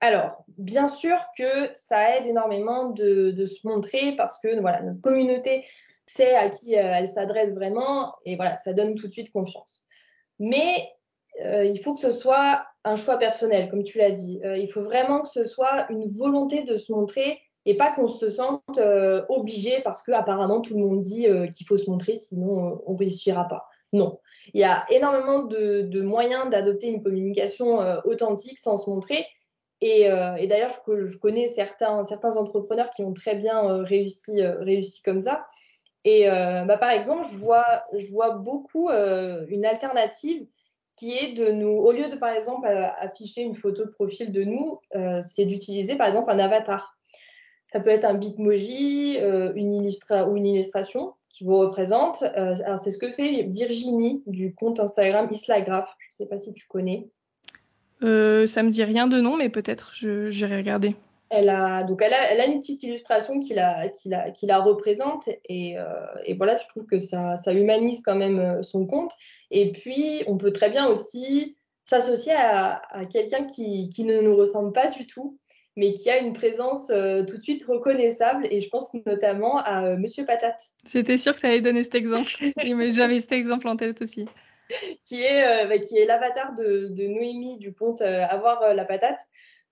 Alors, 0.00 0.44
bien 0.58 0.88
sûr 0.88 1.16
que 1.36 1.70
ça 1.74 2.16
aide 2.16 2.26
énormément 2.26 2.90
de, 2.90 3.46
se 3.46 3.66
montrer 3.66 4.14
parce 4.16 4.38
que 4.38 4.60
voilà, 4.60 4.82
notre 4.82 5.00
communauté 5.00 5.64
sait 6.06 6.34
à 6.34 6.48
qui 6.48 6.76
euh, 6.76 6.92
elle 6.94 7.08
s'adresse 7.08 7.52
vraiment 7.52 8.14
et 8.24 8.36
voilà, 8.36 8.56
ça 8.56 8.72
donne 8.72 8.94
tout 8.94 9.08
de 9.08 9.12
suite 9.12 9.32
confiance. 9.32 9.86
Mais 10.38 10.88
euh, 11.44 11.64
il 11.64 11.78
faut 11.80 11.94
que 11.94 12.00
ce 12.00 12.12
soit 12.12 12.64
un 12.84 12.96
choix 12.96 13.18
personnel, 13.18 13.68
comme 13.70 13.82
tu 13.82 13.98
l'as 13.98 14.12
dit. 14.12 14.40
il 14.56 14.68
faut 14.68 14.80
vraiment 14.80 15.22
que 15.22 15.28
ce 15.28 15.44
soit 15.44 15.90
une 15.90 16.06
volonté 16.06 16.62
de 16.62 16.76
se 16.76 16.90
montrer 16.92 17.38
et 17.66 17.76
pas 17.76 17.90
qu'on 17.90 18.08
se 18.08 18.30
sente 18.30 18.80
obligé 19.28 19.82
parce 19.82 20.02
que 20.02 20.12
apparemment 20.12 20.62
tout 20.62 20.74
le 20.74 20.80
monde 20.80 21.02
dit 21.02 21.26
qu'il 21.54 21.66
faut 21.66 21.76
se 21.76 21.90
montrer, 21.90 22.16
sinon 22.16 22.80
on 22.86 22.92
ne 22.94 22.98
réussira 22.98 23.46
pas. 23.46 23.68
Non. 23.92 24.20
Il 24.54 24.60
y 24.60 24.64
a 24.64 24.84
énormément 24.90 25.44
de, 25.44 26.02
moyens 26.02 26.48
d'adopter 26.50 26.88
une 26.88 27.02
communication 27.02 27.80
euh, 27.80 28.00
authentique 28.04 28.58
sans 28.58 28.76
se 28.76 28.88
montrer. 28.88 29.26
Et, 29.80 30.10
euh, 30.10 30.34
d'ailleurs, 30.46 30.70
je, 30.86 31.16
connais 31.18 31.46
certains, 31.46 32.02
entrepreneurs 32.36 32.90
qui 32.90 33.02
ont 33.02 33.12
très 33.12 33.36
bien 33.36 33.64
euh, 33.70 33.82
réussi, 33.84 35.02
comme 35.04 35.20
ça. 35.20 35.46
Et 36.04 36.26
bah, 36.26 36.78
par 36.78 36.90
exemple, 36.90 37.26
je 37.30 37.36
vois, 37.36 38.30
beaucoup 38.30 38.88
une 38.88 39.66
alternative 39.66 40.46
qui 40.96 41.12
est 41.16 41.34
de 41.34 41.50
nous, 41.50 41.68
au 41.68 41.92
lieu 41.92 42.08
de 42.08 42.16
par 42.16 42.30
exemple 42.30 42.66
afficher 42.66 43.42
une 43.42 43.54
photo 43.54 43.84
de 43.84 43.90
profil 43.90 44.32
de 44.32 44.42
nous, 44.42 44.80
c'est 45.20 45.44
d'utiliser 45.44 45.96
par 45.96 46.06
exemple 46.06 46.30
un 46.30 46.38
avatar. 46.38 46.96
Ça 47.72 47.80
peut 47.80 47.90
être 47.90 48.06
un 48.06 48.14
bitmoji, 48.14 49.18
ou 49.20 49.56
une 50.36 50.46
illustration 50.46 51.14
qui 51.38 51.44
vous 51.44 51.56
représente. 51.58 52.24
Euh, 52.36 52.56
c'est 52.82 52.90
ce 52.90 52.98
que 52.98 53.12
fait 53.12 53.44
Virginie 53.44 54.22
du 54.26 54.54
compte 54.54 54.80
Instagram 54.80 55.28
Islagraph. 55.30 55.94
Je 56.00 56.06
ne 56.08 56.16
sais 56.16 56.28
pas 56.28 56.38
si 56.38 56.52
tu 56.52 56.66
connais. 56.66 57.08
Euh, 58.02 58.46
ça 58.46 58.64
me 58.64 58.70
dit 58.70 58.82
rien 58.82 59.06
de 59.06 59.20
nom, 59.20 59.36
mais 59.36 59.48
peut-être 59.48 59.92
j'irai 59.94 60.56
regarder. 60.56 60.96
Elle 61.30 61.50
a, 61.50 61.84
donc 61.84 62.00
elle 62.02 62.14
a, 62.14 62.32
elle 62.32 62.40
a, 62.40 62.46
une 62.46 62.58
petite 62.58 62.82
illustration 62.82 63.38
qui 63.38 63.52
la, 63.52 63.88
qui 63.88 64.08
la, 64.08 64.30
qui 64.30 64.46
la 64.46 64.60
représente 64.60 65.28
et, 65.44 65.78
euh, 65.78 65.84
et, 66.24 66.34
voilà, 66.34 66.54
je 66.54 66.66
trouve 66.68 66.86
que 66.86 66.98
ça, 67.00 67.36
ça, 67.36 67.52
humanise 67.52 68.00
quand 68.02 68.16
même 68.16 68.38
euh, 68.38 68.62
son 68.62 68.86
compte. 68.86 69.12
Et 69.50 69.70
puis, 69.70 70.22
on 70.26 70.38
peut 70.38 70.52
très 70.52 70.70
bien 70.70 70.86
aussi 70.86 71.56
s'associer 71.84 72.32
à, 72.32 72.80
à 72.90 73.04
quelqu'un 73.04 73.44
qui, 73.44 73.90
qui, 73.90 74.04
ne 74.04 74.22
nous 74.22 74.36
ressemble 74.36 74.72
pas 74.72 74.88
du 74.88 75.06
tout 75.06 75.38
mais 75.78 75.94
qui 75.94 76.10
a 76.10 76.18
une 76.18 76.32
présence 76.32 76.90
euh, 76.90 77.22
tout 77.24 77.36
de 77.36 77.40
suite 77.40 77.64
reconnaissable. 77.64 78.48
Et 78.50 78.58
je 78.58 78.68
pense 78.68 78.92
notamment 79.06 79.58
à 79.58 79.86
euh, 79.86 79.96
Monsieur 79.96 80.24
Patate. 80.24 80.60
J'étais 80.92 81.16
sûre 81.16 81.36
que 81.36 81.40
tu 81.40 81.46
allais 81.46 81.60
donner 81.60 81.84
cet 81.84 81.94
exemple. 81.94 82.32
j'avais 82.90 83.20
cet 83.20 83.30
exemple 83.30 83.68
en 83.68 83.76
tête 83.76 84.02
aussi. 84.02 84.26
qui 85.06 85.22
est, 85.22 85.46
euh, 85.46 85.68
bah, 85.68 85.76
est 85.76 86.04
l'avatar 86.04 86.52
de, 86.54 87.06
Noémie 87.06 87.58
du 87.58 87.72
compte 87.72 88.02
Avoir 88.02 88.74
la 88.74 88.84
patate. 88.84 89.20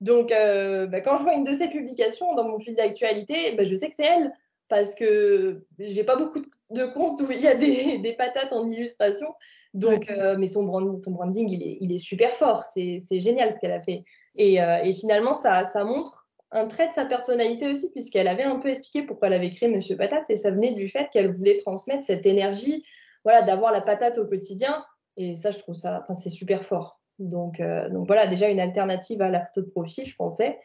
Donc, 0.01 0.29
bah, 0.29 1.01
quand 1.01 1.17
je 1.17 1.25
vois 1.25 1.35
une 1.35 1.43
de 1.43 1.53
ses 1.53 1.67
publications 1.67 2.35
dans 2.37 2.45
mon 2.45 2.61
fil 2.61 2.77
d'actualité, 2.77 3.57
bah, 3.57 3.65
je 3.65 3.75
sais 3.75 3.89
que 3.89 3.95
c'est 3.97 4.05
elle 4.05 4.33
parce 4.69 4.95
que 4.95 5.65
j'ai 5.81 6.05
pas 6.05 6.17
beaucoup 6.17 6.41
de 6.71 6.87
comptes 6.87 7.21
où 7.21 7.31
il 7.33 7.41
y 7.41 7.49
a 7.49 7.55
des, 7.55 8.15
patates 8.19 8.53
en 8.53 8.69
illustration. 8.69 9.27
Donc, 9.75 10.09
mais 10.39 10.47
son, 10.47 10.97
son 10.99 11.11
branding, 11.11 11.49
il 11.51 11.63
est, 11.65 11.79
il 11.81 11.93
est 11.93 11.99
super 11.99 12.31
fort. 12.31 12.63
C'est 12.63 13.01
génial 13.11 13.51
ce 13.51 13.59
qu'elle 13.59 13.73
a 13.73 13.81
fait. 13.81 14.05
Euh, 14.39 14.79
et, 14.83 14.93
finalement, 14.93 15.35
ça, 15.35 15.65
montre 15.85 16.27
un 16.53 16.67
trait 16.67 16.89
de 16.89 16.93
sa 16.93 17.05
personnalité 17.05 17.69
aussi, 17.69 17.91
puisqu'elle 17.91 18.29
avait 18.29 18.45
un 18.45 18.59
peu 18.59 18.69
expliqué 18.69 19.03
pourquoi 19.03 19.29
elle 19.29 19.35
avait 19.35 19.51
créé 19.51 19.69
Monsieur 19.69 19.97
Patate, 19.97 20.29
et 20.31 20.37
ça 20.37 20.51
venait 20.51 20.73
du 20.73 20.89
fait 20.89 21.09
qu'elle 21.11 21.31
voulait 21.31 21.57
transmettre 21.57 22.05
cette 22.05 22.27
énergie, 22.27 22.85
voilà, 23.25 23.43
d'avoir 23.43 23.73
la 23.73 23.81
patate 23.81 24.19
au 24.19 24.27
quotidien. 24.27 24.85
Et 25.17 25.37
ça, 25.37 25.51
je 25.51 25.59
trouve 25.59 25.75
ça, 25.75 26.03
enfin, 26.03 26.15
c'est 26.15 26.31
super 26.31 26.65
fort. 26.65 27.01
Donc, 27.19 27.61
euh, 27.61 27.89
donc 27.89 28.07
voilà, 28.07 28.27
déjà 28.27 28.49
une 28.49 28.61
alternative 28.61 29.23
à 29.23 29.31
la 29.31 29.41
photo 29.41 29.63
de 29.63 29.71
profil, 29.71 30.07
je 30.07 30.15
pensais. 30.15 30.59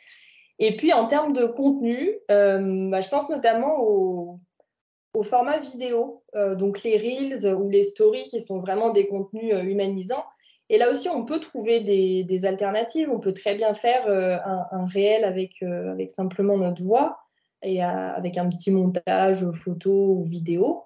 Et 0.60 0.76
puis 0.76 0.94
en 0.94 1.08
termes 1.08 1.34
de 1.34 1.46
contenu, 1.46 2.12
euh, 2.30 2.90
bah, 2.90 3.02
je 3.02 3.10
pense 3.10 3.30
notamment 3.30 3.80
au, 3.80 4.40
format 5.24 5.60
vidéo, 5.60 6.24
donc 6.34 6.84
les 6.84 6.98
reels 6.98 7.54
ou 7.54 7.70
les 7.70 7.84
stories 7.84 8.28
qui 8.30 8.40
sont 8.40 8.60
vraiment 8.60 8.92
des 8.92 9.08
contenus 9.08 9.54
humanisants. 9.62 10.24
Et 10.72 10.78
là 10.78 10.90
aussi, 10.90 11.10
on 11.10 11.26
peut 11.26 11.42
trouver 11.42 11.82
des, 11.82 12.46
alternatives. 12.46 13.10
On 13.12 13.20
peut 13.20 13.34
très 13.34 13.56
bien 13.56 13.74
faire 13.74 14.08
euh, 14.08 14.38
un, 14.72 14.86
réel 14.86 15.26
avec, 15.26 15.62
euh, 15.62 15.92
avec 15.92 16.10
simplement 16.10 16.58
notre 16.58 16.82
voix 16.82 17.20
et 17.62 17.84
avec 17.84 18.38
un 18.38 18.48
petit 18.50 18.72
montage 18.72 19.46
photo 19.52 19.92
ou 19.92 20.24
vidéo. 20.24 20.86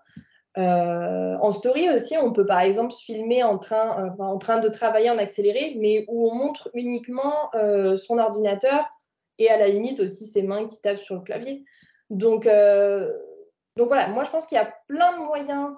Euh, 0.58 1.38
en 1.40 1.52
story 1.52 1.88
aussi, 1.92 2.18
on 2.18 2.34
peut 2.34 2.48
par 2.48 2.62
exemple 2.62 2.94
filmer 2.94 3.44
en 3.44 3.60
train, 3.60 4.18
de 4.18 4.70
travailler 4.70 5.12
en 5.12 5.20
accéléré, 5.20 5.76
mais 5.80 6.04
où 6.08 6.32
on 6.32 6.34
montre 6.34 6.72
uniquement 6.74 7.52
son 7.96 8.18
ordinateur 8.18 8.90
et 9.38 9.50
à 9.50 9.58
la 9.58 9.68
limite 9.68 10.00
aussi 10.00 10.26
ses 10.26 10.42
mains 10.42 10.66
qui 10.68 10.82
tapent 10.82 10.98
sur 10.98 11.16
le 11.16 11.22
clavier. 11.22 11.64
Donc 12.10 12.46
voilà, 12.46 14.08
moi 14.10 14.24
je 14.24 14.32
pense 14.32 14.48
qu'il 14.48 14.58
y 14.58 14.62
a 14.62 14.74
plein 14.88 15.14
de 15.14 15.24
moyens 15.24 15.76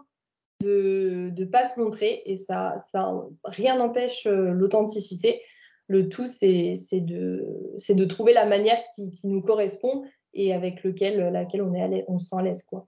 de 0.61 1.31
ne 1.37 1.45
pas 1.45 1.63
se 1.63 1.79
montrer 1.79 2.21
et 2.25 2.37
ça, 2.37 2.77
ça 2.91 3.13
rien 3.43 3.77
n'empêche 3.77 4.25
euh, 4.25 4.51
l'authenticité. 4.51 5.41
Le 5.87 6.09
tout, 6.09 6.27
c'est 6.27 6.75
de, 6.91 7.45
de 7.89 8.05
trouver 8.05 8.33
la 8.33 8.45
manière 8.45 8.81
qui, 8.93 9.11
qui, 9.11 9.27
nous 9.27 9.41
correspond 9.41 10.03
et 10.33 10.53
avec 10.53 10.83
lequel, 10.83 11.31
laquelle 11.31 11.61
on, 11.61 11.73
est 11.73 12.03
on 12.09 12.19
se 12.19 12.27
sent 12.27 12.35
à. 12.37 12.51
Quoi. 12.69 12.87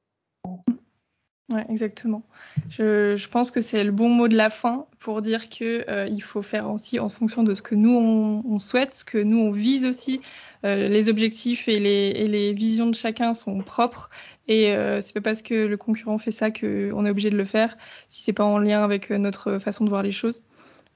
Ouais, 1.50 1.66
exactement. 1.70 2.22
Je, 2.70 3.16
je 3.16 3.28
pense 3.28 3.50
que 3.50 3.60
c'est 3.60 3.84
le 3.84 3.92
bon 3.92 4.10
mot 4.10 4.28
de 4.28 4.36
la 4.36 4.52
fin 4.52 4.86
pour 5.00 5.22
dire 5.22 5.50
que 5.50 5.84
euh, 5.90 6.08
il 6.08 6.22
faut 6.22 6.44
faire 6.44 6.70
aussi 6.70 7.00
en 7.00 7.10
fonction 7.10 7.42
de 7.42 7.56
ce 7.56 7.64
que 7.64 7.74
nous 7.74 7.96
on, 7.96 8.44
on 8.46 8.60
souhaite, 8.60 8.92
ce 8.92 9.04
que 9.04 9.18
nous 9.18 9.40
on 9.40 9.52
vise 9.52 9.86
aussi. 9.86 10.22
Euh, 10.66 10.90
les 10.90 11.10
objectifs 11.10 11.68
et 11.68 11.80
les, 11.80 12.12
et 12.16 12.28
les, 12.28 12.54
visions 12.54 12.88
de 12.88 12.96
chacun 12.96 13.34
sont 13.34 13.60
propres 13.60 14.10
et 14.50 14.76
euh, 14.76 15.00
c'est 15.00 15.14
pas 15.14 15.22
parce 15.22 15.42
que 15.42 15.54
le 15.54 15.78
concurrent 15.78 16.18
fait 16.18 16.32
ça 16.32 16.52
qu'on 16.52 17.06
est 17.06 17.10
obligé 17.10 17.30
de 17.30 17.38
le 17.38 17.46
faire 17.46 17.78
si 18.10 18.24
c'est 18.24 18.34
pas 18.34 18.44
en 18.44 18.60
lien 18.60 18.84
avec 18.84 19.10
notre 19.10 19.60
façon 19.60 19.86
de 19.86 19.90
voir 19.90 20.04
les 20.04 20.12
choses. 20.12 20.44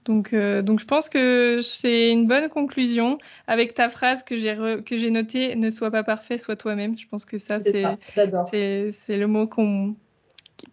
Donc, 0.05 0.33
euh, 0.33 0.61
donc 0.61 0.81
je 0.81 0.85
pense 0.85 1.07
que 1.07 1.61
c'est 1.61 2.11
une 2.11 2.27
bonne 2.27 2.49
conclusion 2.49 3.19
avec 3.47 3.73
ta 3.73 3.89
phrase 3.89 4.23
que 4.23 4.35
j'ai 4.35 4.53
que 4.85 4.97
j'ai 4.97 5.11
notée 5.11 5.55
ne 5.55 5.69
sois 5.69 5.91
pas 5.91 6.03
parfait, 6.03 6.37
sois 6.37 6.57
toi-même. 6.57 6.97
Je 6.97 7.07
pense 7.07 7.23
que 7.23 7.37
ça 7.37 7.59
c'est 7.59 8.91
c'est 8.91 9.17
le 9.17 9.27
mot 9.27 9.47
qu'on 9.47 9.95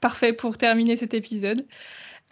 parfait 0.00 0.32
pour 0.32 0.56
terminer 0.56 0.96
cet 0.96 1.14
épisode. 1.14 1.66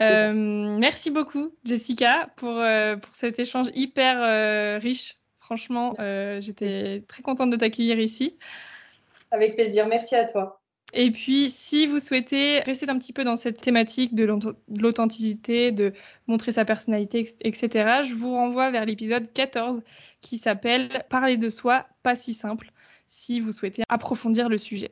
Euh, 0.00 0.78
merci 0.78 1.10
beaucoup, 1.10 1.52
Jessica, 1.64 2.30
pour, 2.36 2.56
euh, 2.58 2.96
pour 2.96 3.14
cet 3.14 3.38
échange 3.38 3.68
hyper 3.74 4.22
euh, 4.22 4.78
riche. 4.78 5.16
Franchement, 5.40 5.94
j'étais 6.40 7.02
très 7.08 7.22
contente 7.22 7.50
de 7.50 7.56
t'accueillir 7.56 7.98
ici. 7.98 8.36
Avec 9.30 9.54
plaisir, 9.54 9.86
merci 9.86 10.14
à 10.14 10.26
toi. 10.26 10.60
Et 10.92 11.10
puis, 11.10 11.50
si 11.50 11.86
vous 11.86 11.98
souhaitez 11.98 12.60
rester 12.60 12.88
un 12.88 12.98
petit 12.98 13.12
peu 13.12 13.24
dans 13.24 13.36
cette 13.36 13.60
thématique 13.60 14.14
de 14.14 14.24
l'authenticité, 14.78 15.72
de 15.72 15.92
montrer 16.26 16.52
sa 16.52 16.64
personnalité, 16.64 17.26
etc., 17.40 18.02
je 18.08 18.14
vous 18.14 18.32
renvoie 18.32 18.70
vers 18.70 18.86
l'épisode 18.86 19.32
14 19.32 19.82
qui 20.20 20.38
s'appelle 20.38 21.04
Parler 21.10 21.36
de 21.36 21.50
soi, 21.50 21.86
pas 22.02 22.14
si 22.14 22.32
simple, 22.34 22.72
si 23.06 23.40
vous 23.40 23.52
souhaitez 23.52 23.82
approfondir 23.88 24.48
le 24.48 24.58
sujet. 24.58 24.90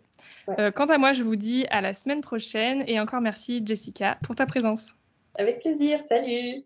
Euh, 0.49 0.71
quant 0.71 0.87
à 0.87 0.99
moi, 0.99 1.13
je 1.13 1.23
vous 1.23 1.37
dis 1.37 1.67
à 1.71 1.81
la 1.81 1.93
semaine 1.93 2.21
prochaine 2.21 2.85
et 2.87 3.01
encore 3.01 3.21
merci 3.21 3.63
Jessica 3.65 4.19
pour 4.23 4.37
ta 4.37 4.47
présence. 4.47 4.95
Avec 5.35 5.61
plaisir, 5.61 6.01
salut 6.09 6.65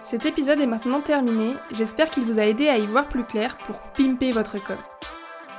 Cet 0.00 0.26
épisode 0.26 0.60
est 0.60 0.66
maintenant 0.66 1.02
terminé, 1.02 1.54
j'espère 1.72 2.10
qu'il 2.10 2.24
vous 2.24 2.38
a 2.38 2.46
aidé 2.46 2.68
à 2.68 2.78
y 2.78 2.86
voir 2.86 3.08
plus 3.08 3.24
clair 3.24 3.58
pour 3.58 3.80
pimper 3.94 4.30
votre 4.30 4.62
com. 4.64 4.76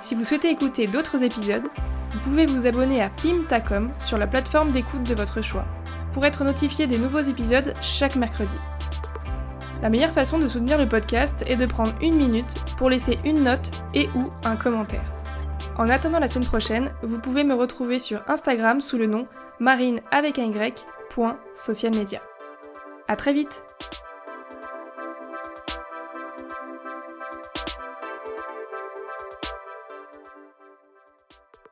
Si 0.02 0.16
vous 0.16 0.24
souhaitez 0.24 0.50
écouter 0.50 0.88
d'autres 0.88 1.24
épisodes, 1.24 1.68
vous 2.14 2.20
pouvez 2.22 2.46
vous 2.46 2.66
abonner 2.66 3.02
à 3.02 3.10
Pimtacom 3.10 3.88
sur 4.00 4.18
la 4.18 4.28
plateforme 4.28 4.72
d'écoute 4.72 5.04
de 5.04 5.14
votre 5.14 5.42
choix 5.42 5.66
pour 6.14 6.26
être 6.26 6.44
notifié 6.44 6.88
des 6.88 6.98
nouveaux 6.98 7.20
épisodes 7.20 7.74
chaque 7.82 8.16
mercredi. 8.16 8.56
La 9.82 9.90
meilleure 9.90 10.12
façon 10.12 10.40
de 10.40 10.48
soutenir 10.48 10.78
le 10.78 10.88
podcast 10.88 11.44
est 11.48 11.56
de 11.56 11.66
prendre 11.66 11.94
une 12.02 12.16
minute 12.16 12.48
pour 12.78 12.90
laisser 12.90 13.20
une 13.26 13.44
note 13.44 13.70
et 13.94 14.08
ou 14.16 14.30
un 14.46 14.56
commentaire. 14.56 15.19
En 15.80 15.90
attendant 15.90 16.20
la 16.20 16.28
semaine 16.28 16.46
prochaine, 16.46 16.94
vous 17.04 17.20
pouvez 17.20 17.46
me 17.46 17.54
retrouver 17.56 18.00
sur 18.00 18.22
Instagram 18.30 18.82
sous 18.82 18.98
le 18.98 19.08
nom 19.08 19.28
marine 19.62 20.02
avec 20.12 20.38
un 20.38 20.52
y, 20.52 20.86
A 23.08 23.16
très 23.16 23.32
vite 23.32 23.64